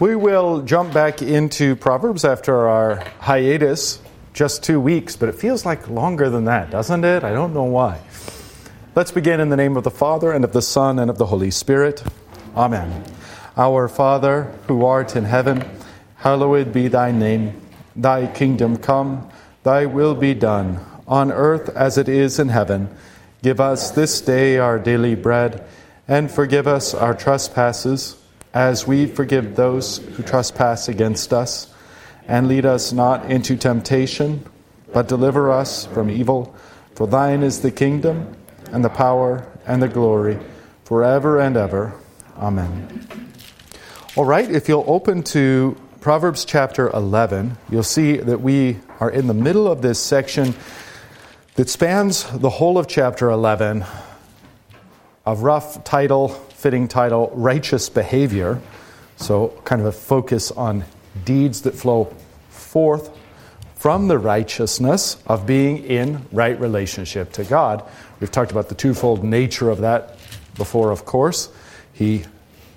We 0.00 0.16
will 0.16 0.62
jump 0.62 0.94
back 0.94 1.20
into 1.20 1.76
Proverbs 1.76 2.24
after 2.24 2.66
our 2.66 3.04
hiatus, 3.18 4.00
just 4.32 4.64
two 4.64 4.80
weeks, 4.80 5.14
but 5.14 5.28
it 5.28 5.34
feels 5.34 5.66
like 5.66 5.90
longer 5.90 6.30
than 6.30 6.46
that, 6.46 6.70
doesn't 6.70 7.04
it? 7.04 7.22
I 7.22 7.34
don't 7.34 7.52
know 7.52 7.64
why. 7.64 8.00
Let's 8.94 9.10
begin 9.12 9.40
in 9.40 9.50
the 9.50 9.58
name 9.58 9.76
of 9.76 9.84
the 9.84 9.90
Father, 9.90 10.32
and 10.32 10.42
of 10.42 10.54
the 10.54 10.62
Son, 10.62 10.98
and 10.98 11.10
of 11.10 11.18
the 11.18 11.26
Holy 11.26 11.50
Spirit. 11.50 12.02
Amen. 12.56 13.04
Our 13.58 13.88
Father, 13.88 14.44
who 14.68 14.86
art 14.86 15.16
in 15.16 15.24
heaven, 15.26 15.68
hallowed 16.16 16.72
be 16.72 16.88
thy 16.88 17.12
name. 17.12 17.60
Thy 17.94 18.26
kingdom 18.26 18.78
come, 18.78 19.30
thy 19.64 19.84
will 19.84 20.14
be 20.14 20.32
done, 20.32 20.80
on 21.06 21.30
earth 21.30 21.68
as 21.76 21.98
it 21.98 22.08
is 22.08 22.38
in 22.38 22.48
heaven. 22.48 22.88
Give 23.42 23.60
us 23.60 23.90
this 23.90 24.22
day 24.22 24.56
our 24.56 24.78
daily 24.78 25.14
bread, 25.14 25.62
and 26.08 26.30
forgive 26.30 26.66
us 26.66 26.94
our 26.94 27.12
trespasses 27.12 28.16
as 28.52 28.86
we 28.86 29.06
forgive 29.06 29.56
those 29.56 29.98
who 29.98 30.22
trespass 30.22 30.88
against 30.88 31.32
us. 31.32 31.72
And 32.26 32.48
lead 32.48 32.66
us 32.66 32.92
not 32.92 33.30
into 33.30 33.56
temptation, 33.56 34.44
but 34.92 35.08
deliver 35.08 35.50
us 35.50 35.86
from 35.86 36.10
evil. 36.10 36.54
For 36.94 37.06
thine 37.06 37.42
is 37.42 37.60
the 37.60 37.70
kingdom, 37.70 38.36
and 38.72 38.84
the 38.84 38.88
power, 38.88 39.46
and 39.66 39.82
the 39.82 39.88
glory, 39.88 40.38
forever 40.84 41.40
and 41.40 41.56
ever. 41.56 41.92
Amen. 42.36 43.06
All 44.16 44.24
right, 44.24 44.50
if 44.50 44.68
you'll 44.68 44.84
open 44.86 45.22
to 45.24 45.76
Proverbs 46.00 46.44
chapter 46.44 46.88
11, 46.90 47.56
you'll 47.70 47.82
see 47.82 48.16
that 48.16 48.40
we 48.40 48.78
are 49.00 49.10
in 49.10 49.26
the 49.26 49.34
middle 49.34 49.66
of 49.66 49.82
this 49.82 50.02
section 50.02 50.54
that 51.54 51.68
spans 51.68 52.24
the 52.30 52.50
whole 52.50 52.78
of 52.78 52.88
chapter 52.88 53.28
11, 53.30 53.84
a 55.26 55.34
rough 55.34 55.84
title 55.84 56.28
fitting 56.60 56.86
title, 56.88 57.32
Righteous 57.32 57.88
Behavior. 57.88 58.60
So, 59.16 59.48
kind 59.64 59.80
of 59.80 59.86
a 59.86 59.92
focus 59.92 60.50
on 60.50 60.84
deeds 61.24 61.62
that 61.62 61.74
flow 61.74 62.14
forth 62.50 63.16
from 63.76 64.08
the 64.08 64.18
righteousness 64.18 65.16
of 65.26 65.46
being 65.46 65.82
in 65.82 66.26
right 66.30 66.60
relationship 66.60 67.32
to 67.32 67.44
God. 67.44 67.82
We've 68.20 68.30
talked 68.30 68.50
about 68.50 68.68
the 68.68 68.74
twofold 68.74 69.24
nature 69.24 69.70
of 69.70 69.78
that 69.78 70.18
before, 70.56 70.90
of 70.90 71.06
course. 71.06 71.48
He 71.94 72.24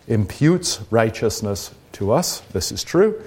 imputes 0.07 0.79
righteousness 0.89 1.71
to 1.93 2.13
us. 2.13 2.39
This 2.53 2.71
is 2.71 2.85
true. 2.85 3.21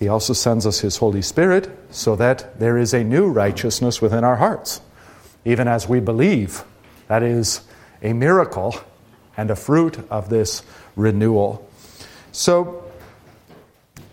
He 0.00 0.08
also 0.08 0.32
sends 0.32 0.66
us 0.66 0.80
His 0.80 0.96
Holy 0.96 1.22
Spirit 1.22 1.70
so 1.90 2.16
that 2.16 2.58
there 2.58 2.78
is 2.78 2.92
a 2.92 3.04
new 3.04 3.28
righteousness 3.28 4.02
within 4.02 4.24
our 4.24 4.36
hearts, 4.36 4.80
even 5.44 5.68
as 5.68 5.88
we 5.88 6.00
believe. 6.00 6.64
That 7.06 7.22
is 7.22 7.60
a 8.02 8.12
miracle 8.12 8.74
and 9.40 9.50
a 9.50 9.56
fruit 9.56 9.98
of 10.10 10.28
this 10.28 10.62
renewal. 10.96 11.66
So, 12.30 12.84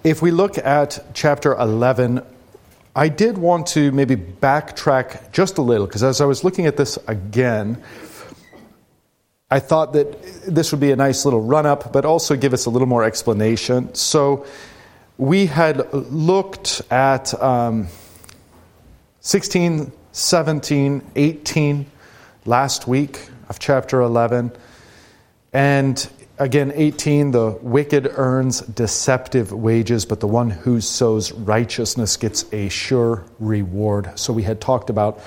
if 0.05 0.21
we 0.21 0.31
look 0.31 0.57
at 0.57 1.03
chapter 1.13 1.53
11, 1.53 2.21
I 2.95 3.09
did 3.09 3.37
want 3.37 3.67
to 3.67 3.91
maybe 3.91 4.15
backtrack 4.15 5.33
just 5.33 5.57
a 5.57 5.61
little, 5.61 5.85
because 5.85 6.01
as 6.01 6.21
I 6.21 6.25
was 6.25 6.45
looking 6.45 6.65
at 6.65 6.77
this 6.77 6.97
again, 7.07 7.83
I 9.51 9.59
thought 9.59 9.91
that 9.93 10.23
this 10.47 10.71
would 10.71 10.79
be 10.79 10.91
a 10.91 10.95
nice 10.95 11.25
little 11.25 11.41
run 11.41 11.65
up, 11.65 11.91
but 11.91 12.05
also 12.05 12.37
give 12.37 12.53
us 12.53 12.65
a 12.65 12.69
little 12.69 12.87
more 12.87 13.03
explanation. 13.03 13.93
So, 13.95 14.45
we 15.17 15.47
had 15.47 15.91
looked 15.93 16.81
at 16.89 17.33
um, 17.41 17.89
16, 19.19 19.91
17, 20.13 21.01
18 21.17 21.85
last 22.45 22.87
week 22.87 23.27
of 23.49 23.59
chapter 23.59 23.99
11. 23.99 24.53
And 25.57 26.07
again, 26.37 26.71
18, 26.75 27.31
the 27.31 27.57
wicked 27.63 28.11
earns 28.13 28.61
deceptive 28.61 29.51
wages, 29.51 30.05
but 30.05 30.19
the 30.19 30.27
one 30.27 30.51
who 30.51 30.79
sows 30.81 31.31
righteousness 31.31 32.15
gets 32.15 32.45
a 32.53 32.69
sure 32.69 33.25
reward. 33.39 34.19
So 34.19 34.33
we 34.33 34.43
had 34.43 34.61
talked 34.61 34.91
about 34.91 35.19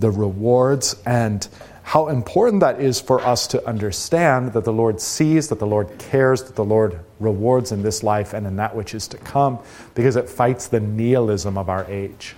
the 0.00 0.10
rewards 0.10 0.96
and 1.06 1.46
how 1.84 2.08
important 2.08 2.62
that 2.62 2.80
is 2.80 3.00
for 3.00 3.20
us 3.20 3.46
to 3.46 3.64
understand 3.64 4.54
that 4.54 4.64
the 4.64 4.72
Lord 4.72 5.00
sees, 5.00 5.50
that 5.50 5.60
the 5.60 5.68
Lord 5.68 5.96
cares, 6.00 6.42
that 6.42 6.56
the 6.56 6.64
Lord 6.64 6.98
rewards 7.20 7.70
in 7.70 7.84
this 7.84 8.02
life 8.02 8.34
and 8.34 8.44
in 8.44 8.56
that 8.56 8.74
which 8.74 8.92
is 8.92 9.06
to 9.06 9.18
come, 9.18 9.60
because 9.94 10.16
it 10.16 10.28
fights 10.28 10.66
the 10.66 10.80
nihilism 10.80 11.56
of 11.56 11.68
our 11.68 11.84
age 11.84 12.34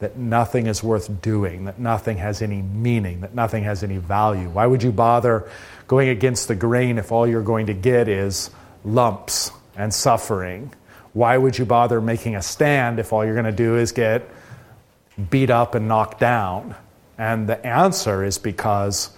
that 0.00 0.16
nothing 0.16 0.66
is 0.66 0.82
worth 0.82 1.22
doing, 1.22 1.66
that 1.66 1.78
nothing 1.78 2.16
has 2.16 2.42
any 2.42 2.62
meaning, 2.62 3.20
that 3.20 3.34
nothing 3.34 3.64
has 3.64 3.82
any 3.84 3.98
value. 3.98 4.48
Why 4.48 4.66
would 4.66 4.82
you 4.82 4.92
bother 4.92 5.48
going 5.86 6.08
against 6.08 6.48
the 6.48 6.54
grain 6.54 6.98
if 6.98 7.12
all 7.12 7.26
you're 7.26 7.42
going 7.42 7.66
to 7.66 7.74
get 7.74 8.08
is 8.08 8.50
lumps 8.82 9.52
and 9.76 9.92
suffering? 9.92 10.72
Why 11.12 11.36
would 11.36 11.58
you 11.58 11.66
bother 11.66 12.00
making 12.00 12.34
a 12.34 12.42
stand 12.42 12.98
if 12.98 13.12
all 13.12 13.24
you're 13.24 13.34
going 13.34 13.44
to 13.44 13.52
do 13.52 13.76
is 13.76 13.92
get 13.92 14.28
beat 15.28 15.50
up 15.50 15.74
and 15.74 15.86
knocked 15.86 16.18
down? 16.18 16.74
And 17.18 17.46
the 17.46 17.64
answer 17.66 18.24
is 18.24 18.38
because 18.38 19.10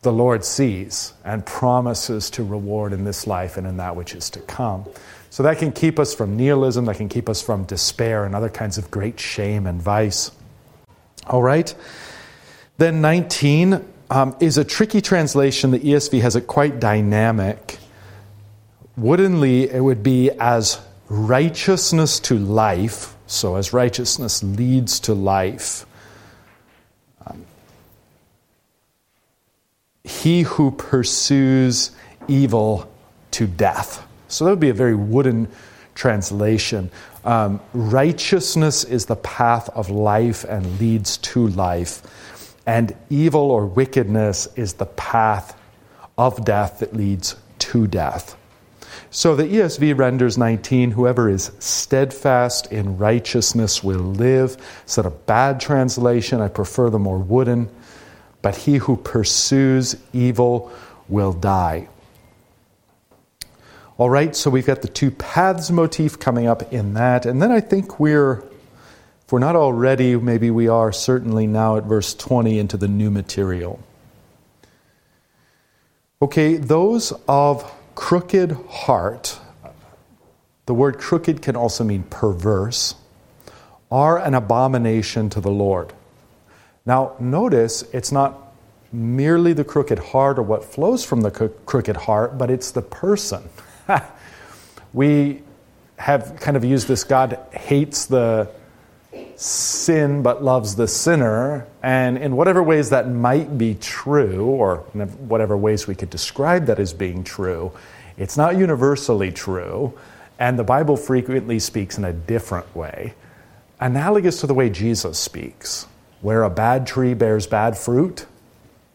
the 0.00 0.12
Lord 0.12 0.44
sees 0.44 1.12
and 1.24 1.44
promises 1.44 2.30
to 2.30 2.44
reward 2.44 2.94
in 2.94 3.04
this 3.04 3.26
life 3.26 3.58
and 3.58 3.66
in 3.66 3.76
that 3.76 3.96
which 3.96 4.14
is 4.14 4.30
to 4.30 4.40
come. 4.40 4.86
So 5.30 5.42
that 5.42 5.58
can 5.58 5.72
keep 5.72 5.98
us 5.98 6.14
from 6.14 6.36
nihilism, 6.36 6.86
that 6.86 6.96
can 6.96 7.08
keep 7.08 7.28
us 7.28 7.42
from 7.42 7.64
despair 7.64 8.24
and 8.24 8.34
other 8.34 8.48
kinds 8.48 8.78
of 8.78 8.90
great 8.90 9.20
shame 9.20 9.66
and 9.66 9.80
vice. 9.80 10.30
All 11.26 11.42
right. 11.42 11.74
Then 12.78 13.00
19 13.00 13.84
um, 14.10 14.36
is 14.40 14.56
a 14.56 14.64
tricky 14.64 15.00
translation. 15.00 15.70
The 15.70 15.80
ESV 15.80 16.20
has 16.22 16.36
it 16.36 16.46
quite 16.46 16.80
dynamic. 16.80 17.78
Woodenly, 18.96 19.70
it 19.70 19.80
would 19.80 20.02
be 20.02 20.30
as 20.30 20.80
righteousness 21.08 22.20
to 22.20 22.38
life. 22.38 23.14
So, 23.26 23.56
as 23.56 23.72
righteousness 23.74 24.42
leads 24.42 25.00
to 25.00 25.14
life. 25.14 25.84
Um, 27.26 27.44
he 30.04 30.42
who 30.42 30.70
pursues 30.70 31.90
evil 32.26 32.90
to 33.32 33.46
death. 33.46 34.07
So 34.28 34.44
that 34.44 34.52
would 34.52 34.60
be 34.60 34.68
a 34.68 34.74
very 34.74 34.94
wooden 34.94 35.48
translation. 35.94 36.90
Um, 37.24 37.60
righteousness 37.72 38.84
is 38.84 39.06
the 39.06 39.16
path 39.16 39.68
of 39.70 39.90
life 39.90 40.44
and 40.44 40.78
leads 40.80 41.18
to 41.18 41.48
life, 41.48 42.54
and 42.66 42.94
evil 43.10 43.50
or 43.50 43.66
wickedness 43.66 44.46
is 44.56 44.74
the 44.74 44.86
path 44.86 45.58
of 46.16 46.44
death 46.44 46.80
that 46.80 46.94
leads 46.94 47.36
to 47.58 47.86
death. 47.86 48.36
So 49.10 49.34
the 49.34 49.44
ESV 49.44 49.96
renders 49.96 50.36
19, 50.36 50.90
whoever 50.90 51.30
is 51.30 51.50
steadfast 51.60 52.70
in 52.70 52.98
righteousness 52.98 53.82
will 53.82 53.98
live. 53.98 54.56
It's 54.82 54.98
not 54.98 55.06
a 55.06 55.10
bad 55.10 55.60
translation. 55.60 56.42
I 56.42 56.48
prefer 56.48 56.90
the 56.90 56.98
more 56.98 57.18
wooden. 57.18 57.70
But 58.42 58.54
he 58.54 58.76
who 58.76 58.96
pursues 58.96 59.96
evil 60.12 60.70
will 61.08 61.32
die. 61.32 61.88
All 63.98 64.08
right, 64.08 64.36
so 64.36 64.48
we've 64.48 64.64
got 64.64 64.82
the 64.82 64.86
two 64.86 65.10
paths 65.10 65.72
motif 65.72 66.20
coming 66.20 66.46
up 66.46 66.72
in 66.72 66.94
that. 66.94 67.26
And 67.26 67.42
then 67.42 67.50
I 67.50 67.58
think 67.58 67.98
we're, 67.98 68.44
if 69.24 69.32
we're 69.32 69.40
not 69.40 69.56
already, 69.56 70.14
maybe 70.14 70.52
we 70.52 70.68
are 70.68 70.92
certainly 70.92 71.48
now 71.48 71.78
at 71.78 71.82
verse 71.82 72.14
20 72.14 72.60
into 72.60 72.76
the 72.76 72.86
new 72.86 73.10
material. 73.10 73.80
Okay, 76.22 76.58
those 76.58 77.12
of 77.26 77.68
crooked 77.96 78.52
heart, 78.68 79.40
the 80.66 80.74
word 80.74 80.98
crooked 80.98 81.42
can 81.42 81.56
also 81.56 81.82
mean 81.82 82.04
perverse, 82.04 82.94
are 83.90 84.16
an 84.16 84.34
abomination 84.34 85.28
to 85.30 85.40
the 85.40 85.50
Lord. 85.50 85.92
Now, 86.86 87.16
notice 87.18 87.82
it's 87.92 88.12
not 88.12 88.54
merely 88.92 89.54
the 89.54 89.64
crooked 89.64 89.98
heart 89.98 90.38
or 90.38 90.42
what 90.42 90.64
flows 90.64 91.04
from 91.04 91.22
the 91.22 91.32
crooked 91.32 91.96
heart, 91.96 92.38
but 92.38 92.48
it's 92.48 92.70
the 92.70 92.82
person. 92.82 93.42
we 94.92 95.42
have 95.96 96.36
kind 96.40 96.56
of 96.56 96.64
used 96.64 96.88
this 96.88 97.04
God 97.04 97.38
hates 97.52 98.06
the 98.06 98.50
sin 99.36 100.22
but 100.22 100.42
loves 100.42 100.76
the 100.76 100.88
sinner. 100.88 101.66
And 101.82 102.18
in 102.18 102.36
whatever 102.36 102.62
ways 102.62 102.90
that 102.90 103.08
might 103.08 103.56
be 103.56 103.74
true, 103.74 104.44
or 104.44 104.78
whatever 104.78 105.56
ways 105.56 105.86
we 105.86 105.94
could 105.94 106.10
describe 106.10 106.66
that 106.66 106.78
as 106.78 106.92
being 106.92 107.24
true, 107.24 107.72
it's 108.16 108.36
not 108.36 108.56
universally 108.56 109.30
true. 109.30 109.98
And 110.38 110.58
the 110.58 110.64
Bible 110.64 110.96
frequently 110.96 111.58
speaks 111.58 111.98
in 111.98 112.04
a 112.04 112.12
different 112.12 112.74
way, 112.74 113.14
analogous 113.80 114.40
to 114.40 114.46
the 114.46 114.54
way 114.54 114.70
Jesus 114.70 115.18
speaks, 115.18 115.86
where 116.20 116.42
a 116.42 116.50
bad 116.50 116.86
tree 116.86 117.14
bears 117.14 117.46
bad 117.46 117.76
fruit, 117.76 118.26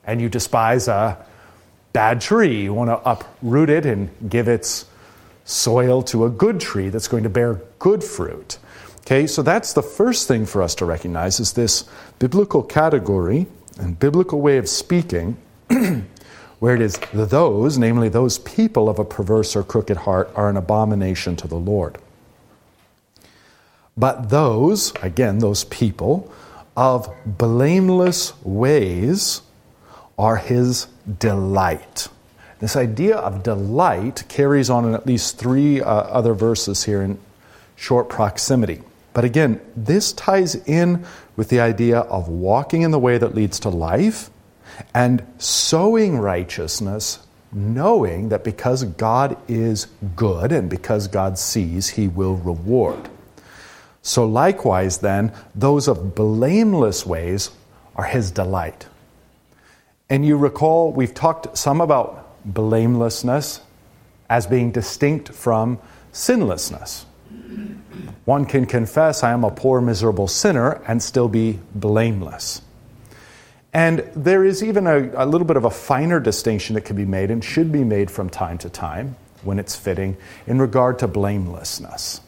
and 0.05 0.21
you 0.21 0.29
despise 0.29 0.87
a 0.87 1.25
bad 1.93 2.19
tree. 2.19 2.63
You 2.63 2.73
want 2.73 2.89
to 2.89 3.09
uproot 3.09 3.69
it 3.69 3.85
and 3.85 4.09
give 4.29 4.47
its 4.47 4.85
soil 5.45 6.01
to 6.03 6.25
a 6.25 6.29
good 6.29 6.59
tree 6.59 6.89
that's 6.89 7.07
going 7.07 7.23
to 7.23 7.29
bear 7.29 7.61
good 7.79 8.03
fruit. 8.03 8.57
Okay, 9.01 9.27
so 9.27 9.41
that's 9.41 9.73
the 9.73 9.83
first 9.83 10.27
thing 10.27 10.45
for 10.45 10.61
us 10.61 10.75
to 10.75 10.85
recognize 10.85 11.39
is 11.39 11.53
this 11.53 11.85
biblical 12.19 12.63
category 12.63 13.47
and 13.79 13.99
biblical 13.99 14.39
way 14.39 14.57
of 14.57 14.69
speaking 14.69 15.37
where 16.59 16.75
it 16.75 16.81
is 16.81 16.97
those, 17.13 17.77
namely 17.77 18.07
those 18.07 18.39
people 18.39 18.87
of 18.87 18.99
a 18.99 19.05
perverse 19.05 19.55
or 19.55 19.63
crooked 19.63 19.97
heart, 19.97 20.31
are 20.35 20.49
an 20.49 20.55
abomination 20.55 21.35
to 21.35 21.47
the 21.47 21.57
Lord. 21.57 21.97
But 23.97 24.29
those, 24.29 24.93
again, 25.01 25.39
those 25.39 25.65
people 25.65 26.31
of 26.77 27.13
blameless 27.25 28.33
ways 28.43 29.41
are 30.17 30.37
his 30.37 30.87
delight. 31.19 32.07
This 32.59 32.75
idea 32.75 33.17
of 33.17 33.43
delight 33.43 34.23
carries 34.29 34.69
on 34.69 34.85
in 34.85 34.93
at 34.93 35.05
least 35.05 35.37
three 35.37 35.81
uh, 35.81 35.85
other 35.85 36.33
verses 36.33 36.83
here 36.85 37.01
in 37.01 37.19
short 37.75 38.09
proximity. 38.09 38.81
But 39.13 39.25
again, 39.25 39.59
this 39.75 40.13
ties 40.13 40.55
in 40.55 41.05
with 41.35 41.49
the 41.49 41.59
idea 41.59 41.99
of 41.99 42.29
walking 42.29 42.81
in 42.81 42.91
the 42.91 42.99
way 42.99 43.17
that 43.17 43.35
leads 43.35 43.59
to 43.59 43.69
life 43.69 44.29
and 44.93 45.25
sowing 45.37 46.17
righteousness, 46.17 47.19
knowing 47.51 48.29
that 48.29 48.43
because 48.43 48.83
God 48.83 49.37
is 49.47 49.87
good 50.15 50.51
and 50.51 50.69
because 50.69 51.07
God 51.07 51.37
sees, 51.37 51.89
he 51.89 52.07
will 52.07 52.35
reward. 52.37 53.09
So, 54.01 54.25
likewise, 54.25 54.97
then, 54.97 55.31
those 55.55 55.87
of 55.87 56.15
blameless 56.15 57.05
ways 57.05 57.51
are 57.95 58.05
his 58.05 58.31
delight. 58.31 58.87
And 60.13 60.23
you 60.23 60.37
recall, 60.37 60.91
we've 60.91 61.15
talked 61.15 61.57
some 61.57 61.81
about 61.81 62.37
blamelessness 62.45 63.61
as 64.29 64.45
being 64.45 64.69
distinct 64.69 65.29
from 65.29 65.79
sinlessness. 66.11 67.07
One 68.25 68.45
can 68.45 68.67
confess, 68.67 69.23
I 69.23 69.31
am 69.31 69.43
a 69.43 69.49
poor, 69.49 69.81
miserable 69.81 70.27
sinner, 70.27 70.83
and 70.87 71.01
still 71.01 71.27
be 71.27 71.59
blameless. 71.73 72.61
And 73.73 74.07
there 74.15 74.45
is 74.45 74.63
even 74.63 74.85
a, 74.85 75.09
a, 75.15 75.25
little 75.25 75.47
bit 75.47 75.57
of 75.57 75.65
a 75.65 75.71
finer 75.71 76.19
distinction 76.19 76.75
that 76.75 76.81
can 76.81 76.95
be 76.95 77.05
made 77.05 77.31
and 77.31 77.43
should 77.43 77.71
be 77.71 77.83
made 77.83 78.11
from 78.11 78.29
time 78.29 78.59
to 78.59 78.69
time 78.69 79.15
when 79.41 79.57
it's 79.57 79.75
fitting 79.75 80.15
in 80.45 80.61
regard 80.61 80.99
to 80.99 81.07
blamelessness. 81.07 82.21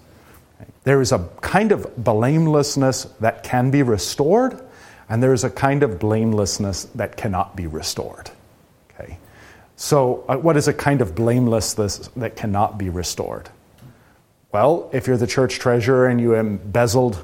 There 0.86 1.02
is 1.02 1.12
a 1.12 1.30
kind 1.42 1.72
of 1.72 2.04
blamelessness 2.04 3.04
that 3.20 3.44
can 3.44 3.70
be 3.70 3.84
restored, 3.84 4.60
and 5.10 5.22
there 5.22 5.34
is 5.34 5.44
a 5.44 5.50
kind 5.50 5.84
of 5.84 6.00
blamelessness 6.00 6.86
that 6.96 7.18
cannot 7.18 7.56
be 7.56 7.68
restored. 7.68 8.32
Okay? 8.92 9.18
So, 9.76 10.24
uh, 10.28 10.38
what 10.38 10.58
is 10.58 10.68
a 10.68 10.74
kind 10.74 11.02
of 11.02 11.16
blamelessness 11.16 12.10
that 12.16 12.36
cannot 12.36 12.78
be 12.78 12.90
restored? 12.90 13.50
Well, 14.52 14.90
if 14.94 15.06
you're 15.06 15.18
the 15.18 15.28
church 15.28 15.60
treasurer 15.60 16.08
and 16.08 16.20
you 16.22 16.34
embezzled 16.36 17.24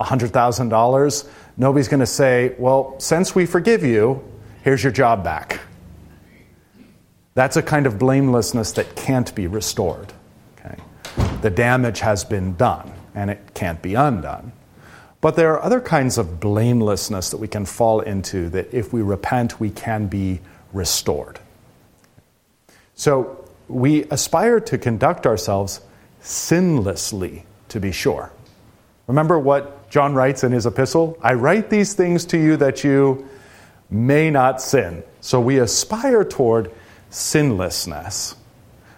$100,000, 0.00 1.28
nobody's 1.56 1.88
going 1.88 2.00
to 2.00 2.06
say, 2.06 2.54
Well, 2.58 2.98
since 2.98 3.34
we 3.34 3.46
forgive 3.46 3.84
you, 3.84 4.22
here's 4.62 4.82
your 4.82 4.92
job 4.92 5.22
back. 5.22 5.60
That's 7.34 7.56
a 7.56 7.62
kind 7.62 7.86
of 7.86 7.98
blamelessness 7.98 8.72
that 8.72 8.94
can't 8.94 9.34
be 9.34 9.46
restored 9.46 10.12
Okay? 10.58 10.76
the 11.40 11.50
damage 11.50 12.00
has 12.00 12.24
been 12.24 12.54
done 12.56 12.92
and 13.14 13.30
it 13.30 13.54
can't 13.54 13.80
be 13.82 13.94
undone. 13.94 14.52
But 15.22 15.36
there 15.36 15.54
are 15.54 15.62
other 15.62 15.80
kinds 15.80 16.18
of 16.18 16.38
blamelessness 16.38 17.30
that 17.30 17.38
we 17.38 17.48
can 17.48 17.64
fall 17.64 18.00
into 18.00 18.50
that 18.50 18.74
if 18.74 18.92
we 18.92 19.00
repent, 19.00 19.58
we 19.58 19.70
can 19.70 20.08
be 20.08 20.40
restored. 20.74 21.38
So 22.94 23.48
we 23.68 24.04
aspire 24.10 24.60
to 24.60 24.76
conduct 24.76 25.26
ourselves 25.26 25.80
sinlessly, 26.22 27.44
to 27.68 27.80
be 27.80 27.92
sure. 27.92 28.30
Remember 29.06 29.38
what 29.38 29.88
John 29.88 30.14
writes 30.14 30.44
in 30.44 30.52
his 30.52 30.66
epistle? 30.66 31.16
I 31.22 31.32
write 31.32 31.70
these 31.70 31.94
things 31.94 32.26
to 32.26 32.36
you 32.36 32.58
that 32.58 32.84
you 32.84 33.26
may 33.88 34.30
not 34.30 34.60
sin. 34.60 35.02
So 35.22 35.40
we 35.40 35.58
aspire 35.58 36.24
toward 36.24 36.70
sinlessness 37.08 38.34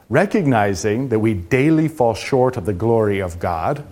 recognizing 0.09 1.09
that 1.09 1.19
we 1.19 1.35
daily 1.35 1.89
fall 1.89 2.15
short 2.15 2.57
of 2.57 2.67
the 2.67 2.73
glory 2.73 3.21
of 3.21 3.39
God, 3.39 3.85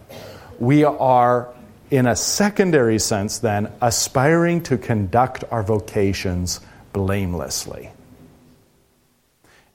we 0.59 0.85
are, 0.85 1.49
in 1.93 2.07
a 2.07 2.17
secondary 2.17 2.99
sense, 2.99 3.39
then, 3.39 3.71
aspiring 3.83 4.63
to 4.63 4.79
conduct 4.79 5.45
our 5.51 5.63
vocations 5.63 6.59
blamelessly. 6.95 7.91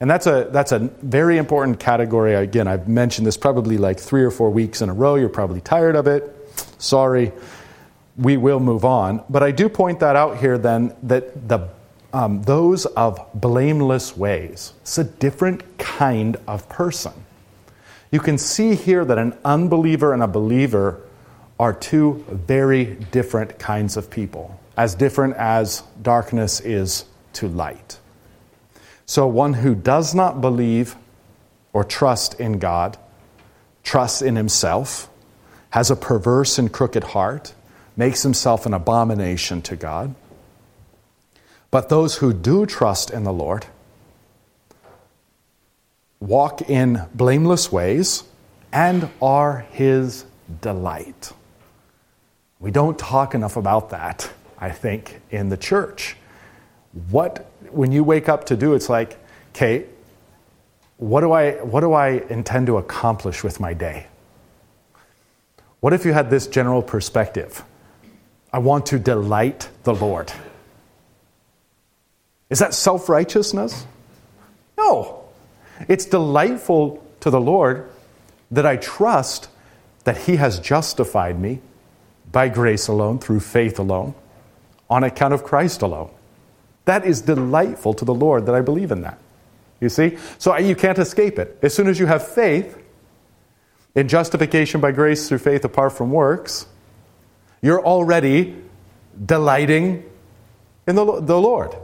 And 0.00 0.10
that's 0.10 0.26
a, 0.26 0.48
that's 0.50 0.72
a 0.72 0.80
very 0.80 1.38
important 1.38 1.78
category. 1.78 2.34
Again, 2.34 2.66
I've 2.66 2.88
mentioned 2.88 3.24
this 3.24 3.36
probably 3.36 3.78
like 3.78 4.00
three 4.00 4.24
or 4.24 4.32
four 4.32 4.50
weeks 4.50 4.82
in 4.82 4.88
a 4.88 4.92
row. 4.92 5.14
You're 5.14 5.28
probably 5.28 5.60
tired 5.60 5.94
of 5.94 6.08
it. 6.08 6.34
Sorry. 6.78 7.30
We 8.16 8.36
will 8.36 8.58
move 8.58 8.84
on. 8.84 9.22
But 9.30 9.44
I 9.44 9.52
do 9.52 9.68
point 9.68 10.00
that 10.00 10.16
out 10.16 10.38
here 10.38 10.58
then 10.58 10.96
that 11.04 11.48
the 11.48 11.68
um, 12.12 12.42
those 12.42 12.86
of 12.86 13.20
blameless 13.32 14.16
ways. 14.16 14.72
It's 14.80 14.98
a 14.98 15.04
different 15.04 15.78
kind 15.78 16.36
of 16.48 16.68
person. 16.68 17.12
You 18.10 18.18
can 18.18 18.38
see 18.38 18.74
here 18.74 19.04
that 19.04 19.18
an 19.18 19.36
unbeliever 19.44 20.14
and 20.14 20.22
a 20.22 20.26
believer 20.26 21.02
are 21.58 21.72
two 21.72 22.24
very 22.28 22.84
different 22.84 23.58
kinds 23.58 23.96
of 23.96 24.10
people, 24.10 24.58
as 24.76 24.94
different 24.94 25.36
as 25.36 25.82
darkness 26.00 26.60
is 26.60 27.04
to 27.34 27.48
light. 27.48 27.98
So, 29.06 29.26
one 29.26 29.54
who 29.54 29.74
does 29.74 30.14
not 30.14 30.40
believe 30.40 30.96
or 31.72 31.84
trust 31.84 32.38
in 32.40 32.58
God, 32.58 32.96
trusts 33.82 34.22
in 34.22 34.36
himself, 34.36 35.08
has 35.70 35.90
a 35.90 35.96
perverse 35.96 36.58
and 36.58 36.72
crooked 36.72 37.04
heart, 37.04 37.54
makes 37.96 38.22
himself 38.22 38.66
an 38.66 38.74
abomination 38.74 39.62
to 39.62 39.76
God. 39.76 40.14
But 41.70 41.88
those 41.88 42.16
who 42.16 42.32
do 42.32 42.64
trust 42.64 43.10
in 43.10 43.24
the 43.24 43.32
Lord 43.32 43.66
walk 46.20 46.68
in 46.68 47.02
blameless 47.14 47.70
ways 47.70 48.24
and 48.72 49.10
are 49.20 49.66
his 49.70 50.24
delight. 50.60 51.32
We 52.60 52.70
don't 52.70 52.98
talk 52.98 53.34
enough 53.34 53.56
about 53.56 53.90
that, 53.90 54.30
I 54.58 54.70
think, 54.70 55.20
in 55.30 55.48
the 55.48 55.56
church. 55.56 56.16
What, 57.10 57.50
when 57.70 57.92
you 57.92 58.02
wake 58.02 58.28
up 58.28 58.46
to 58.46 58.56
do, 58.56 58.74
it's 58.74 58.88
like, 58.88 59.16
okay, 59.50 59.86
what 60.96 61.20
do 61.20 61.30
I, 61.30 61.52
what 61.62 61.80
do 61.80 61.92
I 61.92 62.24
intend 62.28 62.66
to 62.66 62.76
accomplish 62.76 63.44
with 63.44 63.60
my 63.60 63.74
day? 63.74 64.06
What 65.80 65.92
if 65.92 66.04
you 66.04 66.12
had 66.12 66.30
this 66.30 66.48
general 66.48 66.82
perspective? 66.82 67.62
I 68.52 68.58
want 68.58 68.86
to 68.86 68.98
delight 68.98 69.68
the 69.84 69.94
Lord. 69.94 70.32
Is 72.50 72.58
that 72.58 72.74
self 72.74 73.08
righteousness? 73.08 73.86
No. 74.76 75.24
It's 75.86 76.06
delightful 76.06 77.04
to 77.20 77.30
the 77.30 77.40
Lord 77.40 77.88
that 78.50 78.66
I 78.66 78.76
trust 78.76 79.48
that 80.04 80.16
He 80.16 80.36
has 80.36 80.58
justified 80.58 81.38
me 81.38 81.60
by 82.30 82.48
grace 82.48 82.88
alone, 82.88 83.18
through 83.18 83.40
faith 83.40 83.78
alone, 83.78 84.14
on 84.90 85.04
account 85.04 85.34
of 85.34 85.44
Christ 85.44 85.82
alone. 85.82 86.10
That 86.84 87.04
is 87.04 87.20
delightful 87.20 87.94
to 87.94 88.04
the 88.04 88.14
Lord 88.14 88.46
that 88.46 88.54
I 88.54 88.60
believe 88.60 88.90
in 88.90 89.02
that. 89.02 89.18
You 89.80 89.88
see? 89.88 90.16
So 90.38 90.56
you 90.56 90.74
can't 90.74 90.98
escape 90.98 91.38
it. 91.38 91.58
As 91.62 91.74
soon 91.74 91.86
as 91.86 91.98
you 91.98 92.06
have 92.06 92.26
faith 92.26 92.78
in 93.94 94.08
justification 94.08 94.80
by 94.80 94.92
grace 94.92 95.28
through 95.28 95.38
faith 95.38 95.64
apart 95.64 95.92
from 95.92 96.10
works, 96.10 96.66
you're 97.62 97.84
already 97.84 98.56
delighting 99.24 100.04
in 100.86 100.96
the, 100.96 101.20
the 101.20 101.38
Lord. 101.38 101.76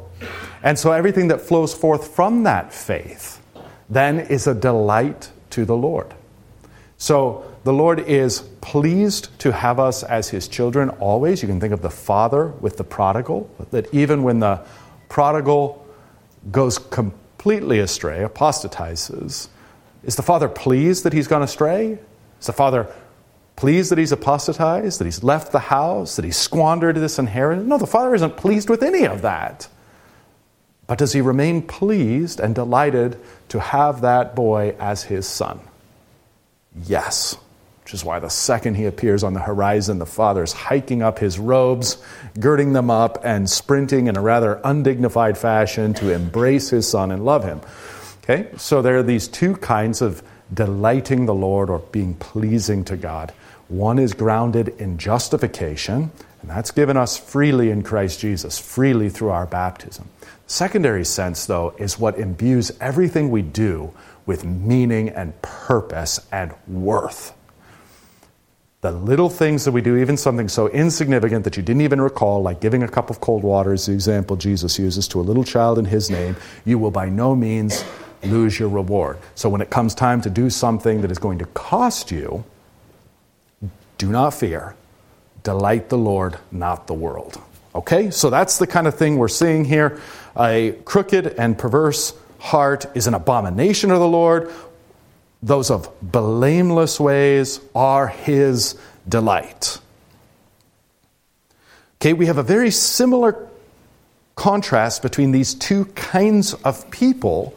And 0.63 0.79
so 0.79 0.93
everything 0.93 1.29
that 1.29 1.41
flows 1.41 1.75
forth 1.75 2.15
from 2.15 2.45
that 2.45 2.73
faith 2.73 3.43
then 3.91 4.19
is 4.19 4.47
a 4.47 4.55
delight 4.55 5.31
to 5.51 5.65
the 5.65 5.77
Lord. 5.77 6.15
So 6.97 7.54
the 7.64 7.73
Lord 7.73 8.00
is 8.00 8.40
pleased 8.61 9.37
to 9.40 9.52
have 9.52 9.80
us 9.80 10.02
as 10.02 10.28
his 10.28 10.49
children 10.49 10.90
always. 10.90 11.42
You 11.42 11.49
can 11.49 11.61
think 11.61 11.73
of 11.73 11.80
the 11.83 11.90
father 11.90 12.49
with 12.49 12.76
the 12.76 12.85
prodigal, 12.85 13.50
that 13.71 13.92
even 13.92 14.23
when 14.23 14.40
the 14.40 14.61
prodigal 15.09 15.87
goes 16.50 16.78
completely 16.78 17.78
astray, 17.78 18.23
apostatizes, 18.23 19.49
is 20.02 20.16
the 20.16 20.23
father 20.23 20.49
pleased 20.49 21.04
that 21.04 21.14
he's 21.14 21.26
gone 21.26 21.42
astray? 21.42 21.99
Is 22.38 22.47
the 22.47 22.52
father 22.52 22.87
pleased 23.56 23.90
that 23.90 23.99
he's 23.99 24.12
apostatized, 24.12 25.00
that 25.00 25.06
he's 25.06 25.23
left 25.23 25.50
the 25.50 25.59
house, 25.59 26.16
that 26.16 26.25
he's 26.26 26.37
squandered 26.37 26.97
this 26.97 27.18
inheritance? 27.18 27.66
No, 27.66 27.78
the 27.78 27.87
father 27.87 28.14
isn't 28.14 28.37
pleased 28.37 28.68
with 28.68 28.83
any 28.83 29.04
of 29.04 29.23
that. 29.23 29.68
But 30.87 30.99
does 30.99 31.14
he 31.14 31.23
remain 31.23 31.62
pleased 31.62 32.40
and 32.40 32.54
delighted 32.54 33.18
to 33.49 33.59
have 33.59 34.02
that 34.02 34.35
boy 34.37 34.76
as 34.78 35.04
his 35.04 35.26
son? 35.26 35.61
Yes. 36.87 37.38
Which 37.85 37.95
is 37.95 38.05
why 38.05 38.19
the 38.19 38.31
second 38.31 38.76
he 38.76 38.87
appears 38.87 39.23
on 39.23 39.35
the 39.35 39.41
horizon, 39.41 39.99
the 39.99 40.07
father 40.07 40.43
is 40.43 40.53
hiking 40.53 41.03
up 41.03 41.19
his 41.19 41.38
robes, 41.38 41.99
girding 42.41 42.73
them 42.73 42.91
up, 42.91 43.23
and 43.25 43.49
sprinting 43.49 44.07
in 44.07 44.17
a 44.17 44.23
rather 44.23 44.59
undignified 44.64 45.37
fashion 45.37 45.93
to 45.95 46.11
embrace 46.11 46.71
his 46.71 46.88
son 46.88 47.12
and 47.12 47.26
love 47.26 47.45
him. 47.45 47.61
Okay? 48.23 48.49
So 48.57 48.81
there 48.81 48.97
are 48.97 49.03
these 49.03 49.29
two 49.29 49.57
kinds 49.57 50.00
of 50.00 50.23
delighting 50.53 51.26
the 51.26 51.35
Lord 51.35 51.69
or 51.69 51.81
being 51.81 52.14
pleasing 52.14 52.85
to 52.87 52.97
God. 52.97 53.35
One 53.69 53.99
is 53.99 54.14
grounded 54.14 54.69
in 54.81 54.97
justification, 54.97 56.11
And 56.45 56.50
that's 56.50 56.73
given 56.73 56.99
us 56.99 57.17
freely 57.17 57.71
in 57.71 57.83
Christ 57.83 58.21
Jesus, 58.21 58.59
freely 58.59 59.09
through 59.09 59.31
our 59.31 59.47
baptism. 59.47 60.11
Secondary 60.47 61.05
sense, 61.05 61.47
though, 61.47 61.75
is 61.79 61.99
what 61.99 62.19
imbues 62.19 62.71
everything 62.83 63.31
we 63.31 63.41
do 63.41 63.95
with 64.26 64.45
meaning 64.45 65.09
and 65.09 65.41
purpose 65.41 66.21
and 66.31 66.53
worth. 66.69 67.33
The 68.85 68.93
little 68.93 69.31
things 69.31 69.64
that 69.64 69.73
we 69.73 69.81
do, 69.81 69.97
even 69.97 70.19
something 70.19 70.47
so 70.47 70.69
insignificant 70.69 71.45
that 71.45 71.57
you 71.57 71.62
didn't 71.62 71.81
even 71.81 72.03
recall, 72.03 72.43
like 72.43 72.61
giving 72.61 72.83
a 72.83 72.87
cup 72.87 73.09
of 73.09 73.19
cold 73.19 73.43
water, 73.43 73.73
is 73.73 73.87
the 73.87 73.93
example 73.93 74.37
Jesus 74.37 74.79
uses 74.79 75.09
to 75.09 75.21
a 75.21 75.23
little 75.23 75.43
child 75.43 75.79
in 75.79 75.87
his 75.87 76.11
name, 76.11 76.37
you 76.67 76.79
will 76.79 76.91
by 76.91 77.09
no 77.09 77.35
means 77.35 77.83
lose 78.25 78.59
your 78.59 78.69
reward. 78.69 79.17
So 79.37 79.49
when 79.49 79.62
it 79.62 79.71
comes 79.71 79.95
time 79.95 80.21
to 80.21 80.29
do 80.29 80.50
something 80.50 81.00
that 81.00 81.11
is 81.11 81.19
going 81.19 81.38
to 81.38 81.47
cost 81.47 82.11
you, 82.11 82.45
do 83.97 84.11
not 84.11 84.35
fear. 84.35 84.76
Delight 85.45 85.88
the 85.88 85.97
Lord, 85.97 86.37
not 86.53 86.87
the 86.87 86.93
world. 86.93 87.41
Okay? 87.75 88.11
So 88.11 88.29
that's 88.29 88.59
the 88.59 88.67
kind 88.67 88.87
of 88.87 88.97
thing 88.97 89.17
we're 89.17 89.29
seeing 89.29 89.64
here. 89.64 89.99
A 90.38 90.73
crooked 90.85 91.29
and 91.38 91.57
perverse 91.57 92.12
heart 92.38 92.85
is 92.95 93.07
an 93.07 93.14
abomination 93.14 93.91
of 93.91 94.00
the 94.00 94.09
Lord. 94.09 94.53
Those 95.45 95.71
of 95.71 95.91
blameless 96.01 96.99
ways 96.99 97.61
are 97.75 98.09
his 98.09 98.77
delight. 99.09 99.79
Okay, 102.01 102.15
we 102.15 102.27
have 102.27 102.39
a 102.39 102.43
very 102.43 102.71
similar 102.71 103.49
contrast 104.37 105.03
between 105.03 105.33
these 105.33 105.55
two 105.55 105.85
kinds 105.85 106.55
of 106.55 106.91
people 106.91 107.55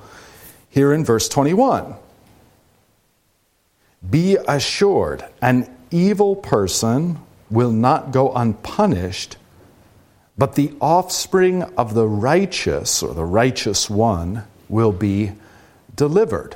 here 0.69 0.93
in 0.93 1.05
verse 1.05 1.29
21. 1.29 1.95
Be 4.09 4.37
assured, 4.47 5.25
an 5.41 5.69
evil 5.89 6.35
person 6.35 7.19
will 7.49 7.71
not 7.71 8.11
go 8.11 8.33
unpunished 8.33 9.37
but 10.37 10.53
the 10.53 10.71
offspring 10.79 11.63
of 11.63 11.95
the 11.95 12.07
righteous, 12.07 13.01
or 13.01 13.13
the 13.13 13.25
righteous 13.25 13.89
one, 13.89 14.43
will 14.69 14.91
be 14.91 15.31
delivered. 15.95 16.55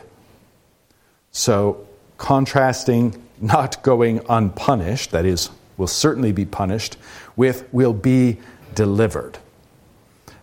So, 1.31 1.87
contrasting 2.17 3.21
not 3.39 3.81
going 3.83 4.21
unpunished, 4.29 5.11
that 5.11 5.25
is, 5.25 5.49
will 5.77 5.87
certainly 5.87 6.31
be 6.31 6.45
punished, 6.45 6.97
with 7.35 7.71
will 7.73 7.93
be 7.93 8.37
delivered. 8.75 9.39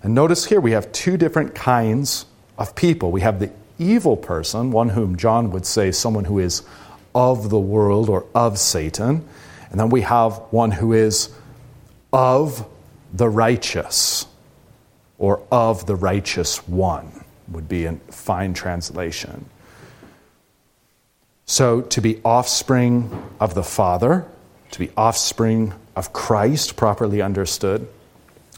And 0.02 0.14
notice 0.14 0.46
here 0.46 0.60
we 0.60 0.72
have 0.72 0.90
two 0.92 1.16
different 1.16 1.54
kinds 1.54 2.26
of 2.56 2.74
people. 2.74 3.10
We 3.10 3.20
have 3.20 3.38
the 3.38 3.50
evil 3.78 4.16
person, 4.16 4.70
one 4.70 4.88
whom 4.90 5.16
John 5.16 5.50
would 5.50 5.66
say 5.66 5.92
someone 5.92 6.24
who 6.24 6.38
is 6.38 6.62
of 7.14 7.50
the 7.50 7.58
world 7.58 8.08
or 8.08 8.26
of 8.34 8.58
Satan. 8.58 9.26
And 9.70 9.78
then 9.78 9.90
we 9.90 10.02
have 10.02 10.38
one 10.50 10.70
who 10.70 10.92
is 10.92 11.30
of 12.12 12.66
the 13.12 13.28
righteous 13.28 14.26
or 15.18 15.42
of 15.50 15.86
the 15.86 15.96
righteous 15.96 16.66
one 16.68 17.24
would 17.48 17.68
be 17.68 17.84
a 17.86 17.94
fine 18.10 18.54
translation. 18.54 19.44
So, 21.50 21.80
to 21.80 22.02
be 22.02 22.20
offspring 22.26 23.10
of 23.40 23.54
the 23.54 23.62
Father, 23.62 24.26
to 24.70 24.78
be 24.78 24.90
offspring 24.98 25.72
of 25.96 26.12
Christ, 26.12 26.76
properly 26.76 27.22
understood, 27.22 27.88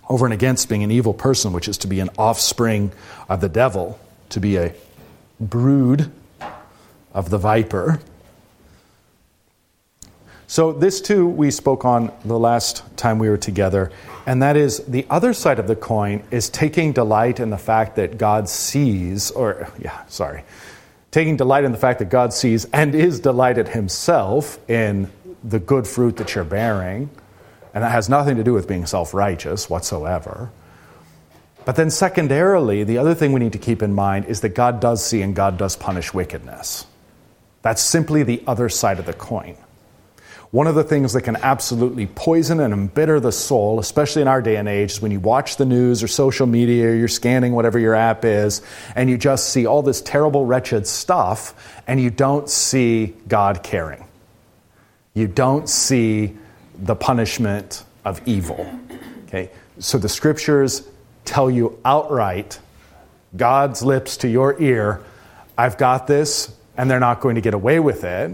over 0.08 0.26
and 0.26 0.34
against 0.34 0.68
being 0.68 0.82
an 0.82 0.90
evil 0.90 1.14
person, 1.14 1.52
which 1.52 1.68
is 1.68 1.78
to 1.78 1.86
be 1.86 2.00
an 2.00 2.10
offspring 2.18 2.90
of 3.28 3.40
the 3.40 3.48
devil, 3.48 4.00
to 4.30 4.40
be 4.40 4.56
a 4.56 4.74
brood 5.38 6.10
of 7.14 7.30
the 7.30 7.38
viper. 7.38 8.00
So, 10.48 10.72
this 10.72 11.00
too 11.00 11.28
we 11.28 11.52
spoke 11.52 11.84
on 11.84 12.10
the 12.24 12.40
last 12.40 12.82
time 12.96 13.20
we 13.20 13.28
were 13.28 13.38
together, 13.38 13.92
and 14.26 14.42
that 14.42 14.56
is 14.56 14.78
the 14.78 15.06
other 15.08 15.32
side 15.32 15.60
of 15.60 15.68
the 15.68 15.76
coin 15.76 16.24
is 16.32 16.48
taking 16.48 16.92
delight 16.92 17.38
in 17.38 17.50
the 17.50 17.56
fact 17.56 17.94
that 17.94 18.18
God 18.18 18.48
sees, 18.48 19.30
or, 19.30 19.68
yeah, 19.78 20.04
sorry, 20.08 20.42
taking 21.10 21.36
delight 21.36 21.64
in 21.64 21.72
the 21.72 21.78
fact 21.78 21.98
that 21.98 22.10
God 22.10 22.32
sees 22.32 22.64
and 22.66 22.94
is 22.94 23.20
delighted 23.20 23.68
himself 23.68 24.58
in 24.68 25.10
the 25.42 25.58
good 25.58 25.86
fruit 25.86 26.16
that 26.16 26.34
you're 26.34 26.44
bearing, 26.44 27.10
and 27.74 27.84
that 27.84 27.90
has 27.90 28.08
nothing 28.08 28.36
to 28.36 28.44
do 28.44 28.52
with 28.52 28.68
being 28.68 28.86
self 28.86 29.14
righteous 29.14 29.70
whatsoever. 29.70 30.50
But 31.64 31.76
then, 31.76 31.90
secondarily, 31.90 32.84
the 32.84 32.98
other 32.98 33.14
thing 33.14 33.32
we 33.32 33.40
need 33.40 33.52
to 33.52 33.58
keep 33.58 33.82
in 33.82 33.92
mind 33.92 34.26
is 34.26 34.40
that 34.40 34.50
God 34.50 34.80
does 34.80 35.04
see 35.04 35.22
and 35.22 35.34
God 35.34 35.58
does 35.58 35.76
punish 35.76 36.14
wickedness. 36.14 36.86
That's 37.62 37.82
simply 37.82 38.22
the 38.22 38.42
other 38.46 38.68
side 38.68 38.98
of 38.98 39.06
the 39.06 39.12
coin. 39.12 39.56
One 40.50 40.66
of 40.66 40.74
the 40.74 40.82
things 40.82 41.12
that 41.12 41.22
can 41.22 41.36
absolutely 41.36 42.08
poison 42.08 42.58
and 42.58 42.74
embitter 42.74 43.20
the 43.20 43.30
soul, 43.30 43.78
especially 43.78 44.22
in 44.22 44.26
our 44.26 44.42
day 44.42 44.56
and 44.56 44.68
age, 44.68 44.92
is 44.92 45.02
when 45.02 45.12
you 45.12 45.20
watch 45.20 45.56
the 45.56 45.64
news 45.64 46.02
or 46.02 46.08
social 46.08 46.46
media 46.46 46.88
or 46.88 46.94
you're 46.94 47.06
scanning 47.06 47.52
whatever 47.52 47.78
your 47.78 47.94
app 47.94 48.24
is 48.24 48.60
and 48.96 49.08
you 49.08 49.16
just 49.16 49.50
see 49.50 49.64
all 49.64 49.82
this 49.82 50.00
terrible, 50.00 50.44
wretched 50.44 50.88
stuff 50.88 51.80
and 51.86 52.00
you 52.00 52.10
don't 52.10 52.50
see 52.50 53.14
God 53.28 53.62
caring. 53.62 54.04
You 55.14 55.28
don't 55.28 55.68
see 55.68 56.36
the 56.76 56.96
punishment 56.96 57.84
of 58.04 58.20
evil. 58.26 58.68
Okay? 59.28 59.50
So 59.78 59.98
the 59.98 60.08
scriptures 60.08 60.82
tell 61.24 61.48
you 61.48 61.78
outright, 61.84 62.58
God's 63.36 63.84
lips 63.84 64.16
to 64.18 64.28
your 64.28 64.60
ear, 64.60 65.00
I've 65.56 65.78
got 65.78 66.08
this, 66.08 66.52
and 66.76 66.90
they're 66.90 66.98
not 66.98 67.20
going 67.20 67.36
to 67.36 67.40
get 67.40 67.54
away 67.54 67.78
with 67.78 68.02
it. 68.02 68.32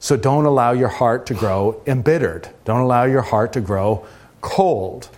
So 0.00 0.16
don't 0.16 0.46
allow 0.46 0.72
your 0.72 0.88
heart 0.88 1.26
to 1.26 1.34
grow 1.34 1.80
embittered. 1.86 2.48
Don't 2.64 2.80
allow 2.80 3.04
your 3.04 3.22
heart 3.22 3.52
to 3.52 3.60
grow 3.60 4.06
cold. 4.40 5.10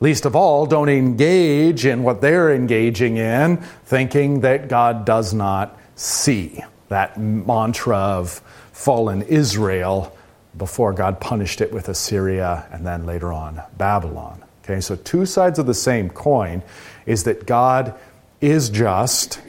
Least 0.00 0.24
of 0.24 0.34
all, 0.34 0.64
don't 0.64 0.88
engage 0.88 1.84
in 1.84 2.04
what 2.04 2.20
they're 2.20 2.54
engaging 2.54 3.16
in, 3.16 3.58
thinking 3.84 4.40
that 4.40 4.68
God 4.68 5.04
does 5.04 5.34
not 5.34 5.78
see. 5.96 6.62
That 6.88 7.18
mantra 7.18 7.98
of 7.98 8.40
fallen 8.72 9.22
Israel 9.22 10.16
before 10.56 10.92
God 10.92 11.20
punished 11.20 11.60
it 11.60 11.72
with 11.72 11.88
Assyria 11.88 12.66
and 12.70 12.86
then 12.86 13.06
later 13.06 13.32
on 13.32 13.60
Babylon. 13.76 14.42
Okay, 14.64 14.80
so 14.80 14.94
two 14.96 15.26
sides 15.26 15.58
of 15.58 15.66
the 15.66 15.74
same 15.74 16.10
coin 16.10 16.62
is 17.06 17.24
that 17.24 17.46
God 17.46 17.94
is 18.40 18.70
just 18.70 19.40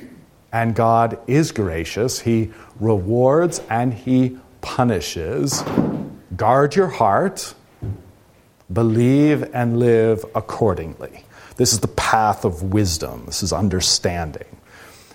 and 0.51 0.74
God 0.74 1.20
is 1.27 1.51
gracious. 1.51 2.20
He 2.20 2.51
rewards 2.80 3.62
and 3.70 3.94
He 3.94 4.38
punishes. 4.63 5.63
Guard 6.36 6.75
your 6.75 6.88
heart, 6.88 7.53
believe 8.72 9.43
and 9.53 9.77
live 9.77 10.25
accordingly. 10.34 11.24
This 11.58 11.74
is 11.74 11.82
the 11.82 11.88
path 11.89 12.43
of 12.46 12.74
wisdom, 12.74 13.25
this 13.27 13.43
is 13.43 13.53
understanding. 13.53 14.48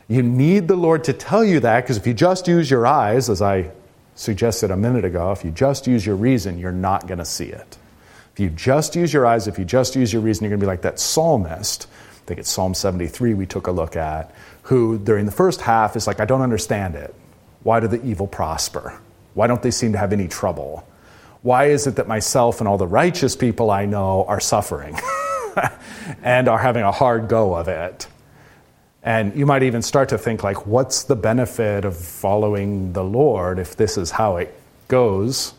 You 0.07 0.23
need 0.23 0.69
the 0.69 0.77
Lord 0.77 1.05
to 1.05 1.13
tell 1.13 1.45
you 1.45 1.61
that 1.61 1.83
because 1.83 1.97
if 1.97 2.07
you 2.07 2.15
just 2.15 2.47
use 2.47 2.71
your 2.71 2.87
eyes, 2.87 3.29
as 3.29 3.43
I 3.43 3.73
suggested 4.15 4.71
a 4.71 4.77
minute 4.77 5.05
ago, 5.05 5.33
if 5.33 5.45
you 5.45 5.51
just 5.51 5.87
use 5.87 6.07
your 6.07 6.17
reason, 6.17 6.59
you're 6.59 6.71
not 6.73 7.07
going 7.07 7.19
to 7.19 7.25
see 7.25 7.47
it. 7.47 7.77
If 8.33 8.41
you 8.41 8.51
just 8.51 8.95
use 8.95 9.13
your 9.13 9.27
eyes, 9.27 9.49
if 9.49 9.59
you 9.59 9.65
just 9.65 9.97
use 9.97 10.13
your 10.13 10.23
reason, 10.23 10.45
you're 10.45 10.51
going 10.51 10.61
to 10.61 10.65
be 10.65 10.69
like 10.71 10.83
that 10.83 11.01
psalmist. 11.01 11.89
I 11.91 12.27
think 12.27 12.41
it's 12.41 12.51
Psalm 12.51 12.73
73 12.73 13.35
we 13.35 13.47
took 13.47 13.67
a 13.67 13.73
look 13.73 13.97
at, 13.97 14.33
who 14.63 14.99
during 14.99 15.27
the 15.27 15.33
first 15.33 15.61
half 15.61 15.97
is 15.97 16.07
like, 16.07 16.21
I 16.21 16.25
don't 16.25 16.43
understand 16.43 16.95
it. 16.95 17.15
Why 17.65 17.81
do 17.81 17.89
the 17.89 18.03
evil 18.05 18.27
prosper? 18.27 18.99
Why 19.39 19.47
don't 19.47 19.63
they 19.63 19.71
seem 19.71 19.93
to 19.93 19.99
have 19.99 20.13
any 20.13 20.27
trouble? 20.27 20.85
Why 21.43 21.67
is 21.67 21.87
it 21.87 21.95
that 21.95 22.09
myself 22.09 22.61
and 22.61 22.67
all 22.67 22.77
the 22.77 22.89
righteous 22.89 23.37
people 23.37 23.71
I 23.71 23.87
know 23.87 24.25
are 24.25 24.41
suffering 24.41 24.99
and 26.25 26.49
are 26.49 26.59
having 26.59 26.83
a 26.83 26.91
hard 26.91 27.29
go 27.29 27.55
of 27.55 27.69
it? 27.69 28.09
And 29.01 29.37
you 29.37 29.47
might 29.47 29.63
even 29.63 29.81
start 29.81 30.09
to 30.09 30.19
think, 30.19 30.43
like, 30.43 30.67
what's 30.67 31.05
the 31.05 31.15
benefit 31.15 31.85
of 31.85 31.97
following 31.97 32.95
the 32.95 33.05
Lord 33.05 33.61
if 33.61 33.77
this 33.77 33.97
is 33.97 34.11
how 34.11 34.39
it 34.39 34.53
goes 34.89 35.55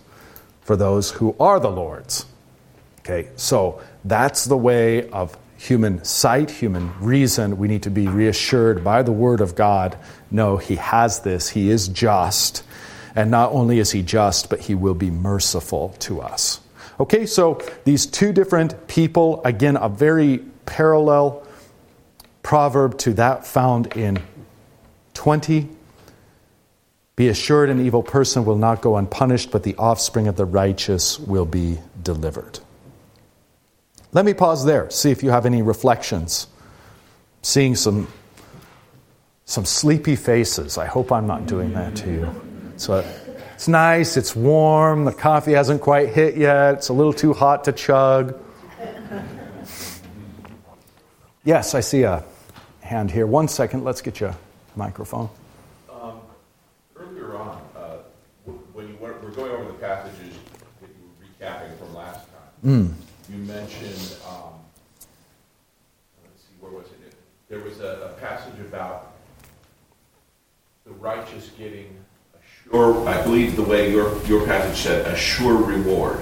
for 0.60 0.76
those 0.76 1.12
who 1.12 1.34
are 1.40 1.62
the 1.62 1.72
Lord's? 1.72 2.26
Okay, 3.00 3.30
so 3.38 3.82
that's 4.04 4.44
the 4.44 4.58
way 4.58 5.10
of 5.12 5.38
human 5.58 6.04
sight, 6.04 6.52
human 6.52 6.92
reason. 7.00 7.58
We 7.58 7.70
need 7.70 7.84
to 7.84 7.90
be 7.90 8.10
reassured 8.10 8.84
by 8.84 9.04
the 9.04 9.14
Word 9.14 9.40
of 9.40 9.56
God. 9.56 9.98
No, 10.30 10.58
He 10.58 10.76
has 10.76 11.22
this, 11.22 11.48
He 11.48 11.70
is 11.70 11.88
just, 11.88 12.64
and 13.16 13.32
not 13.32 13.52
only 13.52 13.80
is 13.80 13.92
he 13.92 14.02
just, 14.02 14.50
but 14.50 14.62
he 14.62 14.76
will 14.76 14.94
be 14.94 15.10
merciful 15.10 15.90
to 16.00 16.22
us. 16.22 16.62
Okay, 17.00 17.26
so 17.26 17.62
these 17.86 18.06
two 18.06 18.34
different 18.34 18.88
people, 18.88 19.42
again, 19.46 19.78
a 19.78 19.88
very 19.88 20.40
parallel 20.66 21.46
proverb 22.44 22.98
to 23.00 23.14
that 23.14 23.46
found 23.46 23.96
in 23.96 24.20
20. 25.14 25.70
Be 27.16 27.28
assured 27.28 27.70
an 27.70 27.86
evil 27.86 28.04
person 28.04 28.46
will 28.46 28.58
not 28.58 28.82
go 28.82 28.96
unpunished, 28.96 29.52
but 29.52 29.64
the 29.64 29.76
offspring 29.76 30.28
of 30.28 30.36
the 30.36 30.46
righteous 30.46 31.20
will 31.20 31.46
be 31.46 31.80
delivered. 32.02 32.60
Let 34.12 34.26
me 34.26 34.34
pause 34.34 34.66
there, 34.66 34.90
see 34.90 35.12
if 35.12 35.22
you 35.22 35.30
have 35.30 35.46
any 35.46 35.62
reflections. 35.62 36.48
Seeing 37.42 37.76
some, 37.76 38.08
some 39.46 39.66
sleepy 39.66 40.16
faces. 40.16 40.78
I 40.78 40.86
hope 40.86 41.12
I'm 41.12 41.28
not 41.28 41.46
doing 41.46 41.74
that 41.74 41.96
to 41.98 42.12
you. 42.12 42.49
So 42.80 43.04
It's 43.56 43.68
nice, 43.68 44.16
it's 44.16 44.34
warm, 44.34 45.04
the 45.04 45.12
coffee 45.12 45.52
hasn't 45.52 45.82
quite 45.82 46.14
hit 46.14 46.38
yet, 46.38 46.76
it's 46.76 46.88
a 46.88 46.94
little 46.94 47.12
too 47.12 47.34
hot 47.34 47.66
to 47.66 47.74
chug. 47.74 48.40
Yes, 51.44 51.76
I 51.76 51.82
see 51.82 52.04
a 52.04 52.24
hand 52.80 53.12
here. 53.12 53.28
One 53.28 53.50
second, 53.50 53.84
let's 53.84 54.02
get 54.02 54.22
you 54.22 54.28
a 54.28 54.38
microphone. 54.78 55.30
Um, 55.92 56.22
earlier 56.96 57.36
on, 57.36 57.62
uh, 57.76 57.98
when 58.72 58.88
you 58.88 58.96
were, 58.96 59.12
were, 59.20 59.32
going 59.32 59.52
over 59.52 59.66
the 59.66 59.74
passages 59.74 60.36
that 60.80 60.90
you 60.90 61.04
were 61.20 61.48
recapping 61.48 61.78
from 61.78 61.94
last 61.94 62.28
time, 62.30 62.94
mm. 62.94 62.94
you 63.30 63.38
mentioned, 63.40 64.16
um, 64.26 64.54
let's 66.24 66.44
see, 66.44 66.56
where 66.62 66.72
was 66.72 66.86
it? 66.86 67.14
There 67.50 67.60
was 67.60 67.82
a, 67.82 68.14
a 68.16 68.22
passage 68.22 68.60
about 68.62 69.16
the 70.86 70.94
righteous 70.94 71.50
getting 71.58 71.94
sure, 72.72 73.08
I 73.08 73.22
believe 73.24 73.56
the 73.56 73.64
way 73.64 73.92
your, 73.92 74.22
your 74.26 74.46
passage 74.46 74.78
said, 74.78 75.08
a 75.08 75.16
sure 75.16 75.58
reward. 75.58 76.20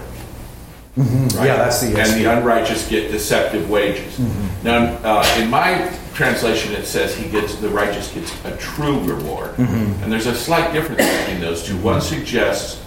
Mm-hmm. 0.98 1.38
Right? 1.38 1.48
Yeah, 1.48 1.58
that's 1.58 1.82
the 1.82 2.00
And 2.00 2.20
the 2.20 2.26
unrighteous 2.26 2.88
get 2.90 3.12
deceptive 3.12 3.70
wages. 3.70 4.18
Mm-hmm. 4.18 4.64
Now, 4.64 4.98
uh, 5.04 5.40
in 5.40 5.50
my 5.50 5.96
translation, 6.16 6.74
it 6.74 6.86
says 6.86 7.16
he 7.16 7.30
gets 7.30 7.56
the 7.56 7.70
righteous 7.70 8.12
gets 8.12 8.34
a 8.46 8.58
true 8.58 9.00
reward, 9.02 9.52
mm-hmm. 9.56 10.04
and 10.04 10.12
there's 10.12 10.26
a 10.26 10.36
slight 10.36 10.74
difference 10.74 11.02
between 11.20 11.40
those 11.40 11.64
two. 11.64 11.78
One 11.78 12.02
suggests 12.02 12.84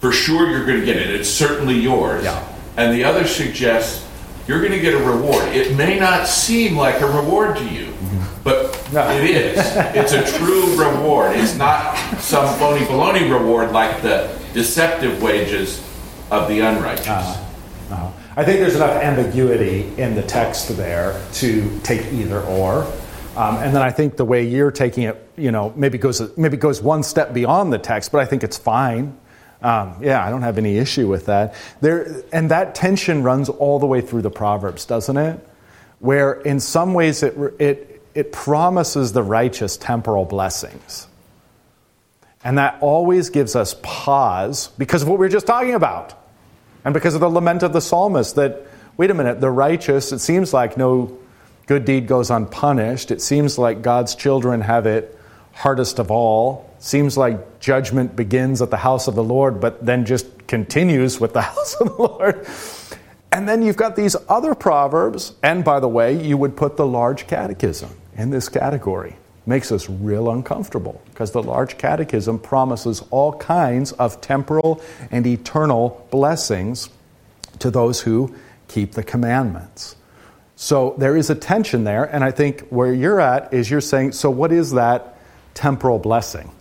for 0.00 0.12
sure 0.12 0.50
you're 0.50 0.66
going 0.66 0.80
to 0.80 0.84
get 0.84 0.96
it; 0.96 1.08
it's 1.10 1.30
certainly 1.30 1.78
yours, 1.78 2.22
yeah. 2.22 2.46
and 2.76 2.94
the 2.94 3.04
other 3.04 3.26
suggests 3.26 4.06
you're 4.46 4.60
going 4.60 4.72
to 4.72 4.80
get 4.80 4.92
a 4.92 4.98
reward. 4.98 5.48
It 5.48 5.74
may 5.74 5.98
not 5.98 6.26
seem 6.26 6.76
like 6.76 7.00
a 7.00 7.06
reward 7.06 7.56
to 7.56 7.64
you, 7.64 7.86
mm-hmm. 7.86 8.31
But 8.44 8.92
no. 8.92 9.10
it 9.10 9.24
is. 9.24 9.58
It's 9.94 10.12
a 10.12 10.38
true 10.38 10.76
reward. 10.76 11.36
It's 11.36 11.56
not 11.56 11.96
some 12.18 12.46
phony 12.58 12.84
baloney 12.86 13.30
reward 13.30 13.72
like 13.72 14.02
the 14.02 14.36
deceptive 14.52 15.22
wages 15.22 15.78
of 16.30 16.48
the 16.48 16.60
unrighteous. 16.60 17.08
Uh-huh. 17.08 17.94
Uh-huh. 17.94 18.10
I 18.36 18.44
think 18.44 18.60
there's 18.60 18.76
enough 18.76 19.02
ambiguity 19.02 19.92
in 20.00 20.14
the 20.14 20.22
text 20.22 20.74
there 20.76 21.20
to 21.34 21.78
take 21.80 22.12
either 22.12 22.40
or. 22.40 22.90
Um, 23.36 23.56
and 23.56 23.74
then 23.74 23.82
I 23.82 23.90
think 23.90 24.16
the 24.16 24.24
way 24.24 24.46
you're 24.46 24.70
taking 24.70 25.04
it, 25.04 25.28
you 25.36 25.52
know, 25.52 25.72
maybe 25.76 25.98
goes 25.98 26.36
maybe 26.36 26.56
goes 26.56 26.82
one 26.82 27.02
step 27.02 27.32
beyond 27.32 27.72
the 27.72 27.78
text, 27.78 28.12
but 28.12 28.20
I 28.20 28.24
think 28.24 28.42
it's 28.42 28.58
fine. 28.58 29.18
Um, 29.62 29.96
yeah, 30.00 30.26
I 30.26 30.30
don't 30.30 30.42
have 30.42 30.58
any 30.58 30.76
issue 30.78 31.08
with 31.08 31.26
that. 31.26 31.54
There, 31.80 32.22
and 32.32 32.50
that 32.50 32.74
tension 32.74 33.22
runs 33.22 33.48
all 33.48 33.78
the 33.78 33.86
way 33.86 34.00
through 34.00 34.22
the 34.22 34.30
Proverbs, 34.30 34.84
doesn't 34.84 35.16
it? 35.16 35.38
Where 36.00 36.32
in 36.32 36.58
some 36.58 36.94
ways 36.94 37.22
it 37.22 37.34
it 37.58 37.91
it 38.14 38.32
promises 38.32 39.12
the 39.12 39.22
righteous 39.22 39.76
temporal 39.76 40.24
blessings, 40.24 41.06
and 42.44 42.58
that 42.58 42.78
always 42.80 43.30
gives 43.30 43.56
us 43.56 43.74
pause 43.82 44.68
because 44.78 45.02
of 45.02 45.08
what 45.08 45.18
we 45.18 45.26
were 45.26 45.30
just 45.30 45.46
talking 45.46 45.74
about. 45.74 46.14
And 46.84 46.92
because 46.92 47.14
of 47.14 47.20
the 47.20 47.28
lament 47.28 47.62
of 47.62 47.72
the 47.72 47.80
psalmist, 47.80 48.34
that, 48.36 48.66
wait 48.96 49.10
a 49.10 49.14
minute, 49.14 49.40
the 49.40 49.50
righteous, 49.50 50.10
it 50.12 50.18
seems 50.18 50.52
like 50.52 50.76
no 50.76 51.16
good 51.66 51.84
deed 51.84 52.08
goes 52.08 52.30
unpunished. 52.30 53.12
It 53.12 53.22
seems 53.22 53.58
like 53.58 53.82
God's 53.82 54.16
children 54.16 54.60
have 54.62 54.86
it 54.86 55.18
hardest 55.52 55.98
of 55.98 56.10
all. 56.10 56.68
Seems 56.78 57.16
like 57.16 57.60
judgment 57.60 58.16
begins 58.16 58.60
at 58.60 58.70
the 58.70 58.76
house 58.76 59.06
of 59.06 59.14
the 59.14 59.22
Lord, 59.22 59.60
but 59.60 59.84
then 59.84 60.04
just 60.04 60.46
continues 60.48 61.20
with 61.20 61.32
the 61.32 61.42
house 61.52 61.74
of 61.74 61.88
the 61.88 62.02
Lord. 62.02 62.46
And 63.30 63.48
then 63.48 63.62
you've 63.62 63.76
got 63.76 63.96
these 63.96 64.16
other 64.28 64.54
proverbs, 64.54 65.32
and 65.42 65.64
by 65.64 65.80
the 65.80 65.88
way, 65.88 66.20
you 66.20 66.36
would 66.36 66.56
put 66.56 66.76
the 66.76 66.86
large 66.86 67.26
catechism 67.26 67.90
in 68.16 68.30
this 68.30 68.48
category 68.48 69.16
makes 69.46 69.72
us 69.72 69.88
real 69.88 70.30
uncomfortable 70.30 71.02
because 71.06 71.32
the 71.32 71.42
large 71.42 71.76
catechism 71.78 72.38
promises 72.38 73.02
all 73.10 73.32
kinds 73.32 73.92
of 73.92 74.20
temporal 74.20 74.80
and 75.10 75.26
eternal 75.26 76.06
blessings 76.10 76.88
to 77.58 77.70
those 77.70 78.00
who 78.00 78.34
keep 78.68 78.92
the 78.92 79.02
commandments. 79.02 79.96
So 80.56 80.94
there 80.98 81.16
is 81.16 81.28
a 81.28 81.34
tension 81.34 81.84
there, 81.84 82.04
and 82.04 82.22
I 82.22 82.30
think 82.30 82.68
where 82.68 82.92
you're 82.92 83.20
at 83.20 83.52
is 83.52 83.68
you're 83.68 83.80
saying, 83.80 84.12
so 84.12 84.30
what 84.30 84.52
is 84.52 84.72
that 84.72 85.18
temporal 85.54 85.98
blessing? 85.98 86.52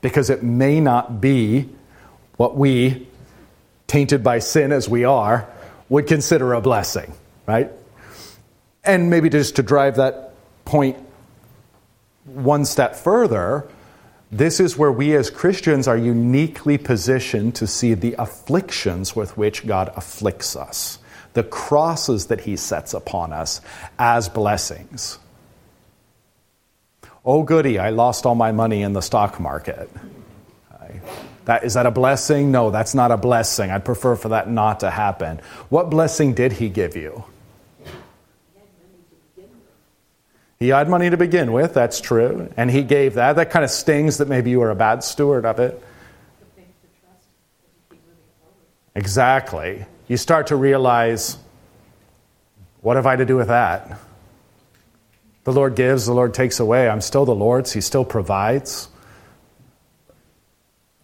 Because 0.00 0.30
it 0.30 0.42
may 0.42 0.80
not 0.80 1.20
be 1.20 1.68
what 2.36 2.56
we, 2.56 3.06
tainted 3.86 4.24
by 4.24 4.40
sin 4.40 4.72
as 4.72 4.88
we 4.88 5.04
are, 5.04 5.48
would 5.88 6.08
consider 6.08 6.54
a 6.54 6.60
blessing, 6.60 7.14
right? 7.46 7.70
And 8.82 9.10
maybe 9.10 9.28
just 9.28 9.56
to 9.56 9.62
drive 9.62 9.96
that 9.96 10.25
point 10.66 10.98
one 12.26 12.64
step 12.64 12.96
further, 12.96 13.66
this 14.30 14.60
is 14.60 14.76
where 14.76 14.92
we 14.92 15.14
as 15.16 15.30
Christians 15.30 15.86
are 15.86 15.96
uniquely 15.96 16.76
positioned 16.76 17.54
to 17.54 17.66
see 17.66 17.94
the 17.94 18.14
afflictions 18.18 19.14
with 19.14 19.36
which 19.36 19.66
God 19.66 19.92
afflicts 19.96 20.56
us, 20.56 20.98
the 21.32 21.44
crosses 21.44 22.26
that 22.26 22.40
He 22.40 22.56
sets 22.56 22.92
upon 22.92 23.32
us 23.32 23.60
as 23.98 24.28
blessings. 24.28 25.18
Oh, 27.24 27.42
goody, 27.42 27.78
I 27.78 27.90
lost 27.90 28.26
all 28.26 28.34
my 28.34 28.52
money 28.52 28.82
in 28.82 28.92
the 28.92 29.00
stock 29.00 29.40
market. 29.40 29.88
That, 31.46 31.62
is 31.62 31.74
that 31.74 31.86
a 31.86 31.92
blessing? 31.92 32.50
No, 32.50 32.70
that's 32.70 32.94
not 32.94 33.12
a 33.12 33.16
blessing. 33.16 33.70
I'd 33.70 33.84
prefer 33.84 34.16
for 34.16 34.30
that 34.30 34.50
not 34.50 34.80
to 34.80 34.90
happen. 34.90 35.40
What 35.68 35.90
blessing 35.90 36.34
did 36.34 36.52
He 36.52 36.68
give 36.68 36.96
you? 36.96 37.24
He 40.58 40.68
had 40.68 40.88
money 40.88 41.10
to 41.10 41.16
begin 41.16 41.52
with, 41.52 41.74
that's 41.74 42.00
true, 42.00 42.50
and 42.56 42.70
he 42.70 42.82
gave 42.82 43.14
that. 43.14 43.36
That 43.36 43.50
kind 43.50 43.64
of 43.64 43.70
stings 43.70 44.18
that 44.18 44.28
maybe 44.28 44.50
you 44.50 44.60
were 44.60 44.70
a 44.70 44.76
bad 44.76 45.04
steward 45.04 45.44
of 45.44 45.60
it. 45.60 45.82
Exactly. 48.94 49.84
You 50.08 50.16
start 50.16 50.46
to 50.46 50.56
realize 50.56 51.36
what 52.80 52.96
have 52.96 53.06
I 53.06 53.16
to 53.16 53.26
do 53.26 53.36
with 53.36 53.48
that? 53.48 53.98
The 55.44 55.52
Lord 55.52 55.76
gives, 55.76 56.06
the 56.06 56.14
Lord 56.14 56.32
takes 56.32 56.60
away. 56.60 56.88
I'm 56.88 57.00
still 57.00 57.24
the 57.24 57.34
Lord's, 57.34 57.72
He 57.72 57.80
still 57.80 58.04
provides. 58.04 58.88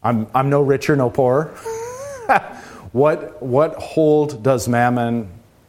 I'm, 0.02 0.26
I'm 0.34 0.48
no 0.48 0.62
richer, 0.62 0.96
no 0.96 1.10
poorer. 1.10 1.48
what, 2.92 3.42
what 3.42 3.74
hold 3.74 4.42
does 4.42 4.68
mammon 4.68 5.28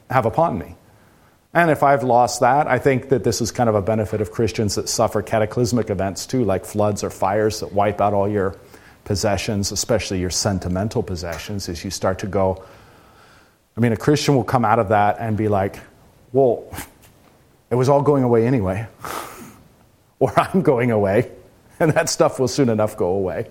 have 0.10 0.26
upon 0.26 0.58
me? 0.58 0.76
And 1.54 1.70
if 1.70 1.84
I've 1.84 2.04
lost 2.04 2.40
that, 2.40 2.68
I 2.68 2.80
think 2.80 3.10
that 3.10 3.24
this 3.24 3.40
is 3.40 3.52
kind 3.52 3.70
of 3.70 3.76
a 3.76 3.82
benefit 3.82 4.22
of 4.22 4.32
Christians 4.32 4.76
that 4.76 4.90
suffer 4.90 5.22
cataclysmic 5.22 5.92
events 5.92 6.26
too, 6.26 6.44
like 6.44 6.66
floods 6.66 7.04
or 7.04 7.12
fires 7.12 7.60
that 7.60 7.72
wipe 7.72 8.02
out 8.02 8.14
all 8.14 8.28
your 8.28 8.58
possessions, 9.06 9.72
especially 9.72 10.20
your 10.20 10.32
sentimental 10.32 11.04
possessions, 11.04 11.70
as 11.70 11.84
you 11.84 11.92
start 11.92 12.20
to 12.20 12.28
go. 12.28 12.64
I 13.78 13.82
mean, 13.82 13.92
a 13.92 13.98
Christian 13.98 14.36
will 14.36 14.44
come 14.44 14.66
out 14.66 14.80
of 14.80 14.90
that 14.90 15.18
and 15.20 15.38
be 15.38 15.48
like, 15.48 15.80
well, 16.32 16.64
it 17.70 17.76
was 17.76 17.88
all 17.88 18.02
going 18.02 18.24
away 18.24 18.48
anyway, 18.48 18.88
or 20.20 20.32
I'm 20.40 20.62
going 20.62 20.90
away, 20.90 21.32
and 21.80 21.92
that 21.94 22.10
stuff 22.10 22.40
will 22.40 22.48
soon 22.48 22.70
enough 22.70 22.98
go 22.98 23.10
away. 23.10 23.50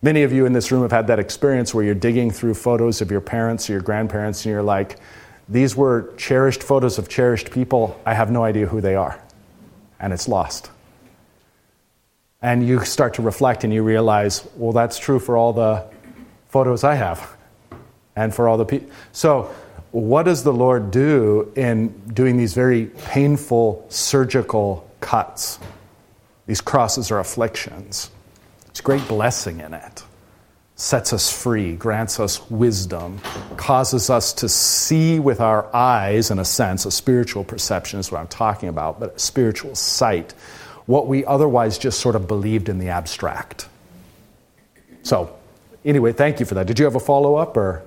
Many 0.00 0.22
of 0.22 0.32
you 0.32 0.46
in 0.46 0.52
this 0.52 0.70
room 0.70 0.82
have 0.82 0.92
had 0.92 1.08
that 1.08 1.18
experience 1.18 1.74
where 1.74 1.84
you're 1.84 1.94
digging 1.94 2.30
through 2.30 2.54
photos 2.54 3.00
of 3.00 3.10
your 3.10 3.20
parents 3.20 3.68
or 3.68 3.72
your 3.72 3.82
grandparents, 3.82 4.44
and 4.44 4.52
you're 4.52 4.62
like, 4.62 4.96
these 5.48 5.74
were 5.74 6.12
cherished 6.16 6.62
photos 6.62 6.98
of 6.98 7.08
cherished 7.08 7.50
people. 7.50 7.98
I 8.04 8.14
have 8.14 8.30
no 8.30 8.44
idea 8.44 8.66
who 8.66 8.80
they 8.80 8.94
are. 8.94 9.20
And 9.98 10.12
it's 10.12 10.28
lost. 10.28 10.70
And 12.42 12.66
you 12.66 12.84
start 12.84 13.14
to 13.14 13.22
reflect 13.22 13.64
and 13.64 13.72
you 13.72 13.82
realize, 13.82 14.46
well, 14.56 14.72
that's 14.72 14.98
true 14.98 15.18
for 15.18 15.36
all 15.36 15.52
the 15.52 15.84
photos 16.48 16.84
I 16.84 16.94
have 16.94 17.36
and 18.14 18.34
for 18.34 18.48
all 18.48 18.56
the 18.56 18.64
people. 18.64 18.90
So, 19.12 19.54
what 19.90 20.24
does 20.24 20.44
the 20.44 20.52
Lord 20.52 20.90
do 20.90 21.50
in 21.56 21.88
doing 22.08 22.36
these 22.36 22.52
very 22.52 22.86
painful 22.86 23.86
surgical 23.88 24.88
cuts? 25.00 25.58
These 26.46 26.60
crosses 26.60 27.10
are 27.10 27.18
afflictions. 27.18 28.10
There's 28.66 28.82
great 28.82 29.08
blessing 29.08 29.60
in 29.60 29.72
it 29.72 30.04
sets 30.78 31.12
us 31.12 31.30
free, 31.30 31.74
grants 31.74 32.20
us 32.20 32.48
wisdom, 32.48 33.18
causes 33.56 34.10
us 34.10 34.32
to 34.32 34.48
see 34.48 35.18
with 35.18 35.40
our 35.40 35.68
eyes, 35.74 36.30
in 36.30 36.38
a 36.38 36.44
sense, 36.44 36.86
a 36.86 36.90
spiritual 36.92 37.42
perception 37.42 37.98
is 37.98 38.12
what 38.12 38.20
I'm 38.20 38.28
talking 38.28 38.68
about, 38.68 39.00
but 39.00 39.20
spiritual 39.20 39.74
sight, 39.74 40.32
what 40.86 41.08
we 41.08 41.24
otherwise 41.24 41.78
just 41.78 41.98
sort 41.98 42.14
of 42.14 42.28
believed 42.28 42.68
in 42.68 42.78
the 42.78 42.90
abstract. 42.90 43.68
So, 45.02 45.36
anyway, 45.84 46.12
thank 46.12 46.38
you 46.38 46.46
for 46.46 46.54
that. 46.54 46.68
Did 46.68 46.78
you 46.78 46.84
have 46.84 46.94
a 46.94 47.00
follow 47.00 47.34
up 47.34 47.56
or? 47.56 47.82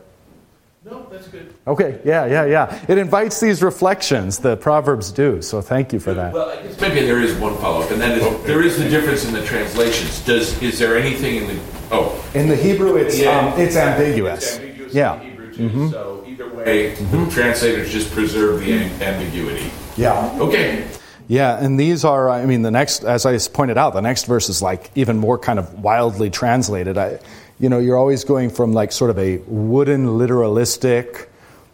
No, 0.83 1.07
that's 1.09 1.29
good. 1.29 1.53
Okay, 1.65 2.01
yeah, 2.03 2.25
yeah, 2.25 2.45
yeah. 2.45 2.85
It 2.89 2.97
invites 2.97 3.39
these 3.39 3.63
reflections, 3.63 4.39
the 4.39 4.57
Proverbs 4.57 5.13
do, 5.13 5.41
so 5.41 5.61
thank 5.61 5.93
you 5.93 5.99
for 6.01 6.13
that. 6.13 6.33
Well, 6.33 6.49
I 6.49 6.61
guess 6.61 6.81
maybe 6.81 7.05
there 7.05 7.21
is 7.21 7.35
one 7.35 7.55
follow 7.59 7.83
up, 7.83 7.91
and 7.91 8.01
then 8.01 8.19
there 8.43 8.61
is 8.61 8.77
the 8.77 8.89
difference 8.89 9.23
in 9.23 9.33
the 9.33 9.45
translations. 9.45 10.25
Does 10.25 10.61
Is 10.61 10.77
there 10.77 10.97
anything 10.97 11.35
in 11.37 11.47
the 11.47 11.61
Oh. 11.91 12.20
In 12.33 12.47
the 12.47 12.55
Hebrew, 12.55 12.95
it's, 12.95 13.19
yeah. 13.19 13.39
um, 13.39 13.59
it's 13.59 13.75
ambiguous. 13.75 14.55
It's 14.55 14.59
ambiguous 14.59 14.93
yeah. 14.93 15.19
Hebrew 15.19 15.53
too, 15.53 15.69
mm-hmm. 15.69 15.89
So 15.89 16.23
either 16.27 16.49
way, 16.53 16.91
mm-hmm. 16.95 17.29
translators 17.29 17.91
just 17.91 18.11
preserve 18.11 18.61
the 18.61 18.73
ambiguity. 19.03 19.69
Yeah. 19.97 20.37
Okay. 20.39 20.87
Yeah, 21.27 21.63
and 21.63 21.79
these 21.79 22.03
are, 22.03 22.29
I 22.29 22.45
mean, 22.45 22.61
the 22.61 22.71
next, 22.71 23.03
as 23.03 23.25
I 23.25 23.37
pointed 23.53 23.77
out, 23.77 23.93
the 23.93 24.01
next 24.01 24.25
verse 24.25 24.49
is 24.49 24.61
like 24.61 24.91
even 24.95 25.17
more 25.17 25.37
kind 25.37 25.59
of 25.59 25.81
wildly 25.81 26.29
translated. 26.29 26.97
I, 26.97 27.19
you 27.59 27.69
know, 27.69 27.79
you're 27.79 27.97
always 27.97 28.23
going 28.23 28.49
from 28.49 28.73
like 28.73 28.91
sort 28.91 29.11
of 29.11 29.19
a 29.19 29.37
wooden 29.47 30.07
literalistic, 30.07 31.27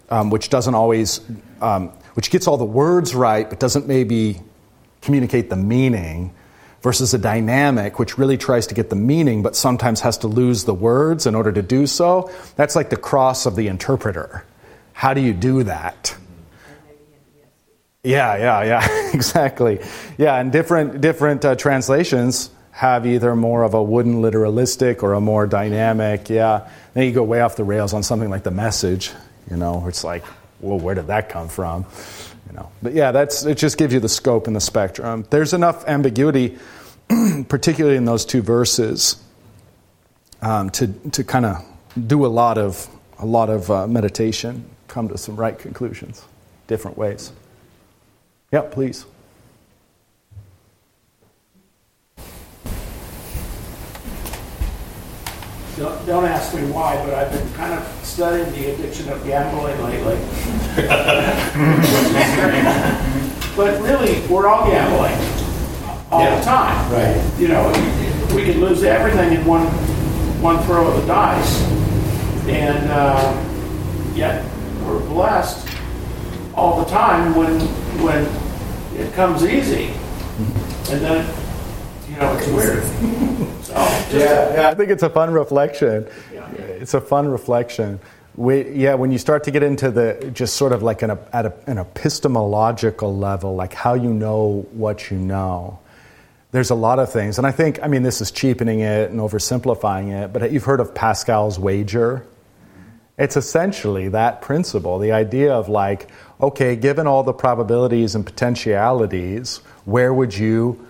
um, 0.10 0.30
which 0.30 0.50
doesn't 0.50 0.76
always, 0.76 1.22
um, 1.62 1.90
which 2.14 2.30
gets 2.30 2.48
all 2.48 2.58
the 2.58 2.66
words 2.66 3.16
right, 3.16 3.50
but 3.50 3.60
doesn't 3.60 3.88
maybe 3.88 4.42
communicate 5.02 5.50
the 5.50 5.56
meaning, 5.56 6.34
versus 6.88 7.14
a 7.14 7.18
dynamic, 7.18 8.00
which 8.00 8.18
really 8.18 8.38
tries 8.38 8.68
to 8.68 8.74
get 8.74 8.90
the 8.90 8.96
meaning, 8.96 9.44
but 9.44 9.58
sometimes 9.58 10.00
has 10.00 10.20
to 10.20 10.26
lose 10.26 10.64
the 10.64 10.74
words 10.74 11.26
in 11.26 11.36
order 11.36 11.52
to 11.52 11.62
do 11.62 11.86
so. 11.86 12.32
That's 12.56 12.78
like 12.78 12.90
the 12.90 12.96
cross 12.96 13.46
of 13.46 13.58
the 13.58 13.68
interpreter. 13.68 14.46
How 14.94 15.14
do 15.14 15.20
you 15.20 15.34
do 15.34 15.64
that? 15.64 16.16
Yeah, 18.06 18.38
yeah, 18.38 18.64
yeah, 18.64 19.12
exactly. 19.14 19.82
Yeah, 20.18 20.40
and 20.40 20.50
different 20.50 21.02
different 21.02 21.44
uh, 21.44 21.56
translations 21.56 22.52
have 22.72 23.06
either 23.06 23.36
more 23.36 23.64
of 23.64 23.74
a 23.74 23.84
wooden 23.84 24.22
literalistic 24.22 25.04
or 25.04 25.12
a 25.12 25.20
more 25.20 25.46
dynamic. 25.46 26.30
Yeah, 26.30 26.70
then 26.94 27.04
you 27.04 27.12
go 27.12 27.22
way 27.24 27.42
off 27.42 27.58
the 27.58 27.66
rails 27.66 27.92
on 27.92 28.02
something 28.02 28.30
like 28.30 28.44
the 28.44 28.52
message. 28.52 29.12
You 29.52 29.58
know, 29.58 29.86
it's 29.90 30.06
like, 30.06 30.24
well, 30.62 30.80
where 30.80 30.96
did 30.96 31.08
that 31.08 31.28
come 31.28 31.50
from? 31.50 31.86
You 32.48 32.56
know, 32.56 32.72
but 32.82 32.94
yeah, 32.94 33.12
that's 33.12 33.44
it. 33.44 33.58
Just 33.58 33.78
gives 33.78 33.94
you 33.94 34.00
the 34.00 34.08
scope 34.08 34.48
and 34.48 34.56
the 34.56 34.62
spectrum. 34.62 35.26
There's 35.30 35.54
enough 35.54 35.86
ambiguity, 35.86 36.58
particularly 37.48 37.98
in 37.98 38.06
those 38.06 38.26
two 38.26 38.42
verses, 38.42 39.22
um, 40.42 40.70
to 40.72 40.88
to 41.12 41.24
kind 41.24 41.46
of 41.46 41.66
do 42.08 42.26
a 42.26 42.28
lot 42.28 42.58
of 42.58 42.88
a 43.20 43.26
lot 43.26 43.50
of 43.50 43.70
uh, 43.72 43.88
meditation, 43.88 44.66
come 44.88 45.08
to 45.10 45.18
some 45.18 45.36
right 45.36 45.58
conclusions, 45.58 46.24
different 46.68 46.98
ways. 46.98 47.32
Yeah, 48.52 48.62
please. 48.62 49.06
Don't, 55.78 56.06
don't 56.08 56.26
ask 56.26 56.56
me 56.56 56.62
why, 56.72 56.96
but 57.06 57.14
I've 57.14 57.32
been 57.32 57.54
kind 57.54 57.74
of 57.74 57.88
studying 58.04 58.52
the 58.52 58.74
addiction 58.74 59.10
of 59.10 59.24
gambling 59.24 59.80
lately. 59.84 60.18
but 63.56 63.80
really, 63.84 64.28
we're 64.28 64.48
all 64.48 64.68
gambling 64.68 65.47
all 66.12 66.22
Yeah. 66.22 66.38
the 66.40 66.44
time. 66.46 66.92
Right. 66.92 67.22
You 67.40 67.48
know, 67.50 67.68
we 68.36 68.44
can 68.46 68.60
lose 68.62 68.84
everything 68.84 69.34
in 69.34 69.46
one 69.46 69.66
one 70.42 70.60
throw 70.66 70.88
of 70.88 71.02
the 71.02 71.08
dice, 71.08 71.64
and 72.48 72.90
uh, 72.92 73.34
yet 74.14 74.46
we're 74.86 75.00
blessed 75.00 75.68
all 76.56 76.80
the 76.84 76.90
time 76.90 77.36
when 77.36 77.60
when 78.04 78.26
it 79.00 79.14
comes 79.14 79.44
easy, 79.44 79.92
and 80.92 81.02
then 81.02 81.26
you 82.10 82.16
know 82.18 82.34
it's 82.38 82.48
weird. 82.48 82.84
So 83.64 83.74
just 83.74 84.14
Yeah, 84.14 84.54
yeah, 84.54 84.70
I 84.70 84.76
think 84.76 84.90
it's 84.92 85.04
a 85.04 85.10
fun 85.10 85.32
reflection. 85.32 86.08
Yeah. 86.34 86.48
It's 86.52 86.94
a 86.94 87.02
fun 87.02 87.28
reflection. 87.28 88.00
We, 88.36 88.70
yeah, 88.70 88.94
when 88.94 89.12
you 89.12 89.18
start 89.18 89.44
to 89.46 89.52
get 89.52 89.64
into 89.64 89.90
the 89.90 90.30
just 90.32 90.56
sort 90.58 90.72
of 90.72 90.84
like 90.84 91.02
an, 91.02 91.18
at 91.34 91.48
a, 91.48 91.54
an 91.66 91.80
epistemological 91.80 93.18
level, 93.18 93.56
like 93.56 93.74
how 93.74 93.96
you 93.96 94.14
know 94.14 94.68
what 94.74 95.10
you 95.10 95.18
know, 95.18 95.80
there's 96.52 96.70
a 96.70 96.76
lot 96.76 97.00
of 97.00 97.12
things. 97.12 97.38
And 97.38 97.46
I 97.46 97.52
think, 97.52 97.82
I 97.84 97.88
mean, 97.88 98.04
this 98.04 98.22
is 98.22 98.32
cheapening 98.32 98.80
it 98.80 99.12
and 99.12 99.20
oversimplifying 99.20 100.24
it, 100.24 100.34
but 100.34 100.52
you've 100.52 100.64
heard 100.64 100.80
of 100.80 100.96
Pascal's 100.96 101.60
wager. 101.60 102.26
It's 103.18 103.36
essentially 103.36 104.10
that 104.10 104.42
principle 104.42 105.00
the 105.00 105.12
idea 105.12 105.54
of 105.54 105.70
like, 105.70 106.08
okay, 106.40 106.76
given 106.76 107.08
all 107.08 107.24
the 107.24 107.34
probabilities 107.34 108.16
and 108.16 108.26
potentialities, 108.26 109.58
where 109.86 110.14
would 110.14 110.38
you 110.38 110.88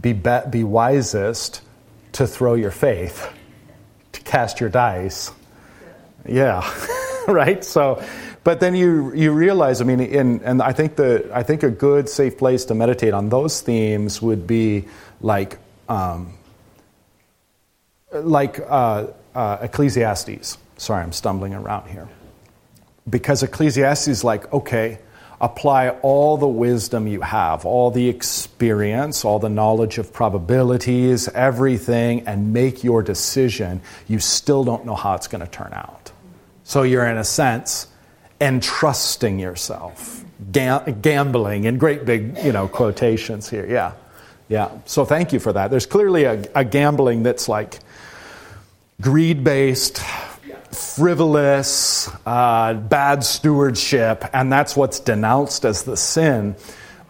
be, 0.00 0.12
be, 0.12 0.38
be 0.50 0.64
wisest 0.64 1.62
to 2.12 2.26
throw 2.26 2.54
your 2.54 2.70
faith, 2.70 3.32
to 4.12 4.20
cast 4.20 4.60
your 4.60 4.68
dice? 4.68 5.32
Yeah, 6.26 6.70
right? 7.28 7.64
So, 7.64 8.02
but 8.42 8.60
then 8.60 8.74
you, 8.74 9.12
you 9.14 9.32
realize, 9.32 9.80
I 9.80 9.84
mean, 9.84 10.00
in, 10.00 10.42
and 10.44 10.62
I 10.62 10.72
think, 10.72 10.96
the, 10.96 11.30
I 11.32 11.42
think 11.42 11.62
a 11.62 11.70
good, 11.70 12.08
safe 12.08 12.38
place 12.38 12.64
to 12.66 12.74
meditate 12.74 13.12
on 13.12 13.28
those 13.28 13.60
themes 13.60 14.22
would 14.22 14.46
be 14.46 14.86
like, 15.20 15.58
um, 15.88 16.34
like 18.12 18.58
uh, 18.60 19.08
uh, 19.34 19.58
Ecclesiastes. 19.60 20.56
Sorry, 20.78 21.02
I'm 21.02 21.12
stumbling 21.12 21.54
around 21.54 21.88
here. 21.88 22.08
Because 23.08 23.42
Ecclesiastes 23.42 24.08
is 24.08 24.24
like, 24.24 24.50
okay, 24.52 24.98
apply 25.40 25.90
all 26.02 26.36
the 26.36 26.48
wisdom 26.48 27.06
you 27.06 27.20
have, 27.20 27.66
all 27.66 27.90
the 27.90 28.08
experience, 28.08 29.24
all 29.24 29.38
the 29.38 29.48
knowledge 29.48 29.98
of 29.98 30.12
probabilities, 30.12 31.28
everything, 31.28 32.26
and 32.26 32.52
make 32.52 32.84
your 32.84 33.02
decision. 33.02 33.80
You 34.08 34.18
still 34.18 34.64
don't 34.64 34.86
know 34.86 34.94
how 34.94 35.14
it's 35.14 35.28
going 35.28 35.44
to 35.44 35.50
turn 35.50 35.72
out. 35.72 36.12
So 36.64 36.82
you're, 36.82 37.06
in 37.06 37.16
a 37.16 37.24
sense, 37.24 37.86
entrusting 38.40 39.38
yourself, 39.38 40.24
Ga- 40.52 40.84
gambling 41.02 41.64
in 41.64 41.78
great 41.78 42.04
big, 42.04 42.38
you 42.38 42.52
know, 42.52 42.68
quotations 42.68 43.48
here. 43.48 43.66
Yeah, 43.66 43.92
yeah. 44.48 44.70
So 44.86 45.04
thank 45.04 45.32
you 45.32 45.40
for 45.40 45.52
that. 45.52 45.70
There's 45.70 45.86
clearly 45.86 46.24
a, 46.24 46.42
a 46.54 46.64
gambling 46.64 47.22
that's 47.22 47.48
like 47.48 47.78
greed 49.00 49.44
based, 49.44 50.02
frivolous, 50.70 52.08
uh, 52.26 52.74
bad 52.74 53.24
stewardship, 53.24 54.24
and 54.32 54.52
that's 54.52 54.76
what's 54.76 55.00
denounced 55.00 55.64
as 55.64 55.82
the 55.82 55.96
sin. 55.96 56.56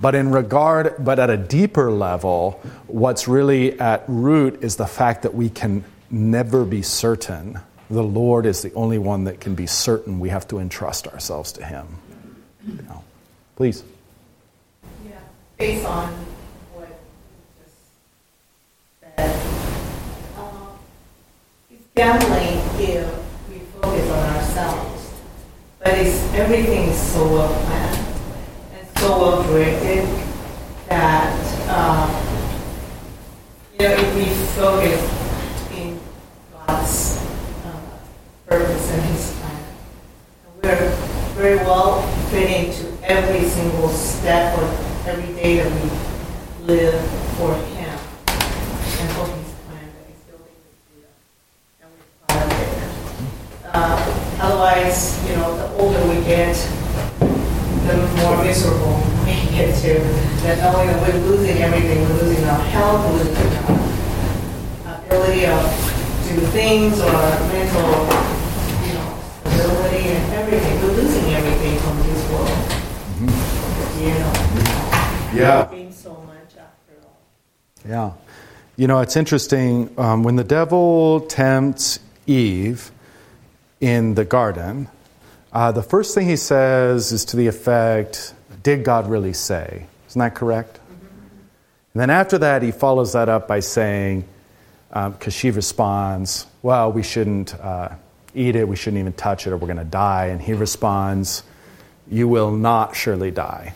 But 0.00 0.14
in 0.14 0.30
regard, 0.30 0.96
but 0.98 1.18
at 1.18 1.28
a 1.28 1.36
deeper 1.36 1.90
level, 1.90 2.52
what's 2.86 3.28
really 3.28 3.78
at 3.78 4.04
root 4.08 4.64
is 4.64 4.76
the 4.76 4.86
fact 4.86 5.22
that 5.22 5.34
we 5.34 5.50
can 5.50 5.84
never 6.10 6.64
be 6.64 6.82
certain. 6.82 7.60
The 7.90 8.02
Lord 8.02 8.46
is 8.46 8.62
the 8.62 8.72
only 8.74 8.98
one 8.98 9.24
that 9.24 9.40
can 9.40 9.56
be 9.56 9.66
certain. 9.66 10.20
We 10.20 10.28
have 10.28 10.46
to 10.48 10.58
entrust 10.60 11.08
ourselves 11.08 11.50
to 11.52 11.64
Him. 11.64 11.86
You. 12.64 12.78
Please. 13.56 13.82
Yeah, 15.04 15.18
based 15.58 15.84
on 15.84 16.08
what 16.72 16.88
you 16.88 16.94
just 17.62 17.76
said, 19.16 19.36
um, 20.38 20.78
it's 21.70 21.84
gambling 21.94 22.60
if 22.80 23.06
we 23.50 23.58
focus 23.80 24.10
on 24.10 24.36
ourselves, 24.36 25.12
but 25.80 25.88
it's 25.98 26.32
everything 26.32 26.88
is 26.88 26.98
so 26.98 27.24
well 27.24 27.64
planned 27.64 28.06
and 28.78 28.98
so 28.98 29.18
well 29.18 29.42
directed 29.42 30.06
that 30.88 31.36
um, 31.68 32.10
you 33.72 33.86
know 33.86 33.94
if 33.94 34.14
we 34.14 34.24
focus 34.54 35.00
in 35.76 36.00
God's 36.66 37.16
uh, 37.66 37.80
purpose 38.50 38.90
and 38.90 39.02
His 39.02 39.32
plan, 39.38 39.62
we're 40.60 40.90
very 41.38 41.56
well 41.58 42.02
fit 42.30 42.50
into 42.50 42.98
every 43.04 43.48
single 43.48 43.88
step 43.90 44.58
or 44.58 44.64
every 45.08 45.32
day 45.36 45.58
that 45.58 45.70
we 45.70 46.66
live 46.66 47.00
for 47.38 47.54
Him 47.54 47.94
and 48.98 49.08
for 49.14 49.26
His 49.38 49.54
plan 49.54 49.86
that 49.86 50.04
He's 50.08 50.18
building 50.26 50.58
with 50.90 51.06
us. 51.06 51.14
And 51.80 51.90
we're 51.94 52.10
part 52.26 52.42
of 52.42 52.58
it. 52.58 52.70
Uh, 53.72 54.42
otherwise, 54.42 55.24
you 55.30 55.36
know, 55.36 55.54
the 55.56 55.68
older 55.80 56.02
we 56.08 56.18
get, 56.24 56.56
the 57.86 57.94
more 58.18 58.42
miserable 58.42 58.98
we 59.26 59.46
get 59.54 59.80
to. 59.82 59.94
That 60.42 60.58
knowing 60.58 60.88
that 60.88 60.98
we're 61.06 61.20
losing 61.20 61.58
everything, 61.62 62.00
we're 62.00 62.22
losing 62.22 62.44
our 62.46 62.58
health, 62.58 63.06
we're 63.12 63.22
losing 63.22 63.52
our 64.88 64.96
ability 65.06 65.42
to 65.42 65.90
do 66.34 66.40
things 66.46 66.98
or 67.00 67.12
mental, 67.12 68.39
stability 69.60 70.08
and 70.08 70.32
everything. 70.34 70.80
We're 70.82 70.92
losing 70.92 71.34
everything 71.34 71.78
from 71.80 71.96
this 71.98 72.30
world. 72.30 72.48
You 74.00 74.14
know. 74.18 74.32
Yeah. 75.34 75.90
So 75.90 76.14
much 76.26 76.56
after 76.56 76.94
all. 77.04 77.18
Yeah. 77.86 78.12
You 78.76 78.86
know, 78.86 79.00
it's 79.00 79.16
interesting. 79.16 79.92
Um, 79.98 80.22
when 80.22 80.36
the 80.36 80.44
devil 80.44 81.20
tempts 81.20 81.98
Eve 82.26 82.90
in 83.80 84.14
the 84.14 84.24
garden, 84.24 84.88
uh, 85.52 85.72
the 85.72 85.82
first 85.82 86.14
thing 86.14 86.26
he 86.26 86.36
says 86.36 87.12
is 87.12 87.26
to 87.26 87.36
the 87.36 87.46
effect, 87.46 88.32
Did 88.62 88.84
God 88.84 89.10
really 89.10 89.34
say? 89.34 89.86
Isn't 90.08 90.18
that 90.18 90.34
correct? 90.34 90.78
And 91.92 92.00
then 92.00 92.10
after 92.10 92.38
that, 92.38 92.62
he 92.62 92.70
follows 92.70 93.12
that 93.12 93.28
up 93.28 93.46
by 93.48 93.60
saying, 93.60 94.24
because 94.88 95.34
she 95.34 95.50
responds, 95.50 96.46
Well, 96.62 96.92
we 96.92 97.02
shouldn't 97.02 97.54
uh, 97.54 97.90
eat 98.34 98.56
it, 98.56 98.68
we 98.68 98.76
shouldn't 98.76 99.00
even 99.00 99.12
touch 99.12 99.46
it, 99.46 99.50
or 99.50 99.56
we're 99.56 99.66
going 99.66 99.78
to 99.78 99.84
die. 99.84 100.26
And 100.26 100.40
he 100.40 100.52
responds, 100.52 101.42
You 102.08 102.28
will 102.28 102.50
not 102.50 102.96
surely 102.96 103.30
die. 103.30 103.74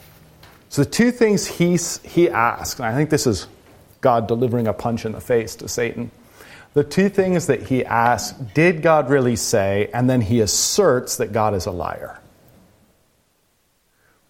So 0.68 0.84
the 0.84 0.90
two 0.90 1.10
things 1.12 1.46
he, 1.46 1.76
he 2.08 2.28
asks, 2.28 2.80
and 2.80 2.88
I 2.88 2.94
think 2.94 3.10
this 3.10 3.26
is 3.26 3.46
God 4.00 4.26
delivering 4.26 4.66
a 4.66 4.72
punch 4.72 5.04
in 5.06 5.12
the 5.12 5.20
face 5.20 5.56
to 5.56 5.68
Satan. 5.68 6.10
The 6.74 6.82
two 6.84 7.08
things 7.08 7.46
that 7.46 7.62
he 7.62 7.84
asks, 7.84 8.36
did 8.36 8.82
God 8.82 9.08
really 9.08 9.36
say? 9.36 9.88
And 9.94 10.10
then 10.10 10.20
he 10.20 10.40
asserts 10.40 11.18
that 11.18 11.32
God 11.32 11.54
is 11.54 11.66
a 11.66 11.70
liar. 11.70 12.18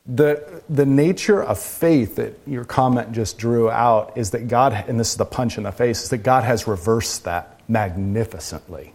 the, 0.06 0.62
the 0.68 0.84
nature 0.84 1.42
of 1.42 1.58
faith 1.58 2.16
that 2.16 2.38
your 2.46 2.64
comment 2.64 3.12
just 3.12 3.38
drew 3.38 3.70
out 3.70 4.18
is 4.18 4.32
that 4.32 4.48
God, 4.48 4.72
and 4.86 5.00
this 5.00 5.12
is 5.12 5.16
the 5.16 5.24
punch 5.24 5.56
in 5.56 5.64
the 5.64 5.72
face, 5.72 6.02
is 6.02 6.10
that 6.10 6.18
God 6.18 6.44
has 6.44 6.66
reversed 6.66 7.24
that 7.24 7.58
magnificently. 7.68 8.92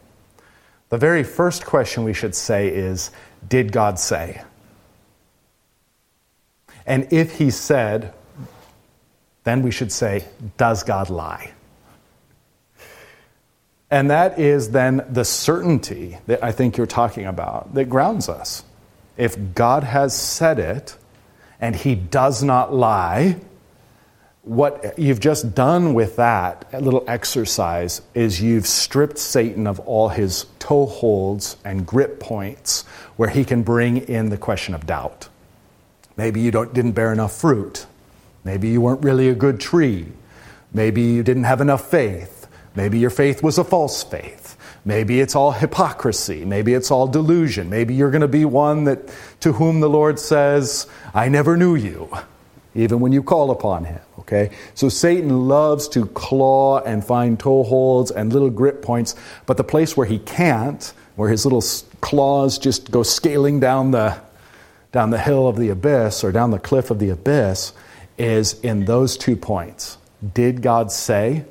The 0.90 0.98
very 0.98 1.24
first 1.24 1.66
question 1.66 2.04
we 2.04 2.14
should 2.14 2.36
say 2.36 2.68
is 2.68 3.12
Did 3.48 3.72
God 3.72 4.00
say? 4.00 4.42
And 6.86 7.08
if 7.12 7.38
He 7.38 7.52
said, 7.52 8.14
then 9.44 9.62
we 9.62 9.72
should 9.72 9.92
say, 9.92 10.26
Does 10.58 10.84
God 10.84 11.10
lie? 11.10 11.52
And 13.92 14.12
that 14.12 14.38
is 14.38 14.72
then 14.72 15.06
the 15.10 15.26
certainty 15.26 16.18
that 16.28 16.44
I 16.44 16.52
think 16.52 16.78
you're 16.78 16.86
talking 16.86 17.26
about 17.26 17.74
that 17.74 17.86
grounds 17.86 18.30
us. 18.30 18.64
If 19.18 19.56
God 19.56 19.84
has 19.84 20.16
said 20.16 20.60
it 20.60 20.96
and 21.60 21.76
he 21.76 21.96
does 21.96 22.44
not 22.44 22.74
lie, 22.74 23.38
what 24.44 24.98
you've 24.98 25.20
just 25.20 25.54
done 25.54 25.94
with 25.94 26.16
that 26.16 26.82
little 26.82 27.04
exercise 27.08 28.02
is 28.14 28.42
you've 28.42 28.66
stripped 28.66 29.18
Satan 29.18 29.68
of 29.68 29.80
all 29.82 30.10
his 30.10 30.46
toeholds 30.60 31.58
and 31.66 31.86
grip 31.86 32.20
points 32.20 32.84
where 33.18 33.30
he 33.30 33.44
can 33.44 33.64
bring 33.64 33.98
in 33.98 34.30
the 34.30 34.38
question 34.38 34.74
of 34.74 34.86
doubt. 34.86 35.28
Maybe 36.16 36.42
you 36.42 36.52
didn't 36.52 36.94
bear 36.94 37.12
enough 37.12 37.34
fruit. 37.34 37.86
Maybe 38.44 38.70
you 38.70 38.82
weren't 38.82 39.04
really 39.04 39.30
a 39.30 39.36
good 39.36 39.60
tree. 39.60 40.08
Maybe 40.74 41.02
you 41.02 41.24
didn't 41.24 41.44
have 41.44 41.62
enough 41.62 41.90
faith. 41.90 42.48
Maybe 42.76 43.00
your 43.00 43.10
faith 43.10 43.44
was 43.44 43.58
a 43.58 43.64
false 43.64 44.04
faith. 44.04 44.56
Maybe 44.86 45.20
it's 45.20 45.36
all 45.36 45.52
hypocrisy. 45.52 46.46
Maybe 46.46 46.74
it's 46.74 46.92
all 46.92 47.08
delusion. 47.08 47.70
Maybe 47.70 47.94
you're 47.94 48.12
going 48.12 48.22
to 48.22 48.28
be 48.28 48.46
one 48.46 48.86
that 48.86 49.10
to 49.42 49.54
whom 49.54 49.82
the 49.82 49.90
Lord 49.90 50.20
says, 50.20 50.88
I 51.14 51.28
never 51.28 51.58
knew 51.58 51.76
you, 51.76 52.10
even 52.80 53.00
when 53.00 53.12
you 53.12 53.22
call 53.22 53.52
upon 53.52 53.86
him. 53.86 54.00
Okay? 54.20 54.52
So 54.74 54.90
Satan 54.90 55.48
loves 55.48 55.88
to 55.90 56.06
claw 56.08 56.80
and 56.80 57.04
find 57.04 57.38
toeholds 57.38 58.12
and 58.12 58.32
little 58.32 58.50
grip 58.50 58.82
points, 58.82 59.16
but 59.46 59.58
the 59.58 59.64
place 59.64 59.98
where 59.98 60.08
he 60.08 60.20
can't, 60.20 60.94
where 61.16 61.30
his 61.30 61.46
little 61.46 61.64
claws 62.02 62.58
just 62.58 62.92
go 62.92 63.04
scaling 63.04 63.60
down 63.60 63.92
the 63.92 64.18
down 64.92 65.12
the 65.12 65.20
hill 65.20 65.48
of 65.48 65.58
the 65.58 65.70
abyss 65.70 66.24
or 66.24 66.32
down 66.32 66.50
the 66.50 66.58
cliff 66.58 66.90
of 66.90 66.98
the 66.98 67.10
abyss 67.10 67.74
is 68.18 68.60
in 68.62 68.86
those 68.86 69.18
two 69.18 69.36
points. 69.36 69.98
Did 70.34 70.64
God 70.64 70.92
say? 70.92 71.46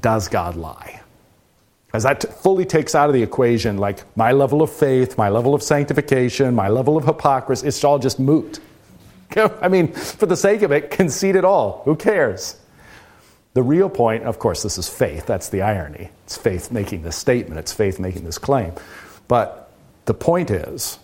Does 0.00 0.28
God 0.28 0.54
lie? 0.54 1.00
As 1.92 2.04
that 2.04 2.22
fully 2.42 2.64
takes 2.64 2.94
out 2.94 3.08
of 3.08 3.14
the 3.14 3.22
equation, 3.22 3.78
like 3.78 4.04
my 4.16 4.30
level 4.30 4.62
of 4.62 4.70
faith, 4.72 5.18
my 5.18 5.28
level 5.28 5.54
of 5.54 5.62
sanctification, 5.62 6.54
my 6.54 6.68
level 6.68 6.96
of 6.96 7.04
hypocrisy, 7.04 7.66
it's 7.66 7.82
all 7.82 7.98
just 7.98 8.20
moot. 8.20 8.60
I 9.60 9.68
mean, 9.68 9.92
for 9.92 10.26
the 10.26 10.36
sake 10.36 10.62
of 10.62 10.72
it, 10.72 10.90
concede 10.90 11.36
it 11.36 11.44
all. 11.44 11.82
Who 11.84 11.96
cares? 11.96 12.56
The 13.54 13.62
real 13.62 13.88
point, 13.88 14.24
of 14.24 14.38
course, 14.38 14.62
this 14.62 14.78
is 14.78 14.88
faith. 14.88 15.26
That's 15.26 15.48
the 15.48 15.62
irony. 15.62 16.10
It's 16.24 16.36
faith 16.36 16.70
making 16.70 17.02
this 17.02 17.16
statement, 17.16 17.58
it's 17.58 17.72
faith 17.72 17.98
making 17.98 18.24
this 18.24 18.38
claim. 18.38 18.72
But 19.28 19.72
the 20.04 20.14
point 20.14 20.50
is 20.50 20.98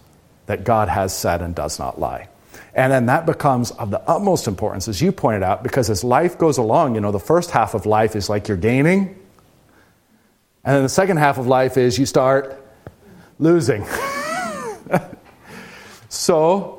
that 0.47 0.65
God 0.65 0.89
has 0.89 1.17
said 1.17 1.43
and 1.43 1.55
does 1.55 1.79
not 1.79 1.99
lie. 1.99 2.29
And 2.75 2.93
then 2.93 3.07
that 3.07 3.27
becomes 3.27 3.71
of 3.73 3.91
the 3.91 4.01
utmost 4.03 4.47
importance, 4.47 4.87
as 4.87 5.01
you 5.01 5.11
pointed 5.11 5.43
out, 5.43 5.63
because 5.63 5.91
as 5.91 6.05
life 6.05 6.39
goes 6.39 6.59
along, 6.59 6.95
you 6.95 7.01
know, 7.01 7.11
the 7.11 7.19
first 7.19 7.51
half 7.51 7.75
of 7.75 7.87
life 7.87 8.15
is 8.15 8.29
like 8.29 8.49
you're 8.49 8.57
gaining, 8.57 9.19
and 10.65 10.75
then 10.75 10.83
the 10.83 10.89
second 10.89 11.19
half 11.19 11.39
of 11.39 11.47
life 11.47 11.77
is 11.77 11.97
you 11.97 12.07
start 12.07 12.61
losing. 13.39 13.87
so, 16.09 16.76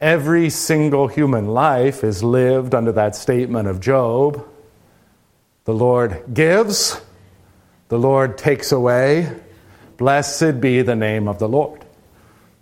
every 0.00 0.50
single 0.50 1.08
human 1.08 1.48
life 1.48 2.04
is 2.04 2.22
lived 2.22 2.74
under 2.74 2.92
that 2.92 3.16
statement 3.16 3.68
of 3.68 3.80
Job 3.80 4.46
the 5.68 5.74
Lord 5.74 6.22
gives, 6.32 6.98
the 7.90 7.98
Lord 7.98 8.38
takes 8.38 8.72
away. 8.72 9.30
Blessed 9.98 10.62
be 10.62 10.80
the 10.80 10.96
name 10.96 11.28
of 11.28 11.38
the 11.38 11.46
Lord. 11.46 11.84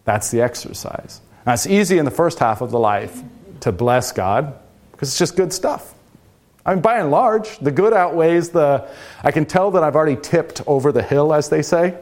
That's 0.05 0.33
the 0.33 0.41
exercise. 0.41 1.21
Now, 1.47 1.53
it's 1.53 1.69
easy 1.69 1.99
in 1.99 2.05
the 2.05 2.11
first 2.11 2.41
half 2.41 2.63
of 2.63 2.73
the 2.73 2.81
life 2.81 3.23
to 3.61 3.71
bless 3.71 4.11
God 4.11 4.59
because 4.91 5.11
it's 5.11 5.19
just 5.21 5.37
good 5.37 5.53
stuff. 5.53 5.95
I 6.65 6.75
mean, 6.75 6.83
by 6.83 6.99
and 6.99 7.13
large, 7.13 7.59
the 7.59 7.71
good 7.71 7.93
outweighs 7.93 8.49
the. 8.49 8.89
I 9.23 9.31
can 9.31 9.47
tell 9.47 9.71
that 9.71 9.85
I've 9.85 9.95
already 9.95 10.21
tipped 10.21 10.63
over 10.67 10.91
the 10.91 11.05
hill, 11.05 11.33
as 11.33 11.49
they 11.49 11.63
say, 11.63 11.97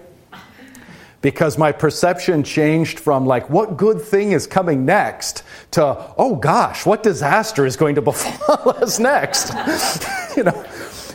because 1.25 1.57
my 1.57 1.73
perception 1.73 2.45
changed 2.45 3.01
from, 3.01 3.25
like, 3.25 3.49
what 3.49 3.79
good 3.79 3.99
thing 3.99 4.33
is 4.33 4.47
coming 4.47 4.85
next 4.85 5.43
to, 5.71 5.83
oh 6.19 6.37
gosh, 6.37 6.85
what 6.85 7.03
disaster 7.03 7.65
is 7.65 7.79
going 7.79 7.95
to 7.95 8.03
befall 8.03 8.69
us 8.83 8.99
next? 8.99 9.55
you 10.37 10.43
know, 10.43 10.67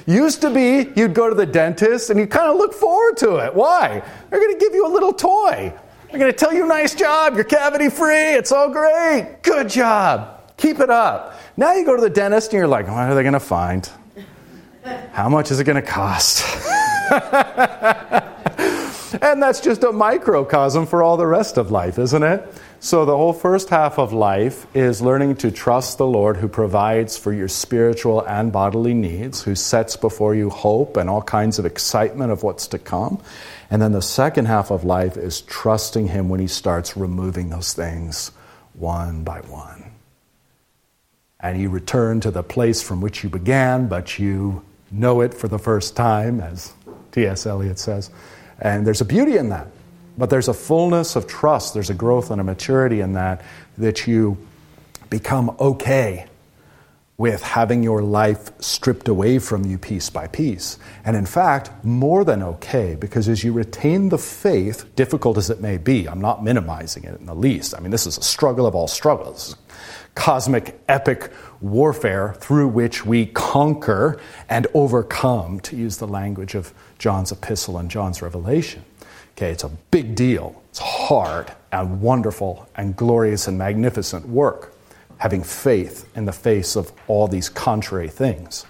used 0.08 0.41
to 0.41 0.50
be 0.50 0.89
you'd 1.00 1.13
go 1.13 1.30
to 1.30 1.36
the 1.36 1.45
dentist 1.45 2.10
and 2.10 2.19
you 2.19 2.26
kind 2.26 2.50
of 2.50 2.58
look 2.58 2.74
forward 2.74 3.17
to 3.17 3.36
it. 3.36 3.54
Why? 3.54 4.02
They're 4.32 4.39
going 4.39 4.52
to 4.52 4.60
give 4.60 4.74
you 4.74 4.88
a 4.88 4.91
little 4.91 5.13
toy. 5.13 5.72
They're 6.10 6.19
going 6.19 6.32
to 6.32 6.36
tell 6.36 6.56
you, 6.56 6.65
nice 6.65 6.95
job, 6.95 7.36
you're 7.36 7.43
cavity 7.43 7.91
free, 7.91 8.34
it's 8.34 8.52
all 8.52 8.72
great, 8.72 9.43
good 9.43 9.69
job. 9.69 10.41
Keep 10.58 10.80
it 10.80 10.89
up. 10.89 11.39
Now 11.56 11.74
you 11.74 11.86
go 11.86 11.95
to 11.95 12.02
the 12.02 12.10
dentist 12.10 12.52
and 12.52 12.58
you're 12.58 12.67
like, 12.67 12.88
what 12.88 12.98
are 12.98 13.13
they 13.13 13.22
going 13.22 13.34
to 13.34 13.39
find? 13.39 13.88
How 15.12 15.30
much 15.30 15.52
is 15.52 15.60
it 15.60 15.65
going 15.65 15.76
to 15.76 15.88
cost? 15.88 16.43
and 19.32 19.42
that's 19.44 19.60
just 19.60 19.84
a 19.84 19.92
microcosm 19.92 20.86
for 20.86 21.04
all 21.04 21.18
the 21.18 21.28
rest 21.28 21.58
of 21.58 21.72
life, 21.72 21.98
isn't 22.00 22.24
it? 22.24 22.46
So, 22.82 23.06
the 23.06 23.15
whole 23.15 23.34
first 23.34 23.70
half 23.70 24.00
of 24.00 24.13
life 24.13 24.65
is 24.76 25.02
learning 25.02 25.36
to 25.38 25.52
trust 25.52 25.98
the 25.98 26.08
Lord 26.08 26.38
who 26.38 26.48
provides 26.48 27.18
for 27.18 27.34
your 27.34 27.48
spiritual 27.48 28.22
and 28.26 28.52
bodily 28.52 28.94
needs, 28.94 29.44
who 29.44 29.56
sets 29.56 29.98
before 29.98 30.34
you 30.34 30.50
hope 30.50 30.96
and 30.96 31.10
all 31.10 31.22
kinds 31.22 31.60
of 31.60 31.65
excitement 31.65 32.32
of 32.32 32.44
what's 32.44 32.68
to 32.68 32.80
come. 32.80 33.22
And 33.70 33.82
then 33.82 33.92
the 33.92 34.02
second 34.02 34.46
half 34.46 34.72
of 34.72 34.84
life 34.84 35.18
is 35.18 35.42
trusting 35.42 36.08
Him 36.08 36.30
when 36.30 36.39
He 36.39 36.48
starts 36.48 36.96
removing 36.96 37.50
those 37.50 37.74
things 37.74 38.32
one 38.74 39.24
by 39.24 39.42
one 39.42 39.89
and 41.39 41.60
you 41.60 41.70
return 41.70 42.20
to 42.22 42.32
the 42.32 42.44
place 42.44 42.82
from 42.82 43.02
which 43.02 43.24
you 43.24 43.30
began, 43.30 43.88
but 43.88 44.20
you 44.20 44.63
know 44.92 45.22
it 45.22 45.34
for 45.34 45.48
the 45.48 45.60
first 45.60 45.96
time, 45.96 46.42
as 46.42 46.74
T.S. 47.12 47.46
Eliot 47.46 47.80
says. 47.80 48.10
And 48.62 48.86
there's 48.86 49.02
a 49.02 49.06
beauty 49.06 49.38
in 49.38 49.50
that. 49.50 49.67
But 50.17 50.30
there's 50.30 50.50
a 50.50 50.54
fullness 50.54 51.15
of 51.15 51.28
trust, 51.28 51.74
there's 51.74 51.89
a 51.89 51.93
growth 51.93 52.30
and 52.30 52.41
a 52.41 52.43
maturity 52.43 53.00
in 53.00 53.13
that, 53.13 53.41
that 53.78 54.06
you 54.06 54.38
become 55.10 55.56
okay 55.60 56.26
with 57.17 57.41
having 57.41 57.84
your 57.84 58.02
life 58.02 58.50
stripped 58.62 59.10
away 59.10 59.39
from 59.39 59.65
you 59.65 59.78
piece 59.78 60.10
by 60.10 60.26
piece. 60.28 60.78
And 61.04 61.17
in 61.17 61.26
fact, 61.26 61.69
more 61.84 62.24
than 62.24 62.41
okay, 62.41 62.95
because 62.95 63.28
as 63.28 63.43
you 63.43 63.52
retain 63.52 64.08
the 64.08 64.17
faith, 64.17 64.95
difficult 64.95 65.38
as 65.38 65.50
it 65.50 65.60
may 65.60 65.78
be, 65.78 66.08
I'm 66.08 66.22
not 66.22 66.43
minimizing 66.43 67.04
it 67.04 67.19
in 67.19 67.26
the 67.26 67.36
least. 67.36 67.76
I 67.76 67.82
mean, 67.82 67.91
this 67.91 68.08
is 68.08 68.17
a 68.17 68.24
struggle 68.24 68.65
of 68.65 68.74
all 68.74 68.88
struggles 68.88 69.56
cosmic 70.15 70.78
epic 70.89 71.32
warfare 71.62 72.34
through 72.39 72.67
which 72.67 73.06
we 73.06 73.26
conquer 73.28 74.19
and 74.50 74.67
overcome, 74.74 75.60
to 75.62 75.78
use 75.78 75.98
the 75.98 76.08
language 76.08 76.56
of 76.56 76.74
John's 76.99 77.31
epistle 77.31 77.77
and 77.77 77.89
John's 77.89 78.21
revelation. 78.21 78.83
Okay, 79.35 79.51
it's 79.51 79.63
a 79.63 79.69
big 79.69 80.15
deal. 80.15 80.62
It's 80.69 80.79
hard 80.79 81.51
and 81.71 82.01
wonderful 82.01 82.67
and 82.75 82.95
glorious 82.95 83.47
and 83.47 83.57
magnificent 83.57 84.27
work, 84.27 84.73
having 85.17 85.43
faith 85.43 86.07
in 86.15 86.25
the 86.25 86.33
face 86.33 86.75
of 86.75 86.91
all 87.07 87.27
these 87.27 87.49
contrary 87.49 88.09
things. 88.09 88.65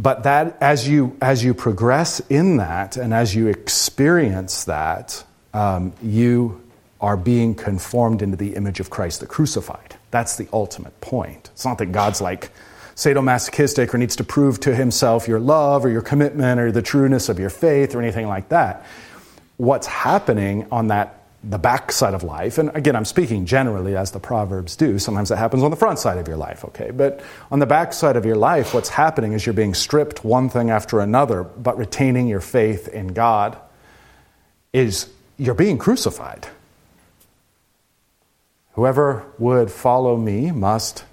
But 0.00 0.24
that 0.24 0.58
as 0.60 0.88
you 0.88 1.16
as 1.22 1.44
you 1.44 1.54
progress 1.54 2.20
in 2.28 2.56
that 2.56 2.96
and 2.96 3.14
as 3.14 3.36
you 3.36 3.46
experience 3.46 4.64
that, 4.64 5.24
um, 5.54 5.92
you 6.02 6.60
are 7.00 7.16
being 7.16 7.54
conformed 7.54 8.20
into 8.20 8.36
the 8.36 8.56
image 8.56 8.80
of 8.80 8.90
Christ 8.90 9.20
the 9.20 9.26
crucified. 9.26 9.96
That's 10.10 10.36
the 10.36 10.48
ultimate 10.52 11.00
point. 11.00 11.50
It's 11.52 11.64
not 11.64 11.78
that 11.78 11.92
God's 11.92 12.20
like 12.20 12.50
sadomasochistic 13.02 13.92
or 13.92 13.98
needs 13.98 14.16
to 14.16 14.24
prove 14.24 14.60
to 14.60 14.74
himself 14.74 15.26
your 15.26 15.40
love 15.40 15.84
or 15.84 15.90
your 15.90 16.02
commitment 16.02 16.60
or 16.60 16.70
the 16.70 16.82
trueness 16.82 17.28
of 17.28 17.38
your 17.38 17.50
faith 17.50 17.94
or 17.94 18.00
anything 18.00 18.28
like 18.28 18.48
that. 18.50 18.86
What's 19.56 19.86
happening 19.86 20.66
on 20.70 20.88
that 20.88 21.18
the 21.44 21.58
backside 21.58 22.14
of 22.14 22.22
life, 22.22 22.58
and 22.58 22.70
again, 22.76 22.94
I'm 22.94 23.04
speaking 23.04 23.46
generally 23.46 23.96
as 23.96 24.12
the 24.12 24.20
Proverbs 24.20 24.76
do. 24.76 25.00
Sometimes 25.00 25.32
it 25.32 25.38
happens 25.38 25.64
on 25.64 25.72
the 25.72 25.76
front 25.76 25.98
side 25.98 26.18
of 26.18 26.28
your 26.28 26.36
life, 26.36 26.64
okay? 26.66 26.92
But 26.92 27.20
on 27.50 27.58
the 27.58 27.66
backside 27.66 28.16
of 28.16 28.24
your 28.24 28.36
life, 28.36 28.72
what's 28.72 28.88
happening 28.88 29.32
is 29.32 29.44
you're 29.44 29.52
being 29.52 29.74
stripped 29.74 30.24
one 30.24 30.48
thing 30.48 30.70
after 30.70 31.00
another, 31.00 31.42
but 31.42 31.76
retaining 31.76 32.28
your 32.28 32.40
faith 32.40 32.86
in 32.86 33.08
God 33.08 33.58
is 34.72 35.08
you're 35.36 35.56
being 35.56 35.78
crucified. 35.78 36.46
Whoever 38.74 39.24
would 39.38 39.70
follow 39.70 40.16
me 40.16 40.52
must 40.52 41.04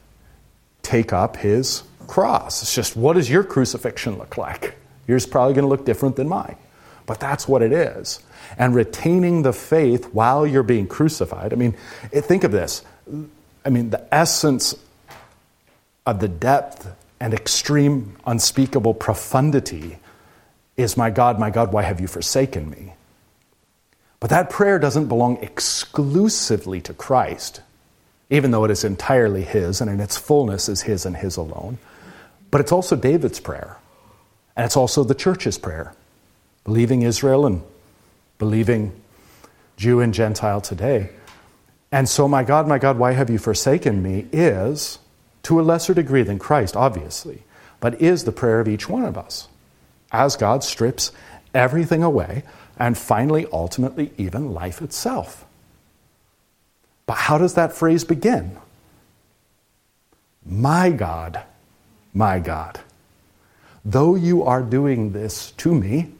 take 0.82 1.14
up 1.14 1.38
his 1.38 1.84
cross. 2.08 2.62
It's 2.62 2.74
just 2.74 2.96
what 2.96 3.14
does 3.14 3.30
your 3.30 3.44
crucifixion 3.44 4.18
look 4.18 4.38
like? 4.38 4.76
Yours 5.08 5.26
probably 5.26 5.54
going 5.54 5.64
to 5.64 5.70
look 5.70 5.86
different 5.86 6.16
than 6.16 6.28
mine. 6.28 6.56
but 7.06 7.20
that's 7.20 7.48
what 7.48 7.64
it 7.64 7.72
is. 7.72 8.20
And 8.58 8.76
retaining 8.76 9.42
the 9.42 9.52
faith 9.54 10.14
while 10.14 10.46
you're 10.46 10.62
being 10.62 10.88
crucified. 10.88 11.54
I 11.54 11.56
mean, 11.56 11.76
think 12.12 12.44
of 12.44 12.52
this. 12.52 12.84
I 13.66 13.70
mean, 13.70 13.90
the 13.90 14.08
essence 14.14 14.76
of 16.06 16.20
the 16.20 16.28
depth 16.28 16.88
and 17.20 17.34
extreme, 17.34 18.16
unspeakable 18.28 18.94
profundity 18.94 19.98
is, 20.78 20.98
My 20.98 21.10
God, 21.10 21.40
my 21.40 21.50
God, 21.50 21.74
why 21.74 21.82
have 21.82 22.00
you 22.00 22.08
forsaken 22.08 22.70
me? 22.70 22.94
But 24.20 24.30
that 24.30 24.50
prayer 24.52 24.78
doesn't 24.78 25.08
belong 25.08 25.38
exclusively 25.38 26.82
to 26.82 26.94
Christ, 26.94 27.62
even 28.30 28.52
though 28.52 28.64
it 28.66 28.72
is 28.72 28.84
entirely 28.84 29.44
His 29.44 29.82
and 29.82 29.90
in 29.90 30.00
its 30.00 30.18
fullness 30.18 30.70
is 30.70 30.84
His 30.84 31.06
and 31.06 31.18
His 31.18 31.38
alone. 31.38 31.78
But 32.52 32.62
it's 32.62 32.72
also 32.72 32.96
David's 32.96 33.40
prayer, 33.40 33.78
and 34.56 34.66
it's 34.66 34.78
also 34.78 35.04
the 35.04 35.16
church's 35.16 35.58
prayer, 35.58 35.94
believing 36.64 37.02
Israel 37.02 37.46
and 37.46 37.62
believing 38.38 39.00
Jew 39.78 40.00
and 40.00 40.14
Gentile 40.14 40.62
today. 40.62 41.10
And 41.92 42.08
so, 42.08 42.28
my 42.28 42.44
God, 42.44 42.68
my 42.68 42.78
God, 42.78 42.98
why 42.98 43.14
have 43.14 43.30
you 43.30 43.40
forsaken 43.40 44.04
me? 44.04 44.28
is, 44.32 45.00
to 45.44 45.60
a 45.60 45.64
lesser 45.64 45.94
degree 45.94 46.24
than 46.24 46.38
Christ, 46.38 46.76
obviously, 46.76 47.44
but 47.80 48.02
is 48.02 48.24
the 48.24 48.32
prayer 48.32 48.60
of 48.60 48.68
each 48.68 48.90
one 48.90 49.06
of 49.06 49.18
us 49.18 49.48
as 50.12 50.36
God 50.36 50.64
strips 50.64 51.12
everything 51.54 52.04
away 52.04 52.44
and 52.78 52.98
finally, 52.98 53.46
ultimately, 53.52 54.12
even 54.18 54.54
life 54.54 54.82
itself. 54.82 55.46
But 57.10 57.18
how 57.18 57.40
does 57.40 57.56
that 57.56 57.74
phrase 57.74 58.04
begin? 58.04 58.56
My 60.46 60.92
God, 60.92 61.42
my 62.14 62.38
God, 62.38 62.82
though 63.84 64.14
you 64.14 64.44
are 64.44 64.62
doing 64.62 65.12
this 65.12 65.50
to 65.58 65.74
me, 65.74 66.12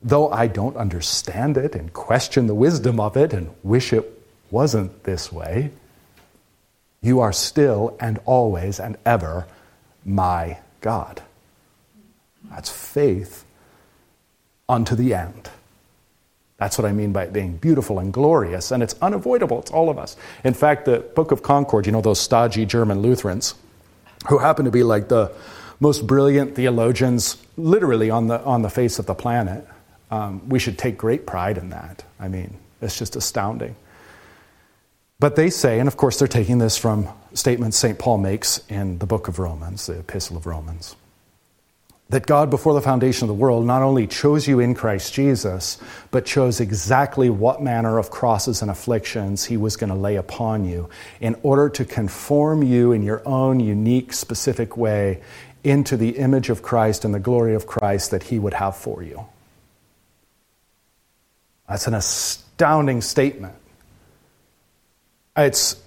though 0.00 0.30
I 0.30 0.46
don't 0.46 0.76
understand 0.76 1.56
it 1.56 1.74
and 1.74 1.92
question 1.92 2.46
the 2.46 2.54
wisdom 2.54 3.00
of 3.00 3.16
it 3.16 3.32
and 3.32 3.52
wish 3.64 3.92
it 3.92 4.08
wasn't 4.52 5.02
this 5.02 5.32
way, 5.32 5.72
you 7.00 7.18
are 7.18 7.32
still 7.32 7.96
and 7.98 8.20
always 8.26 8.78
and 8.78 8.96
ever 9.04 9.44
my 10.04 10.58
God. 10.82 11.20
That's 12.48 12.70
faith 12.70 13.44
unto 14.68 14.94
the 14.94 15.14
end. 15.14 15.50
That's 16.58 16.78
what 16.78 16.84
I 16.84 16.92
mean 16.92 17.12
by 17.12 17.24
it 17.24 17.32
being 17.32 17.56
beautiful 17.56 17.98
and 17.98 18.12
glorious, 18.12 18.70
and 18.70 18.82
it's 18.82 18.94
unavoidable. 19.02 19.58
It's 19.60 19.70
all 19.70 19.90
of 19.90 19.98
us. 19.98 20.16
In 20.44 20.54
fact, 20.54 20.84
the 20.84 21.00
Book 21.00 21.32
of 21.32 21.42
Concord, 21.42 21.86
you 21.86 21.92
know, 21.92 22.00
those 22.00 22.20
stodgy 22.20 22.64
German 22.64 23.00
Lutherans, 23.00 23.54
who 24.28 24.38
happen 24.38 24.64
to 24.64 24.70
be 24.70 24.82
like 24.82 25.08
the 25.08 25.32
most 25.80 26.06
brilliant 26.06 26.54
theologians 26.54 27.36
literally 27.56 28.08
on 28.08 28.28
the, 28.28 28.40
on 28.44 28.62
the 28.62 28.70
face 28.70 28.98
of 28.98 29.06
the 29.06 29.14
planet, 29.14 29.66
um, 30.10 30.48
we 30.48 30.58
should 30.58 30.78
take 30.78 30.96
great 30.96 31.26
pride 31.26 31.58
in 31.58 31.70
that. 31.70 32.04
I 32.20 32.28
mean, 32.28 32.56
it's 32.80 32.96
just 32.96 33.16
astounding. 33.16 33.74
But 35.18 35.36
they 35.36 35.50
say, 35.50 35.80
and 35.80 35.88
of 35.88 35.96
course 35.96 36.18
they're 36.18 36.28
taking 36.28 36.58
this 36.58 36.76
from 36.76 37.08
statements 37.32 37.76
St. 37.76 37.98
Paul 37.98 38.18
makes 38.18 38.60
in 38.68 38.98
the 38.98 39.06
book 39.06 39.26
of 39.26 39.38
Romans, 39.38 39.86
the 39.86 39.98
Epistle 39.98 40.36
of 40.36 40.46
Romans 40.46 40.94
that 42.10 42.26
God, 42.26 42.50
before 42.50 42.74
the 42.74 42.82
foundation 42.82 43.24
of 43.24 43.28
the 43.28 43.40
world, 43.40 43.64
not 43.64 43.82
only 43.82 44.06
chose 44.06 44.46
you 44.46 44.60
in 44.60 44.74
Christ 44.74 45.14
Jesus, 45.14 45.78
but 46.10 46.26
chose 46.26 46.60
exactly 46.60 47.30
what 47.30 47.62
manner 47.62 47.98
of 47.98 48.10
crosses 48.10 48.60
and 48.60 48.70
afflictions 48.70 49.44
He 49.44 49.56
was 49.56 49.76
going 49.76 49.90
to 49.90 49.96
lay 49.96 50.16
upon 50.16 50.64
you 50.64 50.88
in 51.20 51.34
order 51.42 51.68
to 51.70 51.84
conform 51.84 52.62
you 52.62 52.92
in 52.92 53.02
your 53.02 53.26
own 53.26 53.58
unique, 53.58 54.12
specific 54.12 54.76
way 54.76 55.22
into 55.64 55.96
the 55.96 56.10
image 56.18 56.50
of 56.50 56.62
Christ 56.62 57.06
and 57.06 57.14
the 57.14 57.20
glory 57.20 57.54
of 57.54 57.66
Christ 57.66 58.10
that 58.10 58.24
He 58.24 58.38
would 58.38 58.54
have 58.54 58.76
for 58.76 59.02
you. 59.02 59.26
That's 61.66 61.86
an 61.86 61.94
astounding 61.94 63.00
statement. 63.00 63.54
It's 65.36 65.82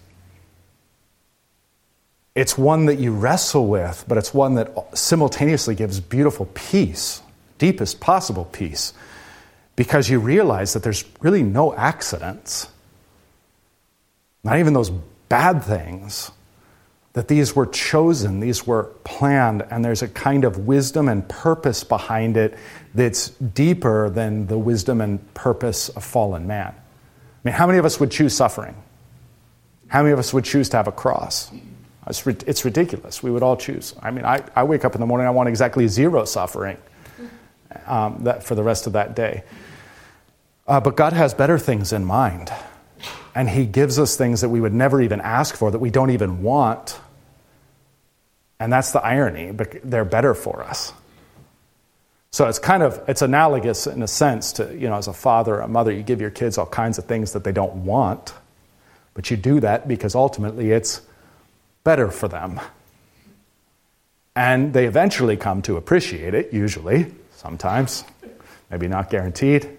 it's 2.37 2.55
one 2.55 2.85
that 2.85 2.99
you 2.99 3.13
wrestle 3.13 3.65
with, 3.67 4.05
but 4.07 4.15
it's 4.19 4.31
one 4.31 4.53
that 4.55 4.71
simultaneously 4.95 5.73
gives 5.73 5.99
beautiful 5.99 6.45
peace, 6.53 7.23
deepest 7.57 7.99
possible 7.99 8.45
peace, 8.45 8.93
because 9.75 10.07
you 10.07 10.19
realize 10.19 10.73
that 10.73 10.83
there's 10.83 11.03
really 11.19 11.41
no 11.41 11.73
accidents, 11.73 12.67
not 14.43 14.59
even 14.59 14.73
those 14.73 14.91
bad 15.29 15.63
things, 15.63 16.29
that 17.13 17.27
these 17.27 17.55
were 17.55 17.65
chosen, 17.65 18.39
these 18.39 18.67
were 18.67 18.83
planned, 19.03 19.65
and 19.71 19.83
there's 19.83 20.03
a 20.03 20.07
kind 20.07 20.45
of 20.45 20.67
wisdom 20.67 21.09
and 21.09 21.27
purpose 21.27 21.83
behind 21.83 22.37
it 22.37 22.55
that's 22.93 23.29
deeper 23.29 24.11
than 24.11 24.45
the 24.45 24.59
wisdom 24.59 25.01
and 25.01 25.33
purpose 25.33 25.89
of 25.89 26.03
fallen 26.03 26.45
man. 26.45 26.67
I 26.67 26.73
mean, 27.43 27.55
how 27.55 27.65
many 27.65 27.79
of 27.79 27.85
us 27.85 27.99
would 27.99 28.11
choose 28.11 28.35
suffering? 28.35 28.75
How 29.87 30.03
many 30.03 30.13
of 30.13 30.19
us 30.19 30.35
would 30.35 30.45
choose 30.45 30.69
to 30.69 30.77
have 30.77 30.87
a 30.87 30.91
cross? 30.91 31.49
It's, 32.09 32.25
it's 32.25 32.65
ridiculous. 32.65 33.21
We 33.21 33.31
would 33.31 33.43
all 33.43 33.57
choose. 33.57 33.95
I 34.01 34.11
mean, 34.11 34.25
I, 34.25 34.43
I 34.55 34.63
wake 34.63 34.85
up 34.85 34.95
in 34.95 35.01
the 35.01 35.07
morning, 35.07 35.27
I 35.27 35.31
want 35.31 35.49
exactly 35.49 35.87
zero 35.87 36.25
suffering 36.25 36.77
um, 37.85 38.23
that, 38.23 38.43
for 38.43 38.55
the 38.55 38.63
rest 38.63 38.87
of 38.87 38.93
that 38.93 39.15
day. 39.15 39.43
Uh, 40.67 40.79
but 40.79 40.95
God 40.95 41.13
has 41.13 41.33
better 41.33 41.57
things 41.57 41.93
in 41.93 42.05
mind. 42.05 42.51
And 43.35 43.49
He 43.49 43.65
gives 43.65 43.99
us 43.99 44.15
things 44.15 44.41
that 44.41 44.49
we 44.49 44.59
would 44.59 44.73
never 44.73 45.01
even 45.01 45.21
ask 45.21 45.55
for, 45.55 45.71
that 45.71 45.79
we 45.79 45.89
don't 45.89 46.09
even 46.09 46.41
want. 46.41 46.99
And 48.59 48.73
that's 48.73 48.91
the 48.91 49.03
irony, 49.03 49.51
but 49.51 49.77
they're 49.83 50.05
better 50.05 50.33
for 50.33 50.63
us. 50.63 50.91
So 52.31 52.47
it's 52.47 52.59
kind 52.59 52.83
of 52.83 53.01
it's 53.07 53.21
analogous 53.21 53.87
in 53.87 54.03
a 54.03 54.07
sense 54.07 54.53
to, 54.53 54.75
you 54.75 54.89
know, 54.89 54.95
as 54.95 55.07
a 55.07 55.13
father 55.13 55.55
or 55.55 55.61
a 55.61 55.67
mother, 55.67 55.91
you 55.91 56.03
give 56.03 56.21
your 56.21 56.29
kids 56.29 56.57
all 56.57 56.65
kinds 56.65 56.97
of 56.97 57.05
things 57.05 57.33
that 57.33 57.43
they 57.43 57.51
don't 57.51 57.85
want, 57.85 58.33
but 59.13 59.31
you 59.31 59.37
do 59.37 59.59
that 59.61 59.87
because 59.87 60.13
ultimately 60.13 60.71
it's 60.71 61.01
better 61.87 62.11
for 62.11 62.27
them. 62.27 62.59
And 64.35 64.73
they 64.73 64.87
eventually 64.87 65.37
come 65.37 65.61
to 65.61 65.77
appreciate 65.77 66.33
it, 66.33 66.51
usually, 66.51 67.13
sometimes, 67.37 68.03
maybe 68.69 68.89
not 68.89 69.09
guaranteed. 69.09 69.69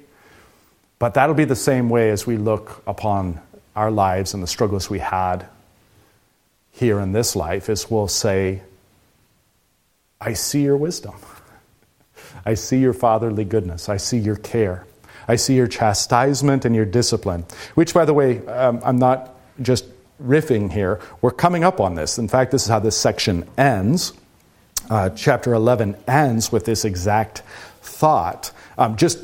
But 0.98 1.12
that'll 1.12 1.34
be 1.34 1.44
the 1.44 1.54
same 1.54 1.90
way 1.90 2.08
as 2.08 2.26
we 2.26 2.38
look 2.38 2.82
upon 2.86 3.42
our 3.76 3.90
lives 3.90 4.32
and 4.32 4.42
the 4.42 4.46
struggles 4.46 4.88
we 4.88 5.00
had 5.00 5.46
here 6.72 6.98
in 6.98 7.12
this 7.12 7.36
life, 7.36 7.68
is 7.68 7.90
we'll 7.90 8.08
say, 8.08 8.62
I 10.18 10.32
see 10.32 10.62
your 10.62 10.78
wisdom. 10.78 11.16
I 12.46 12.54
see 12.54 12.78
your 12.78 12.94
fatherly 12.94 13.44
goodness. 13.44 13.90
I 13.90 13.98
see 13.98 14.16
your 14.16 14.36
care. 14.36 14.86
I 15.28 15.36
see 15.36 15.56
your 15.56 15.66
chastisement 15.68 16.64
and 16.64 16.74
your 16.74 16.86
discipline. 16.86 17.44
Which, 17.74 17.92
by 17.92 18.06
the 18.06 18.14
way, 18.14 18.46
um, 18.46 18.80
I'm 18.82 18.96
not 18.96 19.34
just 19.60 19.84
riffing 20.22 20.72
here. 20.72 21.00
We're 21.20 21.30
coming 21.30 21.64
up 21.64 21.80
on 21.80 21.94
this. 21.94 22.18
In 22.18 22.28
fact, 22.28 22.50
this 22.50 22.62
is 22.62 22.68
how 22.68 22.80
this 22.80 22.96
section 22.96 23.48
ends. 23.56 24.12
Uh, 24.90 25.10
chapter 25.10 25.52
11 25.52 25.96
ends 26.06 26.50
with 26.50 26.64
this 26.64 26.84
exact 26.84 27.42
thought. 27.82 28.50
Um, 28.78 28.96
just, 28.96 29.18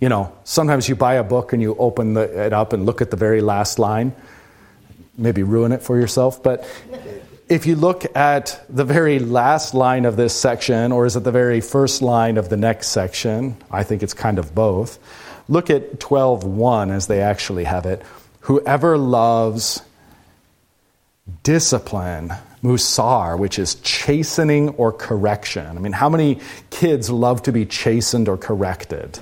you 0.00 0.08
know, 0.08 0.32
sometimes 0.44 0.88
you 0.88 0.96
buy 0.96 1.14
a 1.14 1.24
book 1.24 1.52
and 1.52 1.60
you 1.60 1.76
open 1.76 2.14
the, 2.14 2.46
it 2.46 2.52
up 2.52 2.72
and 2.72 2.86
look 2.86 3.02
at 3.02 3.10
the 3.10 3.16
very 3.16 3.40
last 3.40 3.78
line, 3.78 4.14
maybe 5.18 5.42
ruin 5.42 5.72
it 5.72 5.82
for 5.82 5.98
yourself. 5.98 6.42
But 6.42 6.66
if 7.48 7.66
you 7.66 7.76
look 7.76 8.16
at 8.16 8.64
the 8.70 8.84
very 8.84 9.18
last 9.18 9.74
line 9.74 10.06
of 10.06 10.16
this 10.16 10.34
section, 10.34 10.92
or 10.92 11.04
is 11.04 11.16
it 11.16 11.24
the 11.24 11.30
very 11.30 11.60
first 11.60 12.00
line 12.00 12.38
of 12.38 12.48
the 12.48 12.56
next 12.56 12.88
section? 12.88 13.56
I 13.70 13.82
think 13.82 14.02
it's 14.02 14.14
kind 14.14 14.38
of 14.38 14.54
both. 14.54 14.98
Look 15.48 15.68
at 15.68 15.98
12.1 15.98 16.90
as 16.90 17.08
they 17.08 17.20
actually 17.20 17.64
have 17.64 17.84
it. 17.84 18.02
Whoever 18.40 18.96
loves 18.96 19.82
discipline, 21.42 22.32
musar, 22.62 23.38
which 23.38 23.58
is 23.58 23.76
chastening 23.76 24.70
or 24.70 24.92
correction. 24.92 25.66
I 25.66 25.80
mean, 25.80 25.92
how 25.92 26.08
many 26.08 26.40
kids 26.70 27.10
love 27.10 27.42
to 27.42 27.52
be 27.52 27.66
chastened 27.66 28.28
or 28.28 28.36
corrected? 28.36 29.18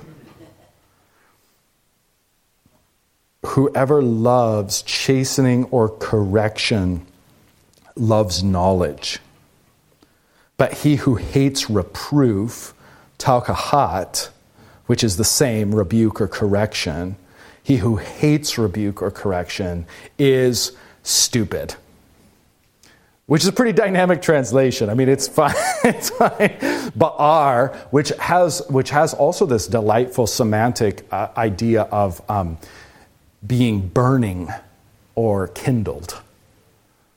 Whoever 3.45 4.01
loves 4.01 4.83
chastening 4.83 5.65
or 5.65 5.89
correction 5.89 7.05
loves 7.95 8.43
knowledge. 8.43 9.19
But 10.57 10.73
he 10.73 10.97
who 10.97 11.15
hates 11.15 11.69
reproof, 11.69 12.73
taukahat, 13.17 14.29
which 14.85 15.03
is 15.03 15.17
the 15.17 15.23
same 15.23 15.73
rebuke 15.73 16.21
or 16.21 16.27
correction, 16.27 17.15
he 17.63 17.77
who 17.77 17.97
hates 17.97 18.57
rebuke 18.57 19.01
or 19.01 19.09
correction 19.09 19.87
is 20.19 20.71
stupid 21.03 21.75
which 23.31 23.43
is 23.43 23.47
a 23.47 23.53
pretty 23.53 23.71
dynamic 23.71 24.21
translation. 24.21 24.89
I 24.89 24.93
mean, 24.93 25.07
it's 25.07 25.25
fine. 25.25 25.55
it's 25.85 26.09
fine. 26.09 26.49
Ba'ar, 26.99 27.73
which 27.89 28.09
has, 28.19 28.61
which 28.69 28.89
has 28.89 29.13
also 29.13 29.45
this 29.45 29.67
delightful 29.67 30.27
semantic 30.27 31.05
uh, 31.13 31.29
idea 31.37 31.83
of 31.83 32.21
um, 32.29 32.57
being 33.47 33.87
burning 33.87 34.49
or 35.15 35.47
kindled. 35.47 36.21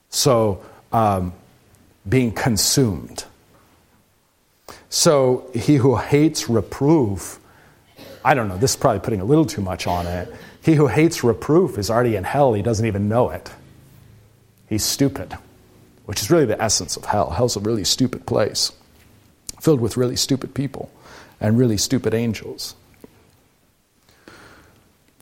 So, 0.09 0.63
um, 0.93 1.33
being 2.09 2.31
consumed. 2.31 3.25
So, 4.91 5.51
he 5.53 5.75
who 5.75 5.97
hates 5.97 6.49
reproof 6.49 7.41
I 8.25 8.35
don't 8.35 8.47
know, 8.47 8.57
this 8.57 8.71
is 8.71 8.77
probably 8.77 9.01
putting 9.01 9.21
a 9.21 9.25
little 9.25 9.45
too 9.45 9.63
much 9.63 9.89
on 9.89 10.07
it. 10.07 10.33
He 10.63 10.75
who 10.75 10.87
hates 10.87 11.25
reproof 11.25 11.77
is 11.77 11.91
already 11.91 12.15
in 12.15 12.23
hell, 12.23 12.55
he 12.55 12.63
doesn't 12.63 12.87
even 12.87 13.09
know 13.09 13.31
it. 13.31 13.51
He's 14.69 14.85
stupid, 14.85 15.37
which 16.07 16.21
is 16.21 16.31
really 16.31 16.45
the 16.45 16.61
essence 16.63 16.97
of 16.97 17.05
hell. 17.05 17.31
Hell's 17.31 17.57
a 17.57 17.61
really 17.61 17.85
stupid 17.85 18.27
place, 18.27 18.73
filled 19.61 19.81
with 19.81 19.97
really 19.97 20.17
stupid 20.17 20.55
people 20.55 20.91
and 21.41 21.59
really 21.59 21.77
stupid 21.77 22.15
angels. 22.15 22.75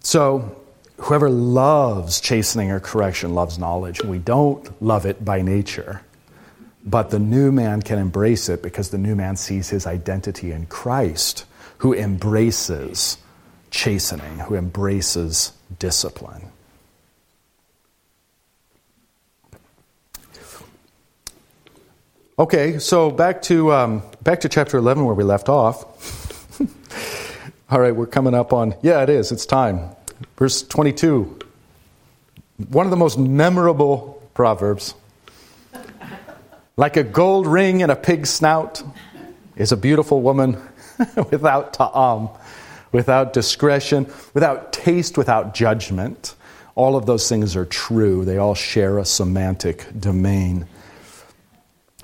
So, 0.00 0.56
whoever 0.98 1.30
loves 1.30 2.20
chastening 2.20 2.70
or 2.70 2.80
correction 2.80 3.34
loves 3.34 3.58
knowledge. 3.58 4.02
We 4.02 4.18
don't 4.18 4.82
love 4.82 5.06
it 5.06 5.24
by 5.24 5.42
nature. 5.42 6.02
But 6.84 7.10
the 7.10 7.18
new 7.18 7.52
man 7.52 7.82
can 7.82 7.98
embrace 7.98 8.48
it 8.48 8.62
because 8.62 8.90
the 8.90 8.98
new 8.98 9.14
man 9.14 9.36
sees 9.36 9.68
his 9.68 9.86
identity 9.86 10.50
in 10.50 10.66
Christ, 10.66 11.44
who 11.78 11.94
embraces 11.94 13.18
chastening, 13.70 14.38
who 14.40 14.54
embraces 14.54 15.52
discipline. 15.78 16.51
Okay, 22.42 22.80
so 22.80 23.08
back 23.08 23.40
to 23.42 23.72
um, 23.72 24.02
back 24.24 24.40
to 24.40 24.48
chapter 24.48 24.76
eleven 24.76 25.04
where 25.04 25.14
we 25.14 25.22
left 25.22 25.48
off. 25.48 26.60
All 27.70 27.78
right, 27.78 27.94
we're 27.94 28.08
coming 28.08 28.34
up 28.34 28.52
on 28.52 28.74
yeah, 28.82 29.00
it 29.04 29.10
is. 29.10 29.30
It's 29.30 29.46
time. 29.46 29.90
Verse 30.36 30.60
twenty-two. 30.60 31.38
One 32.70 32.84
of 32.84 32.90
the 32.90 32.96
most 32.96 33.16
memorable 33.16 34.20
proverbs. 34.34 34.96
Like 36.76 36.96
a 36.96 37.04
gold 37.04 37.46
ring 37.46 37.80
in 37.80 37.90
a 37.90 37.94
pig's 37.94 38.30
snout 38.30 38.82
is 39.54 39.70
a 39.70 39.76
beautiful 39.76 40.20
woman 40.20 40.60
without 41.30 41.74
ta'am, 41.74 42.28
without 42.90 43.34
discretion, 43.34 44.12
without 44.34 44.72
taste, 44.72 45.16
without 45.16 45.54
judgment. 45.54 46.34
All 46.74 46.96
of 46.96 47.06
those 47.06 47.28
things 47.28 47.54
are 47.54 47.66
true. 47.66 48.24
They 48.24 48.38
all 48.38 48.56
share 48.56 48.98
a 48.98 49.04
semantic 49.04 49.86
domain. 49.96 50.66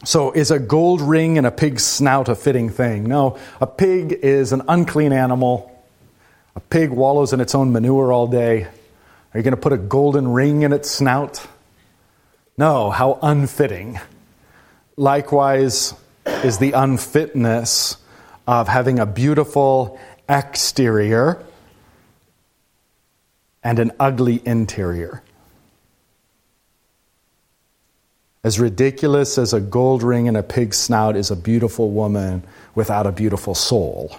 So, 0.05 0.31
is 0.31 0.51
a 0.51 0.59
gold 0.59 1.01
ring 1.01 1.37
in 1.37 1.45
a 1.45 1.51
pig's 1.51 1.85
snout 1.85 2.29
a 2.29 2.35
fitting 2.35 2.71
thing? 2.71 3.05
No. 3.05 3.39
A 3.61 3.67
pig 3.67 4.13
is 4.13 4.53
an 4.53 4.63
unclean 4.69 5.13
animal. 5.13 5.75
A 6.55 6.61
pig 6.61 6.91
wallows 6.91 7.33
in 7.33 7.41
its 7.41 7.55
own 7.55 7.73
manure 7.73 8.13
all 8.13 8.29
day. 8.29 8.65
Are 8.65 9.39
you 9.39 9.43
going 9.43 9.57
to 9.57 9.61
put 9.61 9.73
a 9.73 9.79
golden 9.79 10.29
ring 10.29 10.63
in 10.63 10.73
its 10.73 10.91
snout? 10.91 11.47
No. 12.57 12.91
How 12.91 13.19
unfitting. 13.23 13.99
Likewise, 14.97 15.95
is 16.45 16.59
the 16.59 16.73
unfitness 16.73 17.97
of 18.47 18.69
having 18.69 18.99
a 18.99 19.07
beautiful 19.07 19.99
exterior 20.29 21.45
and 23.63 23.79
an 23.79 23.93
ugly 23.99 24.41
interior. 24.47 25.23
As 28.45 28.61
ridiculous 28.61 29.37
as 29.37 29.53
a 29.53 29.61
gold 29.61 30.03
ring 30.03 30.27
in 30.27 30.37
a 30.37 30.43
pig's 30.43 30.77
snout 30.77 31.17
is 31.17 31.31
a 31.31 31.37
beautiful 31.37 31.91
woman 31.91 32.45
without 32.75 33.07
a 33.07 33.13
beautiful 33.13 33.55
soul. 33.55 34.17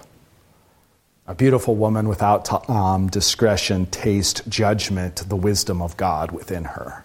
A 1.26 1.34
beautiful 1.34 1.74
woman 1.74 2.08
without 2.08 2.68
um, 2.68 3.08
discretion, 3.08 3.86
taste, 3.86 4.46
judgment, 4.48 5.28
the 5.28 5.36
wisdom 5.36 5.80
of 5.80 5.96
God 5.96 6.32
within 6.32 6.64
her. 6.64 7.04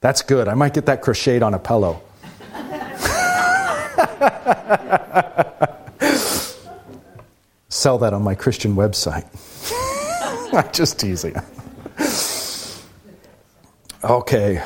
That's 0.00 0.22
good. 0.22 0.48
I 0.48 0.54
might 0.54 0.74
get 0.74 0.86
that 0.86 1.02
crocheted 1.02 1.42
on 1.42 1.54
a 1.54 1.58
pillow. 1.58 2.00
Sell 7.68 7.98
that 7.98 8.14
on 8.14 8.22
my 8.22 8.34
Christian 8.34 8.74
website. 8.74 9.26
I'm 10.54 10.72
just 10.72 10.98
teasing. 10.98 11.34
Okay. 14.02 14.62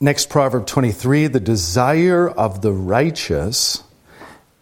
Next, 0.00 0.28
Proverb 0.28 0.66
23 0.66 1.28
the 1.28 1.40
desire 1.40 2.28
of 2.28 2.60
the 2.60 2.72
righteous 2.72 3.82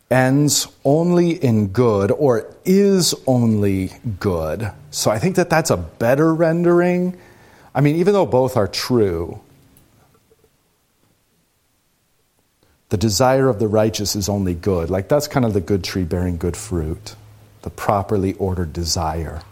ends 0.09 0.69
only 0.85 1.31
in 1.31 1.69
good 1.69 2.13
or 2.13 2.47
is 2.65 3.15
only 3.27 3.91
good. 4.21 4.71
So 4.93 5.11
I 5.11 5.19
think 5.19 5.37
that 5.37 5.51
that's 5.51 5.71
a 5.71 5.77
better 5.77 6.33
rendering. 6.33 7.19
I 7.75 7.81
mean, 7.81 7.97
even 7.97 8.13
though 8.13 8.27
both 8.27 8.57
are 8.57 8.69
true, 8.69 9.41
the 12.91 12.97
desire 12.99 13.49
of 13.49 13.59
the 13.59 13.67
righteous 13.67 14.15
is 14.15 14.29
only 14.29 14.55
good. 14.55 14.91
Like 14.91 15.09
that's 15.09 15.27
kind 15.27 15.45
of 15.45 15.55
the 15.55 15.61
good 15.61 15.83
tree 15.83 16.05
bearing 16.05 16.37
good 16.37 16.57
fruit, 16.57 17.17
the 17.63 17.71
properly 17.71 18.35
ordered 18.35 18.73
desire. 18.73 19.43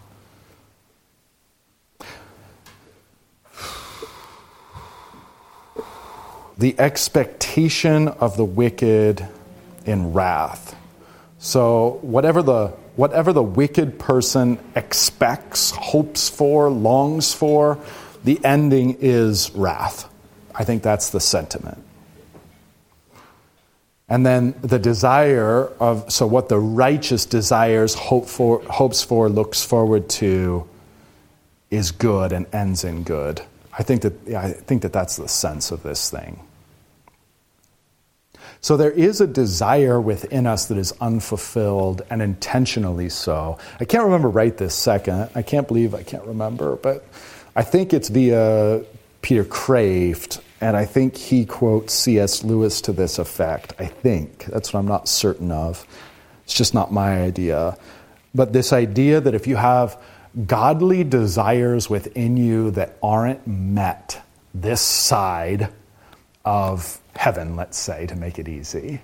The 6.61 6.79
expectation 6.79 8.09
of 8.09 8.37
the 8.37 8.45
wicked 8.45 9.27
in 9.87 10.13
wrath. 10.13 10.77
So 11.39 11.99
whatever 12.03 12.43
the 12.43 12.69
whatever 12.97 13.33
the 13.33 13.43
wicked 13.43 13.99
person 13.99 14.59
expects, 14.77 15.71
hopes 15.71 16.29
for, 16.29 16.69
longs 16.69 17.33
for, 17.33 17.79
the 18.25 18.39
ending 18.45 18.99
is 19.01 19.51
wrath. 19.53 20.07
I 20.55 20.65
think 20.65 20.83
that's 20.83 21.09
the 21.09 21.21
sentiment. 21.21 21.83
And 24.07 24.27
then 24.27 24.55
the 24.61 24.79
desire 24.79 25.65
of 25.81 26.13
so 26.13 26.27
what 26.27 26.51
the 26.51 26.59
righteous 26.59 27.25
desires, 27.25 27.95
hope 27.95 28.27
for, 28.27 28.61
hopes 28.65 29.03
for, 29.03 29.31
looks 29.31 29.65
forward 29.65 30.11
to, 30.11 30.69
is 31.71 31.91
good 31.91 32.33
and 32.33 32.45
ends 32.53 32.85
in 32.85 33.03
good. 33.03 33.41
I 33.73 33.83
think 33.83 34.03
that 34.03 34.13
yeah, 34.27 34.43
I 34.43 34.53
think 34.53 34.83
that 34.83 34.93
that's 34.93 35.17
the 35.17 35.27
sense 35.27 35.71
of 35.71 35.83
this 35.83 36.11
thing. 36.11 36.39
So 38.63 38.77
there 38.77 38.91
is 38.91 39.21
a 39.21 39.27
desire 39.27 40.01
within 40.01 40.47
us 40.47 40.67
that 40.67 40.77
is 40.77 40.93
unfulfilled 41.01 42.03
and 42.11 42.21
intentionally 42.21 43.09
so. 43.09 43.59
I 43.81 43.87
can't 43.87 44.05
remember 44.05 44.29
right 44.29 44.55
this 44.55 44.75
second. 44.75 45.31
I 45.35 45.43
can't 45.43 45.67
believe 45.67 45.95
I 45.95 46.03
can't 46.03 46.25
remember, 46.25 46.77
but 46.77 47.05
I 47.57 47.63
think 47.63 47.95
it's 47.95 48.09
via 48.11 48.85
Peter 49.23 49.45
Kreeft, 49.45 50.41
and 50.61 50.77
I 50.77 50.85
think 50.85 51.17
he 51.17 51.47
quotes 51.47 51.95
C.S. 51.95 52.45
Lewis 52.45 52.83
to 52.83 52.93
this 52.93 53.19
effect. 53.19 53.73
I 53.79 53.87
think. 53.87 54.45
That's 54.45 54.73
what 54.73 54.81
I'm 54.81 54.89
not 54.89 55.09
certain 55.09 55.51
of. 55.51 55.87
It's 56.45 56.55
just 56.55 56.75
not 56.75 56.93
my 56.93 57.23
idea. 57.23 57.79
But 58.35 58.53
this 58.53 58.73
idea 58.73 59.21
that 59.21 59.35
if 59.35 59.47
you 59.47 59.57
have 59.57 60.01
godly 60.47 61.03
desires 61.03 61.89
within 61.89 62.37
you 62.37 62.71
that 62.73 62.97
aren't 63.03 63.47
met 63.47 64.23
this 64.55 64.81
side 64.81 65.73
of 66.45 67.01
heaven, 67.15 67.57
let's 67.57 67.79
say, 67.79 68.07
to 68.07 68.17
make 68.17 68.39
it 68.39 68.49
easy, 68.49 69.01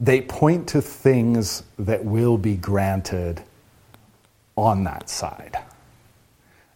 they 0.00 0.20
point 0.20 0.68
to 0.68 0.80
things 0.80 1.62
that 1.78 2.04
will 2.04 2.38
be 2.38 2.54
granted 2.56 3.42
on 4.56 4.84
that 4.84 5.08
side. 5.08 5.58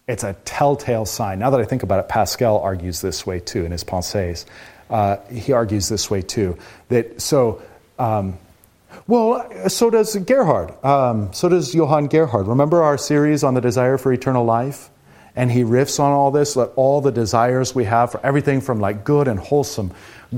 It's 0.07 0.23
a 0.23 0.33
telltale 0.45 1.05
sign. 1.05 1.39
Now 1.39 1.49
that 1.51 1.61
I 1.61 1.63
think 1.63 1.83
about 1.83 1.99
it, 1.99 2.09
Pascal 2.09 2.59
argues 2.59 2.99
this 3.01 3.25
way 3.25 3.39
too 3.39 3.65
in 3.65 3.71
his 3.71 3.83
Pensées. 3.83 4.45
Uh, 4.89 5.17
he 5.31 5.53
argues 5.53 5.87
this 5.87 6.11
way 6.11 6.21
too. 6.21 6.57
That 6.89 7.21
so, 7.21 7.61
um, 7.97 8.37
well, 9.07 9.69
so 9.69 9.89
does 9.89 10.15
Gerhard. 10.17 10.83
Um, 10.83 11.31
so 11.31 11.47
does 11.47 11.73
Johann 11.73 12.07
Gerhard. 12.07 12.47
Remember 12.47 12.83
our 12.83 12.97
series 12.97 13.43
on 13.43 13.53
the 13.53 13.61
desire 13.61 13.97
for 13.97 14.11
eternal 14.11 14.43
life? 14.43 14.89
And 15.35 15.51
he 15.51 15.63
riffs 15.63 15.99
on 15.99 16.11
all 16.11 16.31
this, 16.31 16.55
let 16.55 16.69
all 16.75 17.01
the 17.01 17.11
desires 17.11 17.73
we 17.73 17.85
have 17.85 18.11
for 18.11 18.23
everything 18.25 18.61
from 18.61 18.79
like 18.79 19.03
good 19.03 19.27
and 19.27 19.39
wholesome 19.39 19.91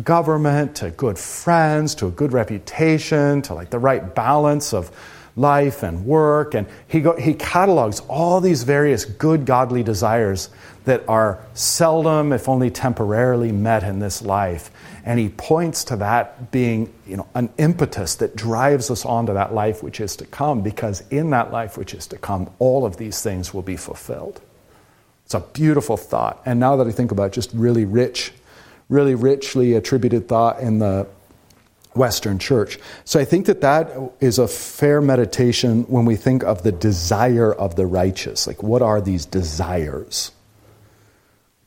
government 0.04 0.76
to 0.78 0.92
good 0.92 1.18
friends 1.18 1.96
to 1.96 2.08
a 2.08 2.12
good 2.12 2.34
reputation 2.34 3.42
to 3.44 3.54
like 3.54 3.70
the 3.70 3.80
right 3.80 4.16
balance 4.16 4.74
of 4.74 4.92
life 5.36 5.84
and 5.84 6.06
work. 6.06 6.54
And 6.54 6.68
he, 6.88 7.02
go, 7.02 7.16
he 7.18 7.34
catalogs 7.34 8.00
all 8.08 8.40
these 8.42 8.64
various 8.64 9.06
good 9.06 9.46
godly 9.46 9.84
desires 9.84 10.50
that 10.86 11.04
are 11.10 11.40
seldom, 11.54 12.32
if 12.32 12.48
only 12.48 12.70
temporarily, 12.70 13.52
met 13.52 13.84
in 13.84 14.00
this 14.00 14.22
life. 14.22 14.72
And 15.04 15.20
he 15.20 15.30
points 15.30 15.84
to 15.86 15.98
that 15.98 16.52
being 16.52 16.94
you 17.06 17.18
know, 17.18 17.28
an 17.36 17.50
impetus 17.58 18.16
that 18.16 18.36
drives 18.36 18.90
us 18.90 19.06
on 19.06 19.26
to 19.26 19.34
that 19.34 19.54
life 19.54 19.84
which 19.84 20.00
is 20.00 20.16
to 20.18 20.26
come, 20.26 20.62
because 20.62 21.04
in 21.10 21.32
that 21.32 21.52
life 21.52 21.78
which 21.78 21.94
is 21.94 22.08
to 22.08 22.18
come, 22.18 22.50
all 22.60 22.86
of 22.86 22.98
these 22.98 23.22
things 23.22 23.54
will 23.54 23.62
be 23.62 23.78
fulfilled. 23.78 24.42
It's 25.26 25.34
a 25.34 25.40
beautiful 25.40 25.98
thought. 25.98 26.42
And 26.46 26.60
now 26.60 26.76
that 26.78 26.88
I 26.88 26.92
think 26.92 27.12
about 27.12 27.26
it, 27.26 27.34
just 27.34 27.52
really 27.54 27.86
rich 27.86 28.32
really 28.90 29.16
richly 29.16 29.74
attributed 29.74 30.28
thought 30.28 30.60
in 30.60 30.80
the 30.80 31.08
Western 31.96 32.38
church. 32.38 32.78
So 33.04 33.20
I 33.20 33.26
think 33.26 33.46
that 33.48 33.62
that 33.62 33.90
is 34.20 34.38
a 34.38 34.48
fair 34.48 35.02
meditation 35.02 35.84
when 35.84 36.06
we 36.06 36.16
think 36.16 36.44
of 36.44 36.62
the 36.62 36.72
desire 36.72 37.54
of 37.54 37.76
the 37.76 37.86
righteous. 37.86 38.48
Like, 38.48 38.62
what 38.62 38.82
are 38.82 39.02
these 39.02 39.26
desires? 39.26 40.32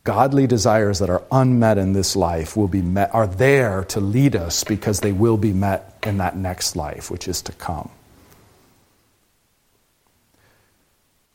godly 0.04 0.46
desires 0.46 1.00
that 1.00 1.10
are 1.10 1.22
unmet 1.30 1.76
in 1.76 1.92
this 1.92 2.16
life 2.16 2.56
will 2.56 2.66
be 2.66 2.80
met, 2.80 3.14
are 3.14 3.26
there 3.26 3.84
to 3.84 4.00
lead 4.00 4.34
us 4.34 4.64
because 4.64 5.00
they 5.00 5.12
will 5.12 5.36
be 5.36 5.52
met 5.52 5.98
in 6.02 6.16
that 6.16 6.34
next 6.34 6.76
life, 6.76 7.10
which 7.10 7.28
is 7.28 7.42
to 7.42 7.52
come. 7.52 7.90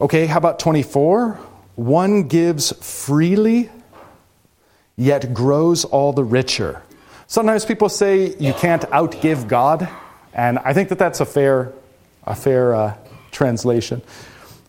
Okay, 0.02 0.26
how 0.26 0.40
about 0.40 0.58
24? 0.58 1.40
One 1.76 2.24
gives 2.28 2.72
freely, 2.86 3.70
yet 4.96 5.34
grows 5.34 5.86
all 5.86 6.14
the 6.14 6.24
richer. 6.24 6.84
Sometimes 7.28 7.66
people 7.66 7.90
say 7.90 8.36
you 8.38 8.54
can't 8.54 8.84
outgive 8.84 9.48
God, 9.48 9.90
and 10.34 10.60
I 10.60 10.74
think 10.74 10.90
that 10.90 11.00
that's 11.00 11.20
a 11.20 11.26
fair, 11.26 11.74
a 12.26 12.36
fair 12.36 12.76
uh, 12.76 12.98
translation. 13.32 14.02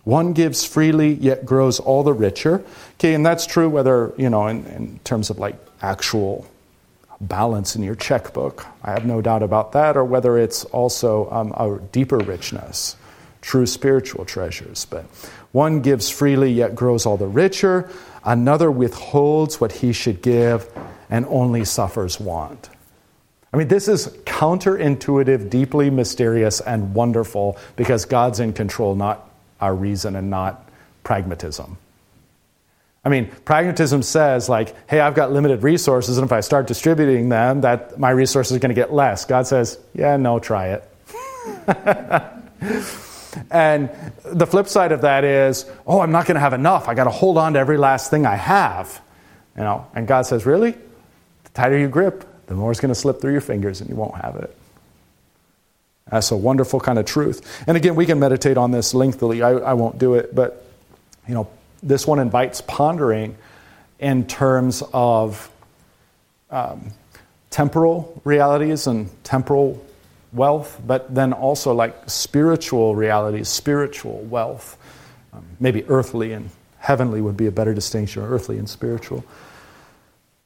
One 0.05 0.33
gives 0.33 0.65
freely, 0.65 1.15
yet 1.15 1.45
grows 1.45 1.81
all 1.81 2.03
the 2.03 2.13
richer. 2.13 2.65
Okay, 2.95 3.15
and 3.15 3.25
that's 3.25 3.47
true 3.47 3.69
whether, 3.69 4.15
you 4.17 4.31
know, 4.31 4.47
in, 4.47 4.67
in 4.67 4.99
terms 5.05 5.31
of 5.31 5.39
like 5.39 5.57
actual 5.83 6.47
balance 7.21 7.77
in 7.77 7.83
your 7.83 7.95
checkbook. 7.95 8.67
I 8.83 8.93
have 8.93 9.07
no 9.07 9.21
doubt 9.21 9.43
about 9.43 9.73
that, 9.73 9.97
or 9.97 10.05
whether 10.05 10.39
it's 10.39 10.65
also 10.67 11.31
um, 11.31 11.53
a 11.53 11.81
deeper 11.93 12.19
richness, 12.19 12.97
true 13.41 13.67
spiritual 13.67 14.25
treasures. 14.25 14.85
But 14.85 15.07
one 15.55 15.83
gives 15.83 16.11
freely, 16.11 16.51
yet 16.51 16.75
grows 16.75 17.07
all 17.07 17.17
the 17.17 17.29
richer. 17.29 17.89
Another 18.25 18.73
withholds 18.73 19.61
what 19.61 19.71
he 19.71 19.93
should 19.93 20.21
give 20.21 20.69
and 21.09 21.25
only 21.27 21.65
suffers 21.65 22.19
want. 22.19 22.71
I 23.53 23.59
mean, 23.59 23.69
this 23.69 23.87
is 23.87 24.09
counterintuitive, 24.25 25.49
deeply 25.51 25.91
mysterious, 25.91 26.61
and 26.61 26.93
wonderful 26.93 27.57
because 27.77 28.05
God's 28.05 28.41
in 28.41 28.53
control, 28.53 28.97
not 28.97 29.31
our 29.61 29.73
reason 29.73 30.17
and 30.17 30.29
not 30.29 30.69
pragmatism. 31.05 31.79
I 33.05 33.09
mean, 33.09 33.31
pragmatism 33.45 34.03
says 34.03 34.49
like, 34.49 34.75
hey, 34.91 34.99
I've 34.99 35.15
got 35.15 35.31
limited 35.31 35.63
resources, 35.63 36.19
and 36.19 36.25
if 36.25 36.33
I 36.33 36.41
start 36.41 36.67
distributing 36.67 37.29
them, 37.29 37.61
that 37.61 37.97
my 37.97 38.11
resources 38.11 38.57
are 38.57 38.59
going 38.59 38.75
to 38.75 38.75
get 38.75 38.93
less. 38.93 39.25
God 39.25 39.47
says, 39.47 39.79
yeah, 39.95 40.17
no, 40.17 40.41
try 40.41 40.81
it. 40.81 40.91
and 43.51 43.91
the 44.25 44.47
flip 44.47 44.69
side 44.69 44.93
of 44.93 45.03
that 45.03 45.25
is, 45.25 45.71
oh, 45.87 46.01
I'm 46.01 46.13
not 46.13 46.27
going 46.27 46.35
to 46.35 46.41
have 46.41 46.53
enough. 46.53 46.89
I 46.89 46.95
got 46.95 47.05
to 47.05 47.11
hold 47.11 47.39
on 47.39 47.55
to 47.55 47.59
every 47.59 47.79
last 47.79 48.11
thing 48.11 48.27
I 48.27 48.37
have. 48.37 49.01
You 49.57 49.63
know, 49.63 49.87
and 49.95 50.07
God 50.07 50.27
says, 50.27 50.47
really? 50.47 50.73
The 50.73 51.51
tighter 51.55 51.79
you 51.79 51.89
grip, 51.89 52.27
the 52.47 52.55
more 52.55 52.71
it's 52.71 52.81
going 52.81 52.93
to 52.93 52.99
slip 52.99 53.21
through 53.21 53.33
your 53.33 53.41
fingers, 53.41 53.81
and 53.81 53.89
you 53.89 53.97
won't 53.97 54.17
have 54.17 54.37
it. 54.37 54.57
That's 56.11 56.31
a 56.31 56.37
wonderful 56.37 56.81
kind 56.81 56.99
of 56.99 57.07
truth. 57.07 57.65
And 57.67 57.77
again, 57.77 57.95
we 57.95 58.07
can 58.07 58.19
meditate 58.19 58.57
on 58.57 58.71
this 58.71 58.95
lengthily. 58.95 59.43
I, 59.43 59.51
I 59.51 59.73
won't 59.75 59.99
do 59.99 60.15
it, 60.15 60.35
but 60.35 60.65
you 61.27 61.35
know, 61.35 61.49
this 61.83 62.07
one 62.07 62.19
invites 62.19 62.61
pondering 62.61 63.37
in 63.99 64.27
terms 64.27 64.83
of 64.93 65.51
um, 66.51 66.91
temporal 67.51 68.21
realities 68.25 68.87
and 68.87 69.09
temporal 69.25 69.85
wealth, 70.35 70.81
but 70.87 71.15
then 71.15 71.33
also 71.33 71.73
like 71.73 72.11
spiritual 72.11 72.95
realities, 72.95 73.49
spiritual 73.49 74.21
wealth. 74.23 74.77
Um, 75.33 75.45
maybe 75.61 75.85
earthly 75.89 76.33
and 76.33 76.51
heavenly 76.79 77.21
would 77.21 77.37
be 77.37 77.47
a 77.47 77.53
better 77.53 77.73
distinction, 77.73 78.23
or 78.23 78.29
earthly 78.29 78.59
and 78.59 78.69
spiritual. 78.69 79.25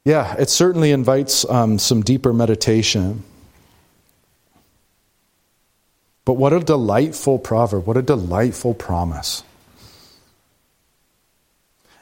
Yeah, 0.05 0.36
it 0.39 0.49
certainly 0.49 0.93
invites 0.93 1.49
um, 1.51 1.78
some 1.78 2.03
deeper 2.03 2.32
meditation. 2.32 3.24
But 6.24 6.34
what 6.34 6.53
a 6.53 6.61
delightful 6.61 7.39
proverb, 7.39 7.86
what 7.86 7.97
a 7.97 8.03
delightful 8.03 8.74
promise. 8.74 9.43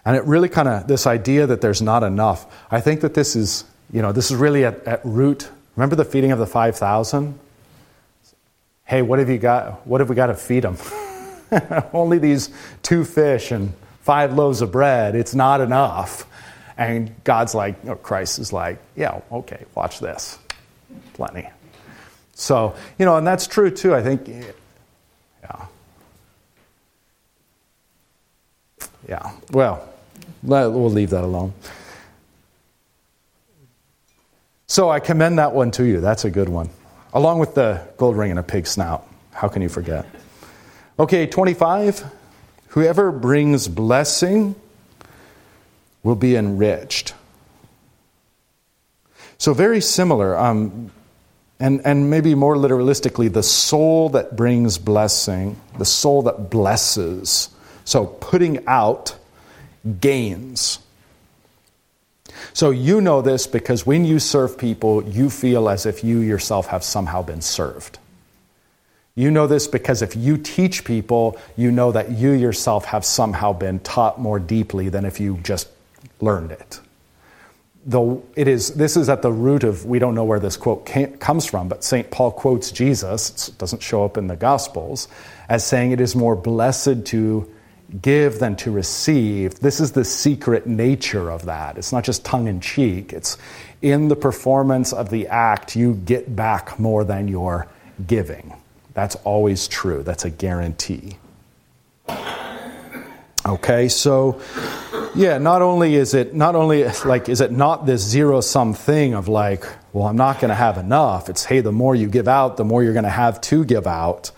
And 0.05 0.17
it 0.17 0.25
really 0.25 0.49
kind 0.49 0.69
of, 0.69 0.87
this 0.87 1.07
idea 1.07 1.47
that 1.47 1.61
there's 1.61 1.83
not 1.83 2.03
enough, 2.03 2.47
I 2.71 2.81
think 2.81 3.01
that 3.01 3.15
this 3.15 3.35
is, 3.35 3.65
you 3.93 4.03
know, 4.03 4.13
this 4.13 4.31
is 4.31 4.37
really 4.37 4.65
at, 4.65 4.85
at 4.87 5.01
root. 5.05 5.49
Remember 5.75 5.97
the 5.97 6.05
feeding 6.05 6.31
of 6.31 6.39
the 6.39 6.47
5,000? 6.47 7.39
Hey, 8.87 9.03
what 9.03 9.19
have 9.19 9.29
you 9.29 9.39
got? 9.39 9.87
What 9.87 10.01
have 10.01 10.09
we 10.09 10.15
got 10.15 10.29
to 10.29 10.35
feed 10.35 10.63
them? 10.63 10.79
Only 11.93 12.19
these 12.19 12.51
two 12.83 13.05
fish 13.05 13.51
and 13.51 13.75
five 14.01 14.33
loaves 14.33 14.63
of 14.63 14.71
bread. 14.73 15.15
It's 15.17 15.35
not 15.35 15.61
enough. 15.61 16.25
And 16.79 17.13
God's 17.25 17.55
like, 17.55 17.85
or 17.85 17.97
Christ 17.97 18.39
is 18.39 18.53
like, 18.53 18.79
yeah, 18.95 19.21
okay, 19.33 19.65
watch 19.75 19.99
this. 19.99 20.39
Plenty. 21.15 21.49
So, 22.35 22.77
you 22.99 23.07
know, 23.07 23.17
and 23.17 23.27
that's 23.27 23.47
true 23.47 23.71
too. 23.71 23.95
I 23.95 24.03
think, 24.03 24.29
yeah. 24.29 25.67
Yeah, 29.09 29.33
well, 29.53 29.89
we'll 30.43 30.91
leave 30.91 31.11
that 31.11 31.23
alone. 31.23 31.53
So 34.67 34.91
I 34.91 34.99
commend 34.99 35.39
that 35.39 35.53
one 35.53 35.71
to 35.73 35.85
you. 35.85 36.01
That's 36.01 36.25
a 36.25 36.31
good 36.31 36.49
one. 36.49 36.71
Along 37.17 37.39
with 37.39 37.55
the 37.55 37.81
gold 37.97 38.15
ring 38.15 38.31
and 38.31 38.39
a 38.39 38.43
pig 38.43 38.67
snout. 38.67 39.09
How 39.33 39.49
can 39.49 39.63
you 39.63 39.71
forget? 39.71 40.05
Okay, 40.99 41.27
25. 41.27 42.05
Whoever 42.69 43.11
brings 43.11 43.69
blessing 43.69 44.55
will 46.03 46.15
be 46.15 46.37
enriched. 46.37 47.15
So, 49.39 49.55
very 49.55 49.81
similar. 49.81 50.37
Um, 50.37 50.91
and, 51.59 51.81
and 51.87 52.11
maybe 52.11 52.35
more 52.35 52.55
literalistically, 52.55 53.33
the 53.33 53.43
soul 53.43 54.11
that 54.11 54.37
brings 54.37 54.77
blessing, 54.77 55.59
the 55.79 55.87
soul 55.87 56.21
that 56.25 56.51
blesses. 56.51 57.49
So 57.87 58.05
putting 58.05 58.67
out 58.67 59.17
gains. 60.01 60.81
So 62.53 62.71
you 62.71 63.01
know 63.01 63.23
this 63.23 63.47
because 63.47 63.87
when 63.87 64.05
you 64.05 64.19
serve 64.19 64.59
people, 64.59 65.03
you 65.05 65.31
feel 65.31 65.69
as 65.69 65.87
if 65.87 66.03
you 66.05 66.21
yourself 66.21 66.67
have 66.69 66.85
somehow 66.85 67.23
been 67.23 67.41
served. 67.41 67.99
You 69.15 69.31
know 69.31 69.47
this 69.47 69.67
because 69.67 70.03
if 70.03 70.15
you 70.15 70.37
teach 70.37 70.85
people, 70.85 71.39
you 71.57 71.71
know 71.71 71.93
that 71.93 72.11
you 72.11 72.33
yourself 72.33 72.85
have 72.87 73.05
somehow 73.05 73.53
been 73.53 73.81
taught 73.81 74.21
more 74.21 74.39
deeply 74.39 74.89
than 74.89 75.05
if 75.05 75.21
you 75.21 75.39
just 75.43 75.69
learned 76.21 76.53
it 76.53 76.81
the, 77.87 78.21
it 78.35 78.49
is, 78.49 78.75
this 78.75 78.97
is 78.97 79.09
at 79.09 79.23
the 79.23 79.33
root 79.33 79.63
of, 79.63 79.87
we 79.87 80.01
don't 80.01 80.17
know 80.17 80.25
where 80.25 80.41
this 80.41 80.57
quote 80.57 80.91
comes 81.21 81.47
from, 81.47 81.69
but 81.69 81.85
St. 81.85 82.11
Paul 82.11 82.33
quotes 82.33 82.73
Jesus, 82.73 83.49
it 83.49 83.59
doesn't 83.59 83.81
show 83.81 84.05
up 84.05 84.19
in 84.19 84.27
the 84.27 84.35
Gospels, 84.35 85.07
as 85.49 85.65
saying 85.65 85.93
it 85.93 86.01
is 86.01 86.17
more 86.17 86.35
blessed 86.35 87.07
to 87.07 87.51
give 88.01 88.39
than 88.39 88.57
to 88.57 88.71
receive. 88.71 89.61
This 89.61 89.81
is 89.81 89.93
the 89.93 90.05
secret 90.05 90.67
nature 90.67 91.31
of 91.31 91.45
that. 91.47 91.79
It's 91.79 91.93
not 91.93 92.05
just 92.05 92.25
tongue 92.25 92.49
in 92.49 92.61
cheek, 92.61 93.13
it's 93.13 93.39
in 93.83 94.09
the 94.09 94.17
performance 94.17 94.93
of 94.93 95.11
the 95.11 95.29
act, 95.29 95.77
you 95.77 95.95
get 95.95 96.35
back 96.35 96.79
more 96.81 97.05
than 97.05 97.29
you're 97.29 97.69
giving. 98.07 98.55
That's 98.95 99.15
always 99.17 99.69
true, 99.69 100.03
that's 100.03 100.25
a 100.25 100.31
guarantee. 100.31 101.19
Okay, 103.47 103.89
so 103.89 104.41
yeah, 105.15 105.39
not 105.39 105.63
only 105.63 105.95
is 105.95 106.15
it 106.15 106.35
not 106.35 106.57
only 106.57 106.85
like 107.05 107.29
is 107.29 107.41
it 107.41 107.53
not 107.53 107.87
this 107.87 108.03
zero 108.03 108.41
sum 108.41 108.75
thing 108.75 109.15
of 109.15 109.29
like, 109.29 109.65
well, 109.93 110.09
I'm 110.09 110.17
not 110.17 110.41
going 110.41 110.49
to 110.49 110.57
have 110.57 110.79
enough. 110.79 111.29
It's 111.29 111.45
hey, 111.45 111.61
the 111.61 111.71
more 111.71 111.95
you 111.95 112.09
give 112.09 112.27
out, 112.27 112.57
the 112.57 112.65
more 112.65 112.83
you're 112.83 112.93
going 112.93 113.05
to 113.05 113.09
have 113.11 113.41
to 113.43 113.65
give 113.65 113.87
out. 113.87 114.33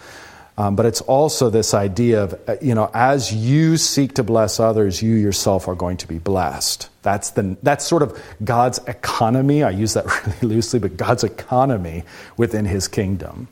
Um, 0.59 0.76
but 0.76 0.84
it's 0.84 1.00
also 1.00 1.48
this 1.48 1.72
idea 1.72 2.24
of 2.24 2.34
uh, 2.46 2.56
you 2.61 2.74
know, 2.74 2.90
as 2.92 3.32
you 3.32 3.78
seek 3.78 4.16
to 4.16 4.22
bless 4.22 4.61
others, 4.61 5.00
you 5.00 5.14
yourself 5.14 5.68
are 5.68 5.74
going 5.74 5.96
to 5.98 6.06
be 6.06 6.18
blessed. 6.18 6.90
That's 7.02 7.30
the 7.30 7.56
that's 7.62 7.86
sort 7.86 8.02
of 8.02 8.20
God's 8.44 8.78
economy. 8.86 9.62
I 9.62 9.70
use 9.70 9.94
that 9.94 10.04
really 10.26 10.56
loosely, 10.56 10.80
but 10.80 10.96
God's 10.96 11.24
economy 11.24 12.02
within 12.36 12.66
His 12.66 12.88
kingdom. 12.88 13.48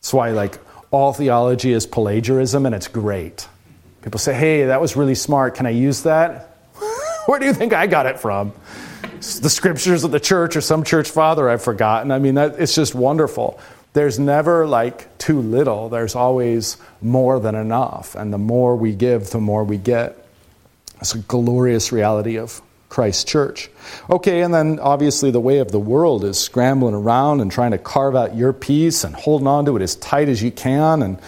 That's 0.00 0.12
why 0.12 0.30
like 0.32 0.58
all 0.90 1.14
theology 1.14 1.72
is 1.72 1.86
plagiarism 1.86 2.66
and 2.66 2.74
it's 2.74 2.88
great 2.88 3.46
People 4.02 4.18
say, 4.18 4.34
hey, 4.34 4.66
that 4.66 4.80
was 4.80 4.96
really 4.96 5.14
smart. 5.14 5.54
Can 5.54 5.66
I 5.66 5.70
use 5.70 6.02
that? 6.02 6.56
Where 7.26 7.38
do 7.38 7.46
you 7.46 7.54
think 7.54 7.72
I 7.72 7.86
got 7.86 8.06
it 8.06 8.18
from? 8.18 8.52
The 9.20 9.48
scriptures 9.48 10.02
of 10.02 10.10
the 10.10 10.18
church 10.18 10.56
or 10.56 10.60
some 10.60 10.82
church 10.82 11.08
father 11.08 11.48
I've 11.48 11.62
forgotten. 11.62 12.10
I 12.10 12.18
mean, 12.18 12.34
that, 12.34 12.58
it's 12.58 12.74
just 12.74 12.94
wonderful. 12.96 13.60
There's 13.92 14.18
never 14.18 14.66
like 14.66 15.06
too 15.22 15.40
little, 15.40 15.88
there's 15.88 16.16
always 16.16 16.76
more 17.00 17.38
than 17.38 17.54
enough. 17.54 18.16
And 18.16 18.32
the 18.32 18.38
more 18.38 18.74
we 18.74 18.92
give, 18.92 19.30
the 19.30 19.40
more 19.40 19.62
we 19.62 19.78
get. 19.78 20.18
It's 21.00 21.14
a 21.14 21.18
glorious 21.18 21.92
reality 21.92 22.38
of 22.38 22.60
Christ's 22.88 23.24
church. 23.24 23.70
Okay, 24.10 24.42
and 24.42 24.52
then 24.52 24.80
obviously 24.80 25.30
the 25.30 25.40
way 25.40 25.58
of 25.58 25.70
the 25.70 25.78
world 25.78 26.24
is 26.24 26.38
scrambling 26.38 26.94
around 26.94 27.40
and 27.40 27.52
trying 27.52 27.70
to 27.70 27.78
carve 27.78 28.16
out 28.16 28.34
your 28.34 28.52
piece 28.52 29.04
and 29.04 29.14
holding 29.14 29.46
on 29.46 29.64
to 29.66 29.76
it 29.76 29.82
as 29.82 29.94
tight 29.96 30.28
as 30.28 30.42
you 30.42 30.50
can 30.50 31.02
and 31.02 31.18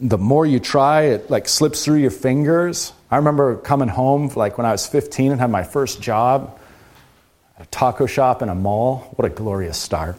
the 0.00 0.18
more 0.18 0.46
you 0.46 0.58
try, 0.58 1.02
it 1.02 1.30
like 1.30 1.46
slips 1.46 1.84
through 1.84 1.98
your 1.98 2.10
fingers. 2.10 2.92
I 3.10 3.16
remember 3.16 3.56
coming 3.56 3.88
home 3.88 4.30
like 4.34 4.56
when 4.56 4.66
I 4.66 4.72
was 4.72 4.86
15 4.86 5.32
and 5.32 5.40
had 5.40 5.50
my 5.50 5.62
first 5.62 6.00
job 6.00 6.58
at 7.58 7.66
a 7.66 7.68
taco 7.68 8.06
shop 8.06 8.40
in 8.40 8.48
a 8.48 8.54
mall. 8.54 9.12
What 9.16 9.26
a 9.26 9.28
glorious 9.28 9.76
start. 9.76 10.16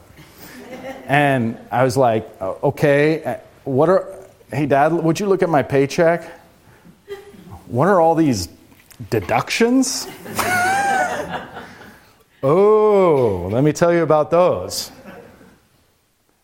And 1.12 1.58
I 1.70 1.84
was 1.84 1.98
like, 1.98 2.42
okay, 2.42 3.42
what 3.66 3.90
are, 3.90 4.08
hey 4.50 4.66
dad, 4.66 4.94
would 4.94 5.20
you 5.20 5.26
look 5.26 5.44
at 5.44 5.50
my 5.50 5.62
paycheck? 5.62 6.24
What 7.68 7.90
are 7.90 8.00
all 8.00 8.16
these 8.16 8.48
deductions? 9.10 10.08
oh, 12.42 13.50
let 13.52 13.62
me 13.62 13.74
tell 13.74 13.92
you 13.92 14.04
about 14.04 14.32
those. 14.32 14.90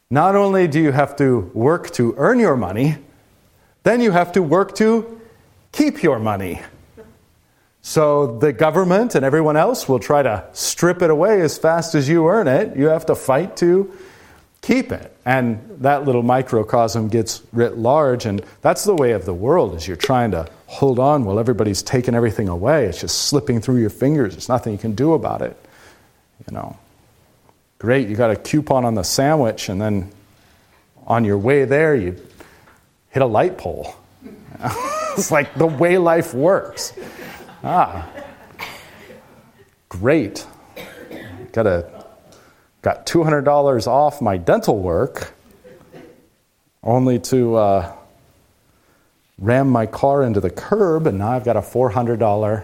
Not 0.09 0.36
only 0.36 0.68
do 0.68 0.82
you 0.82 0.91
have 0.91 1.15
to 1.15 1.49
work 1.53 1.91
to 1.91 2.13
earn 2.18 2.38
your 2.38 2.57
money, 2.57 2.97
then 3.84 4.01
you 4.01 4.11
have 4.11 4.34
to 4.34 4.43
work 4.43 4.76
to 4.76 5.22
keep 5.72 6.03
your 6.03 6.20
money. 6.20 6.59
So 7.82 8.38
the 8.38 8.51
government 8.51 9.15
and 9.15 9.24
everyone 9.24 9.55
else 9.55 9.88
will 9.88 9.99
try 9.99 10.24
to 10.24 10.43
strip 10.51 11.01
it 11.01 11.09
away 11.09 11.39
as 11.39 11.57
fast 11.57 11.95
as 11.95 12.09
you 12.09 12.28
earn 12.28 12.49
it. 12.49 12.76
You 12.76 12.88
have 12.88 13.05
to 13.05 13.15
fight 13.15 13.55
to 13.57 13.97
keep 14.62 14.91
it. 14.91 15.16
And 15.26 15.78
that 15.82 16.05
little 16.05 16.24
microcosm 16.24 17.10
gets 17.10 17.41
writ 17.53 17.78
large, 17.78 18.26
and 18.26 18.43
that's 18.62 18.84
the 18.84 18.95
way 18.95 19.12
of 19.12 19.26
the 19.26 19.34
world 19.34 19.76
is 19.76 19.88
you're 19.88 19.97
trying 19.97 20.32
to 20.32 20.49
hold 20.68 20.99
on 20.99 21.26
while 21.26 21.39
everybody's 21.39 21.82
taking 21.82 22.16
everything 22.16 22.47
away. 22.47 22.86
It's 22.86 23.01
just 23.01 23.24
slipping 23.24 23.62
through 23.62 23.78
your 23.78 23.89
fingers. 23.89 24.34
There's 24.34 24.49
nothing 24.49 24.74
you 24.74 24.80
can 24.80 24.95
do 24.95 25.14
about 25.14 25.41
it. 25.41 25.58
You 26.47 26.53
know. 26.53 26.78
Great, 27.80 28.08
you 28.08 28.16
got 28.16 28.32
a 28.32 28.36
coupon 28.36 28.86
on 28.86 28.95
the 28.95 29.03
sandwich, 29.03 29.70
and 29.70 29.80
then 29.80 30.12
on 31.05 31.24
your 31.24 31.38
way 31.38 31.64
there 31.66 31.95
you 31.95 32.18
hit 33.10 33.22
a 33.22 33.26
light 33.26 33.58
pole. 33.58 33.95
it's 35.18 35.32
like 35.32 35.53
the 35.55 35.68
way 35.68 35.97
life 35.97 36.34
works. 36.34 36.93
Ah, 37.64 38.10
great. 39.89 40.45
Got 41.51 41.68
a 41.68 41.97
got 42.88 43.06
two 43.06 43.22
hundred 43.22 43.42
dollars 43.42 43.86
off 43.86 44.22
my 44.22 44.38
dental 44.38 44.80
work, 44.80 45.34
only 46.82 47.20
to 47.20 47.58
uh, 47.58 47.94
ram 49.38 49.70
my 49.70 49.86
car 49.86 50.24
into 50.24 50.40
the 50.40 50.50
curb, 50.50 51.06
and 51.06 51.18
now 51.18 51.32
I've 51.32 51.44
got 51.44 51.58
a 51.58 51.62
four 51.62 51.90
hundred 51.90 52.18
dollar 52.18 52.64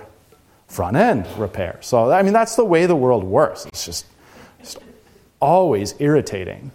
front 0.67 0.95
end 0.95 1.27
repair. 1.37 1.77
So 1.81 2.09
I 2.09 2.23
mean, 2.23 2.31
that's 2.31 2.55
the 2.55 2.63
way 2.63 2.85
the 2.85 2.95
world 2.95 3.25
works. 3.25 3.65
It's 3.65 3.85
just, 3.85 4.05
just 4.59 4.77
always 5.41 5.93
irritating. 5.99 6.71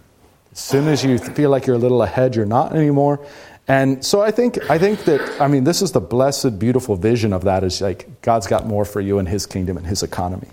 As 0.51 0.59
soon 0.59 0.87
as 0.87 1.03
you 1.03 1.17
feel 1.17 1.49
like 1.49 1.65
you're 1.65 1.75
a 1.75 1.79
little 1.79 2.03
ahead, 2.03 2.35
you're 2.35 2.45
not 2.45 2.75
anymore. 2.75 3.19
And 3.67 4.05
so 4.05 4.21
I 4.21 4.29
think 4.29 4.69
I 4.69 4.77
think 4.77 5.05
that 5.05 5.41
I 5.41 5.47
mean 5.47 5.63
this 5.63 5.81
is 5.81 5.91
the 5.91 6.01
blessed, 6.01 6.59
beautiful 6.59 6.95
vision 6.95 7.33
of 7.33 7.45
that 7.45 7.63
is 7.63 7.81
like 7.81 8.21
God's 8.21 8.45
got 8.45 8.67
more 8.67 8.85
for 8.85 9.01
you 9.01 9.17
in 9.17 9.25
His 9.25 9.47
kingdom 9.47 9.75
and 9.75 9.87
His 9.87 10.03
economy. 10.03 10.49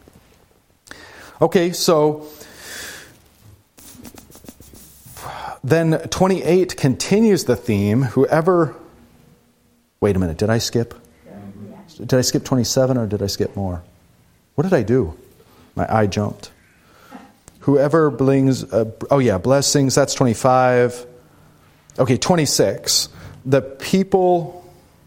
Okay, 1.42 1.72
so 1.72 2.26
then 5.68 5.98
28 6.08 6.76
continues 6.76 7.44
the 7.44 7.56
theme. 7.56 8.02
Whoever 8.02 8.74
wait 10.00 10.16
a 10.16 10.18
minute, 10.18 10.38
did 10.38 10.50
I 10.50 10.58
skip? 10.58 10.94
Did 11.96 12.14
I 12.14 12.20
skip 12.20 12.44
27 12.44 12.96
or 12.96 13.06
did 13.06 13.22
I 13.22 13.26
skip 13.26 13.56
more? 13.56 13.82
What 14.54 14.64
did 14.64 14.74
I 14.74 14.82
do? 14.82 15.16
My 15.74 15.86
eye 15.92 16.06
jumped. 16.06 16.50
Whoever 17.60 18.10
blings, 18.10 18.64
uh, 18.64 18.90
oh 19.10 19.18
yeah, 19.18 19.38
blessings, 19.38 19.94
that's 19.94 20.14
25. 20.14 21.06
Okay, 21.98 22.16
26. 22.16 23.08
The 23.44 23.62
people. 23.62 24.64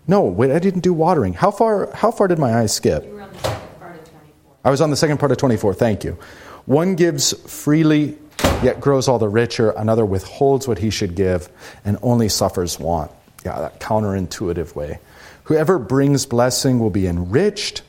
No, 0.08 0.24
wait, 0.24 0.52
I 0.52 0.60
didn't 0.60 0.82
do 0.82 0.92
watering. 0.92 1.34
How 1.34 1.52
far? 1.52 1.90
How 1.94 2.12
far 2.12 2.28
did 2.28 2.40
my 2.40 2.56
eyes 2.56 2.74
skip? 2.74 3.06
You 3.06 3.14
were 3.14 3.22
on 3.22 3.32
the 3.32 3.38
second 3.38 3.80
part 3.80 3.96
of 3.96 4.10
24. 4.10 4.58
I 4.66 4.70
was 4.72 4.82
on 4.82 4.90
the 4.90 4.96
second 4.98 5.18
part 5.20 5.32
of 5.32 5.38
24. 5.38 5.74
Thank 5.76 6.04
you. 6.04 6.18
One 6.66 6.96
gives 6.96 7.34
freely, 7.50 8.18
yet 8.64 8.80
grows 8.80 9.08
all 9.08 9.20
the 9.20 9.30
richer. 9.30 9.72
Another 9.72 10.06
withholds 10.06 10.68
what 10.68 10.80
he 10.80 10.90
should 10.90 11.16
give, 11.16 11.50
and 11.86 11.98
only 12.02 12.30
suffers 12.30 12.80
want. 12.80 13.12
Yeah, 13.46 13.60
that 13.60 13.80
counterintuitive 13.80 14.76
way. 14.76 15.00
Whoever 15.44 15.80
brings 15.80 16.26
blessing 16.26 16.80
will 16.80 16.90
be 16.90 17.08
enriched, 17.08 17.82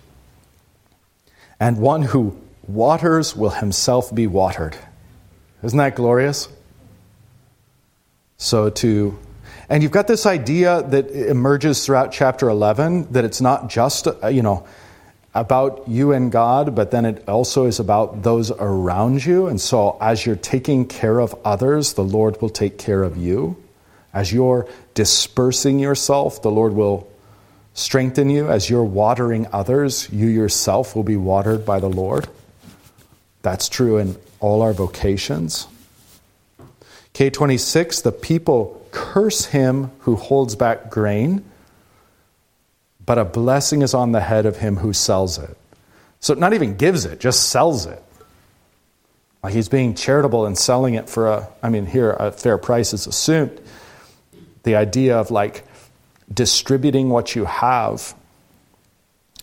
and 1.58 1.78
one 1.78 2.02
who 2.02 2.40
waters 2.66 3.34
will 3.34 3.50
himself 3.50 4.14
be 4.14 4.26
watered. 4.26 4.76
Isn't 5.62 5.78
that 5.78 5.96
glorious? 5.96 6.48
So 8.38 8.70
to 8.70 9.18
and 9.68 9.84
you've 9.84 9.92
got 9.92 10.08
this 10.08 10.26
idea 10.26 10.82
that 10.88 11.10
emerges 11.10 11.86
throughout 11.86 12.10
chapter 12.10 12.48
11 12.48 13.12
that 13.12 13.24
it's 13.24 13.40
not 13.40 13.68
just 13.68 14.08
uh, 14.08 14.26
you 14.28 14.42
know 14.42 14.66
about 15.34 15.84
you 15.86 16.12
and 16.12 16.32
God, 16.32 16.74
but 16.74 16.90
then 16.90 17.04
it 17.04 17.28
also 17.28 17.66
is 17.66 17.78
about 17.78 18.22
those 18.22 18.50
around 18.50 19.24
you. 19.24 19.46
And 19.46 19.60
so 19.60 19.96
as 20.00 20.26
you're 20.26 20.36
taking 20.36 20.86
care 20.86 21.20
of 21.20 21.34
others, 21.44 21.94
the 21.94 22.04
Lord 22.04 22.40
will 22.42 22.50
take 22.50 22.78
care 22.78 23.02
of 23.02 23.16
you. 23.16 23.56
As 24.12 24.32
you're 24.32 24.68
dispersing 24.94 25.78
yourself, 25.78 26.42
the 26.42 26.50
Lord 26.50 26.72
will 26.72 27.08
strengthen 27.74 28.28
you. 28.28 28.48
As 28.48 28.68
you're 28.68 28.82
watering 28.82 29.46
others, 29.52 30.08
you 30.10 30.26
yourself 30.26 30.96
will 30.96 31.04
be 31.04 31.16
watered 31.16 31.64
by 31.64 31.78
the 31.78 31.88
Lord. 31.88 32.28
That's 33.42 33.68
true 33.68 33.98
in 33.98 34.16
all 34.40 34.62
our 34.62 34.72
vocations. 34.72 35.68
K26, 37.14 38.02
the 38.02 38.12
people 38.12 38.84
curse 38.90 39.46
him 39.46 39.90
who 40.00 40.16
holds 40.16 40.56
back 40.56 40.90
grain, 40.90 41.44
but 43.04 43.18
a 43.18 43.24
blessing 43.24 43.82
is 43.82 43.94
on 43.94 44.12
the 44.12 44.20
head 44.20 44.46
of 44.46 44.58
him 44.58 44.76
who 44.76 44.92
sells 44.92 45.38
it. 45.38 45.56
So, 46.20 46.34
not 46.34 46.52
even 46.52 46.76
gives 46.76 47.04
it, 47.04 47.20
just 47.20 47.48
sells 47.48 47.86
it. 47.86 48.02
Like 49.42 49.54
he's 49.54 49.68
being 49.68 49.94
charitable 49.94 50.44
and 50.44 50.56
selling 50.56 50.94
it 50.94 51.08
for 51.08 51.28
a, 51.28 51.48
I 51.62 51.70
mean, 51.70 51.86
here, 51.86 52.10
a 52.10 52.30
fair 52.30 52.58
price 52.58 52.92
is 52.92 53.06
assumed. 53.06 53.58
The 54.64 54.76
idea 54.76 55.18
of 55.18 55.30
like 55.30 55.64
distributing 56.32 57.08
what 57.08 57.34
you 57.34 57.46
have 57.46 58.14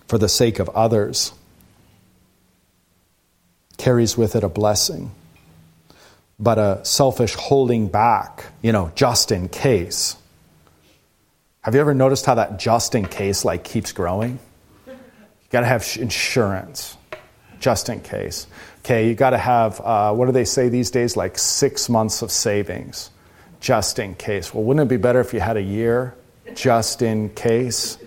for 0.07 0.17
the 0.17 0.29
sake 0.29 0.59
of 0.59 0.69
others 0.69 1.33
carries 3.77 4.15
with 4.15 4.35
it 4.35 4.43
a 4.43 4.49
blessing 4.49 5.11
but 6.39 6.57
a 6.57 6.79
selfish 6.83 7.33
holding 7.35 7.87
back, 7.87 8.45
you 8.61 8.71
know, 8.71 8.91
just 8.95 9.31
in 9.31 9.49
case. 9.49 10.15
Have 11.67 11.75
you 11.75 11.81
ever 11.81 11.93
noticed 11.93 12.25
how 12.25 12.35
that 12.35 12.59
just 12.59 12.95
in 12.95 13.05
case 13.05 13.43
like 13.43 13.65
keeps 13.65 13.91
growing? 13.91 14.39
You 14.87 14.93
got 15.49 15.59
to 15.59 15.65
have 15.65 15.85
insurance, 15.99 16.95
just 17.59 17.89
in 17.89 17.99
case. 17.99 18.47
Okay, 18.85 19.09
you 19.09 19.15
got 19.15 19.31
to 19.31 19.37
have 19.37 19.81
uh, 19.81 20.13
what 20.13 20.27
do 20.27 20.31
they 20.31 20.45
say 20.45 20.69
these 20.69 20.91
days? 20.91 21.17
Like 21.17 21.37
six 21.37 21.89
months 21.89 22.21
of 22.21 22.31
savings, 22.31 23.11
just 23.59 23.99
in 23.99 24.15
case. 24.15 24.53
Well, 24.53 24.63
wouldn't 24.63 24.85
it 24.85 24.87
be 24.87 24.95
better 24.95 25.19
if 25.19 25.33
you 25.33 25.41
had 25.41 25.57
a 25.57 25.61
year, 25.61 26.15
just 26.55 27.01
in 27.01 27.31
case? 27.31 27.97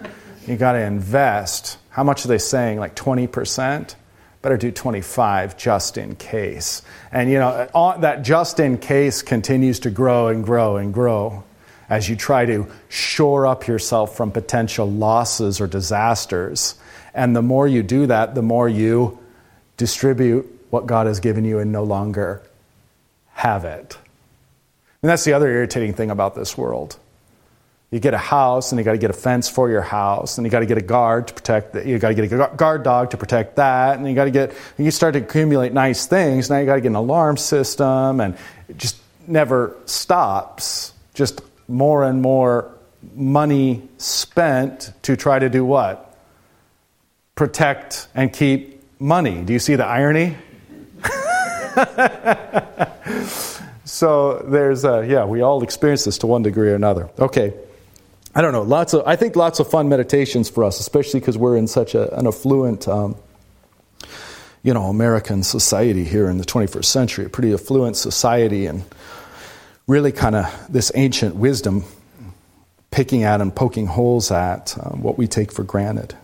You 0.47 0.57
got 0.57 0.73
to 0.73 0.81
invest. 0.81 1.77
How 1.91 2.03
much 2.03 2.25
are 2.25 2.29
they 2.29 2.39
saying? 2.39 2.79
Like 2.79 2.95
twenty 2.95 3.27
percent 3.27 3.95
better 4.41 4.57
do 4.57 4.71
25 4.71 5.59
just 5.59 5.99
in 5.99 6.17
case. 6.17 6.81
And 7.13 7.31
you 7.31 7.39
know, 7.39 7.69
that 8.01 8.23
just 8.23 8.59
in 8.59 8.79
case 8.79 9.21
continues 9.21 9.81
to 9.81 9.91
grow 9.91 10.29
and 10.29 10.43
grow 10.43 10.79
and 10.79 10.95
grow 10.95 11.45
as 11.91 12.09
you 12.09 12.17
try 12.17 12.47
to 12.47 12.67
shore 12.89 13.47
up 13.47 13.67
yourself 13.67 14.17
from 14.17 14.31
potential 14.31 14.91
losses 14.91 15.61
or 15.61 15.67
disasters. 15.67 16.77
And 17.13 17.37
the 17.37 17.43
more 17.43 17.69
you 17.69 17.83
do 17.83 18.07
that, 18.07 18.35
the 18.35 18.43
more 18.43 18.69
you 18.69 19.19
distribute 19.77 20.47
what 20.71 20.87
God 20.87 21.07
has 21.07 21.21
given 21.21 21.45
you 21.45 21.59
and 21.59 21.73
no 21.73 21.83
longer 21.83 22.43
have 23.33 23.65
it. 23.67 23.99
And 25.03 25.11
that's 25.11 25.25
the 25.25 25.33
other 25.33 25.51
irritating 25.51 25.93
thing 25.93 26.11
about 26.11 26.35
this 26.35 26.57
world 26.57 26.97
you 27.91 27.99
get 27.99 28.15
a 28.15 28.19
house 28.19 28.71
and 28.71 28.79
you 28.79 28.85
got 28.85 28.93
to 28.93 28.99
get 28.99 29.11
a 29.11 29.15
fence 29.15 29.49
for 29.49 29.69
your 29.69 29.83
house 29.83 30.39
and 30.39 30.45
you 30.45 30.51
got 30.51 30.61
to 30.61 30.67
get 30.67 30.79
a 30.79 30.83
guard 30.83 31.27
to 31.29 31.35
protect 31.35 31.73
the, 31.73 31.87
you 31.87 31.99
got 31.99 32.09
to 32.11 32.15
get 32.15 32.33
a 32.33 32.57
guard 32.57 32.83
dog 32.83 33.11
to 33.11 33.17
protect 33.17 33.57
that 33.57 33.99
and 33.99 34.09
you 34.09 34.15
got 34.15 34.27
to 34.27 34.31
get 34.31 34.55
you 34.79 34.91
start 34.91 35.15
to 35.15 35.21
accumulate 35.21 35.73
nice 35.73 36.07
things 36.07 36.49
now 36.49 36.59
you 36.59 36.67
got 36.67 36.77
to 36.77 36.81
get 36.81 36.89
an 36.89 36.95
alarm 36.95 37.37
system 37.37 38.21
and 38.21 38.37
it 38.69 38.79
just 38.79 38.97
never 39.27 39.77
stops 39.87 40.93
just 41.15 41.41
more 41.71 42.05
and 42.05 42.21
more 42.21 42.75
money 43.15 43.89
spent 43.97 44.93
to 45.03 45.17
try 45.17 45.39
to 45.39 45.49
do 45.49 45.65
what? 45.65 46.15
Protect 47.35 48.09
and 48.15 48.33
keep 48.33 48.83
money. 49.01 49.43
Do 49.43 49.53
you 49.53 49.59
see 49.59 49.77
the 49.77 49.87
irony? 49.87 50.37
So 54.01 54.47
there's 54.47 54.85
a, 54.85 55.05
yeah 55.07 55.25
we 55.25 55.43
all 55.43 55.63
experience 55.63 56.05
this 56.05 56.19
to 56.19 56.27
one 56.27 56.43
degree 56.43 56.71
or 56.71 56.75
another. 56.75 57.11
Okay. 57.19 57.53
I 58.35 58.41
don't 58.41 58.53
know, 58.53 58.63
lots 58.63 58.95
of, 58.95 59.03
I 59.05 59.17
think 59.17 59.35
lots 59.35 59.59
of 59.59 59.69
fun 59.69 59.89
meditations 59.89 60.49
for 60.49 60.63
us, 60.63 60.79
especially 60.79 61.19
because 61.19 61.37
we're 61.37 61.57
in 61.57 61.67
such 61.67 61.97
a, 61.97 62.17
an 62.17 62.29
affluent, 62.29 62.87
um, 62.87 63.17
you 64.63 64.73
know, 64.73 64.85
American 64.85 65.43
society 65.43 66.05
here 66.05 66.31
in 66.31 66.39
the 66.39 66.45
21st 66.45 66.85
century, 66.85 67.25
a 67.25 67.29
pretty 67.29 67.53
affluent 67.53 67.97
society, 67.97 68.67
and 68.67 68.85
really 69.91 70.13
kind 70.13 70.37
of 70.37 70.47
this 70.69 70.93
ancient 70.95 71.35
wisdom 71.35 71.85
picking 72.93 73.25
at 73.25 73.41
and 73.41 73.55
poking 73.55 73.87
holes 73.87 74.31
at 74.31 74.77
um, 74.79 75.03
what 75.03 75.19
we 75.19 75.27
take 75.27 75.53
for 75.53 75.65
granted. 75.65 76.15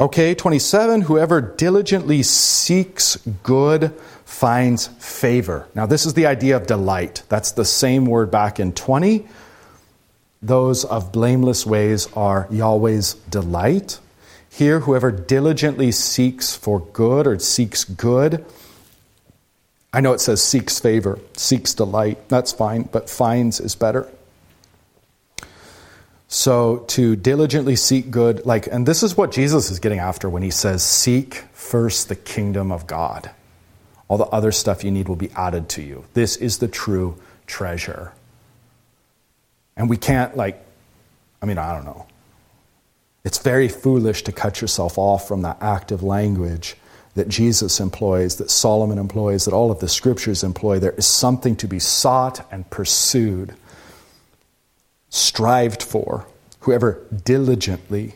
Okay, 0.00 0.34
27, 0.34 1.02
whoever 1.02 1.40
diligently 1.40 2.22
seeks 2.22 3.16
good 3.42 3.92
finds 4.24 4.86
favor. 4.86 5.68
Now, 5.74 5.84
this 5.84 6.06
is 6.06 6.14
the 6.14 6.26
idea 6.26 6.56
of 6.56 6.66
delight. 6.66 7.22
That's 7.28 7.52
the 7.52 7.64
same 7.64 8.06
word 8.06 8.30
back 8.30 8.60
in 8.60 8.72
20. 8.72 9.26
those 10.42 10.86
of 10.86 11.12
blameless 11.12 11.66
ways 11.66 12.08
are 12.14 12.46
Yahweh's 12.50 13.14
delight. 13.28 13.98
Here, 14.48 14.80
whoever 14.80 15.10
diligently 15.10 15.92
seeks 15.92 16.56
for 16.56 16.80
good 16.80 17.26
or 17.26 17.38
seeks 17.38 17.84
good, 17.84 18.44
I 19.92 20.00
know 20.00 20.12
it 20.12 20.20
says 20.20 20.42
seeks 20.42 20.78
favor, 20.78 21.18
seeks 21.34 21.74
delight. 21.74 22.28
That's 22.28 22.52
fine, 22.52 22.88
but 22.90 23.10
finds 23.10 23.60
is 23.60 23.74
better. 23.74 24.08
So 26.28 26.84
to 26.88 27.16
diligently 27.16 27.74
seek 27.74 28.12
good, 28.12 28.46
like, 28.46 28.68
and 28.68 28.86
this 28.86 29.02
is 29.02 29.16
what 29.16 29.32
Jesus 29.32 29.68
is 29.68 29.80
getting 29.80 29.98
after 29.98 30.30
when 30.30 30.44
he 30.44 30.50
says, 30.50 30.84
Seek 30.84 31.34
first 31.52 32.08
the 32.08 32.14
kingdom 32.14 32.70
of 32.70 32.86
God. 32.86 33.30
All 34.06 34.16
the 34.16 34.26
other 34.26 34.52
stuff 34.52 34.84
you 34.84 34.92
need 34.92 35.08
will 35.08 35.16
be 35.16 35.30
added 35.32 35.68
to 35.70 35.82
you. 35.82 36.04
This 36.14 36.36
is 36.36 36.58
the 36.58 36.68
true 36.68 37.16
treasure. 37.48 38.12
And 39.76 39.90
we 39.90 39.96
can't, 39.96 40.36
like, 40.36 40.64
I 41.42 41.46
mean, 41.46 41.58
I 41.58 41.74
don't 41.74 41.84
know. 41.84 42.06
It's 43.24 43.38
very 43.38 43.68
foolish 43.68 44.22
to 44.24 44.32
cut 44.32 44.60
yourself 44.60 44.98
off 44.98 45.26
from 45.26 45.42
that 45.42 45.58
active 45.60 46.02
language 46.02 46.76
that 47.14 47.28
Jesus 47.28 47.80
employs, 47.80 48.36
that 48.36 48.50
Solomon 48.50 48.98
employs, 48.98 49.44
that 49.44 49.54
all 49.54 49.70
of 49.70 49.80
the 49.80 49.88
scriptures 49.88 50.44
employ. 50.44 50.78
There 50.78 50.92
is 50.92 51.06
something 51.06 51.56
to 51.56 51.66
be 51.66 51.78
sought 51.78 52.46
and 52.52 52.68
pursued, 52.70 53.54
strived 55.08 55.82
for. 55.82 56.26
Whoever 56.60 57.06
diligently 57.24 58.14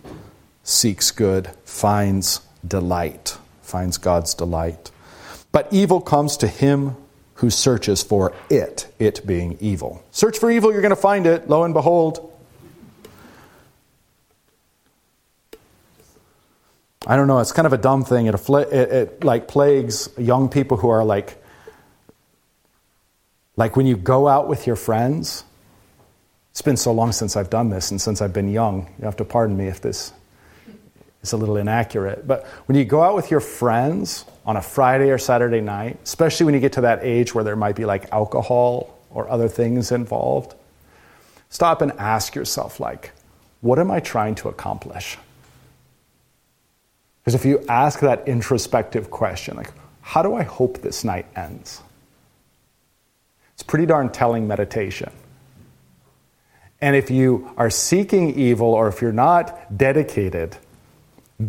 seeks 0.63 1.11
good 1.11 1.51
finds 1.65 2.41
delight, 2.67 3.37
finds 3.63 3.99
God's 3.99 4.35
delight. 4.35 4.91
But 5.51 5.69
evil 5.73 6.01
comes 6.01 6.37
to 6.39 6.49
him 6.49 6.97
who 7.35 7.51
searches 7.51 8.03
for 8.03 8.33
it, 8.49 8.87
it 8.99 9.27
being 9.27 9.59
evil. 9.61 10.05
Search 10.13 10.39
for 10.39 10.51
evil, 10.51 10.73
you're 10.73 10.83
going 10.83 10.91
to 10.91 10.97
find 10.97 11.27
it. 11.27 11.49
Lo 11.49 11.65
and 11.65 11.75
behold, 11.75 12.33
I 17.07 17.17
don't 17.17 17.27
know. 17.27 17.39
It's 17.39 17.53
kind 17.53 17.67
of 17.67 17.73
a 17.73 17.79
dumb 17.79 18.05
thing. 18.05 18.27
It, 18.27 18.35
it, 18.35 18.73
it, 18.73 19.25
like 19.25 19.49
plagues 19.49 20.09
young 20.17 20.49
people 20.49 20.77
who 20.77 20.89
are 20.89 21.05
like, 21.05 21.43
like 23.57 23.77
when 23.77 23.87
you 23.87 23.97
go 23.97 24.27
out 24.29 24.49
with 24.49 24.67
your 24.67 24.77
friends. 24.77 25.45
It's 26.51 26.63
been 26.63 26.77
so 26.77 26.93
long 26.93 27.11
since 27.11 27.37
I've 27.37 27.51
done 27.51 27.69
this, 27.69 27.91
and 27.91 28.01
since 28.01 28.23
I've 28.23 28.33
been 28.33 28.49
young, 28.49 28.89
you 29.01 29.07
have 29.07 29.17
to 29.17 29.25
pardon 29.25 29.57
me 29.57 29.67
if 29.67 29.81
this 29.81 30.13
is 31.21 31.33
a 31.33 31.37
little 31.37 31.57
inaccurate. 31.57 32.29
But 32.29 32.47
when 32.67 32.79
you 32.79 32.85
go 32.85 33.03
out 33.03 33.17
with 33.17 33.29
your 33.29 33.41
friends 33.41 34.25
on 34.47 34.57
a 34.57 34.63
Friday 34.63 35.11
or 35.11 35.19
Saturday 35.19 35.61
night, 35.61 35.99
especially 36.05 36.47
when 36.47 36.55
you 36.55 36.61
get 36.61 36.75
to 36.75 36.83
that 36.83 37.01
age 37.03 37.35
where 37.35 37.43
there 37.43 37.57
might 37.57 37.75
be 37.75 37.85
like 37.85 38.13
alcohol 38.13 38.97
or 39.11 39.29
other 39.29 39.49
things 39.49 39.91
involved, 39.91 40.55
stop 41.49 41.83
and 41.83 41.91
ask 41.99 42.37
yourself, 42.37 42.79
like, 42.79 43.11
what 43.61 43.81
am 43.81 43.91
I 43.91 43.99
trying 43.99 44.37
to 44.37 44.49
accomplish? 44.49 45.19
Because 47.25 47.35
if 47.35 47.47
you 47.47 47.65
ask 47.71 48.01
that 48.01 48.29
introspective 48.29 49.11
question, 49.11 49.57
like, 49.57 49.73
how 50.03 50.23
do 50.23 50.35
I 50.35 50.43
hope 50.43 50.83
this 50.83 51.05
night 51.05 51.25
ends? 51.35 51.81
It's 53.55 53.63
pretty 53.63 53.87
darn 53.87 54.11
telling 54.11 54.47
meditation. 54.47 55.11
And 56.83 56.95
if 56.95 57.11
you 57.11 57.51
are 57.57 57.71
seeking 57.71 58.39
evil 58.39 58.75
or 58.75 58.89
if 58.89 59.01
you're 59.01 59.11
not 59.11 59.75
dedicated, 59.75 60.59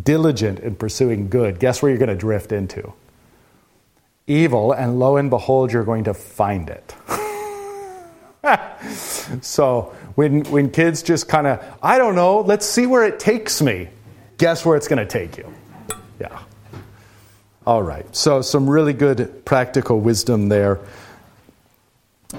diligent 0.02 0.60
in 0.60 0.76
pursuing 0.76 1.28
good, 1.28 1.58
guess 1.58 1.82
where 1.82 1.90
you're 1.90 1.98
going 1.98 2.08
to 2.08 2.14
drift 2.16 2.52
into? 2.52 2.94
Evil, 4.26 4.72
and 4.72 4.98
lo 4.98 5.18
and 5.18 5.28
behold, 5.28 5.72
you're 5.72 5.84
going 5.84 6.04
to 6.04 6.14
find 6.14 6.70
it. 6.70 6.94
so 9.42 9.94
when, 10.14 10.44
when 10.44 10.70
kids 10.70 11.02
just 11.02 11.28
kind 11.28 11.46
of, 11.46 11.62
I 11.82 11.98
don't 11.98 12.14
know, 12.14 12.40
let's 12.40 12.64
see 12.64 12.86
where 12.86 13.04
it 13.04 13.20
takes 13.20 13.60
me, 13.60 13.88
guess 14.38 14.64
where 14.64 14.74
it's 14.76 14.88
going 14.88 14.98
to 14.98 15.06
take 15.06 15.36
you? 15.36 15.52
Yeah. 16.20 16.38
All 17.66 17.82
right. 17.82 18.14
So, 18.14 18.42
some 18.42 18.68
really 18.68 18.92
good 18.92 19.44
practical 19.44 20.00
wisdom 20.00 20.48
there. 20.48 20.80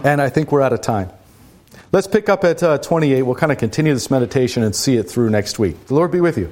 And 0.04 0.22
I 0.22 0.30
think 0.30 0.52
we're 0.52 0.62
out 0.62 0.74
of 0.74 0.82
time. 0.82 1.12
Let's 1.92 2.08
pick 2.08 2.30
up 2.30 2.44
at 2.44 2.62
uh, 2.62 2.78
28. 2.78 3.22
We'll 3.24 3.36
kind 3.36 3.52
of 3.52 3.58
continue 3.58 3.94
this 3.94 4.12
meditation 4.12 4.64
and 4.64 4.76
see 4.76 4.98
it 4.98 5.04
through 5.04 5.30
next 5.30 5.58
week. 5.60 5.88
The 5.88 5.94
Lord 5.94 6.12
be 6.12 6.22
with 6.22 6.38
you. 6.38 6.52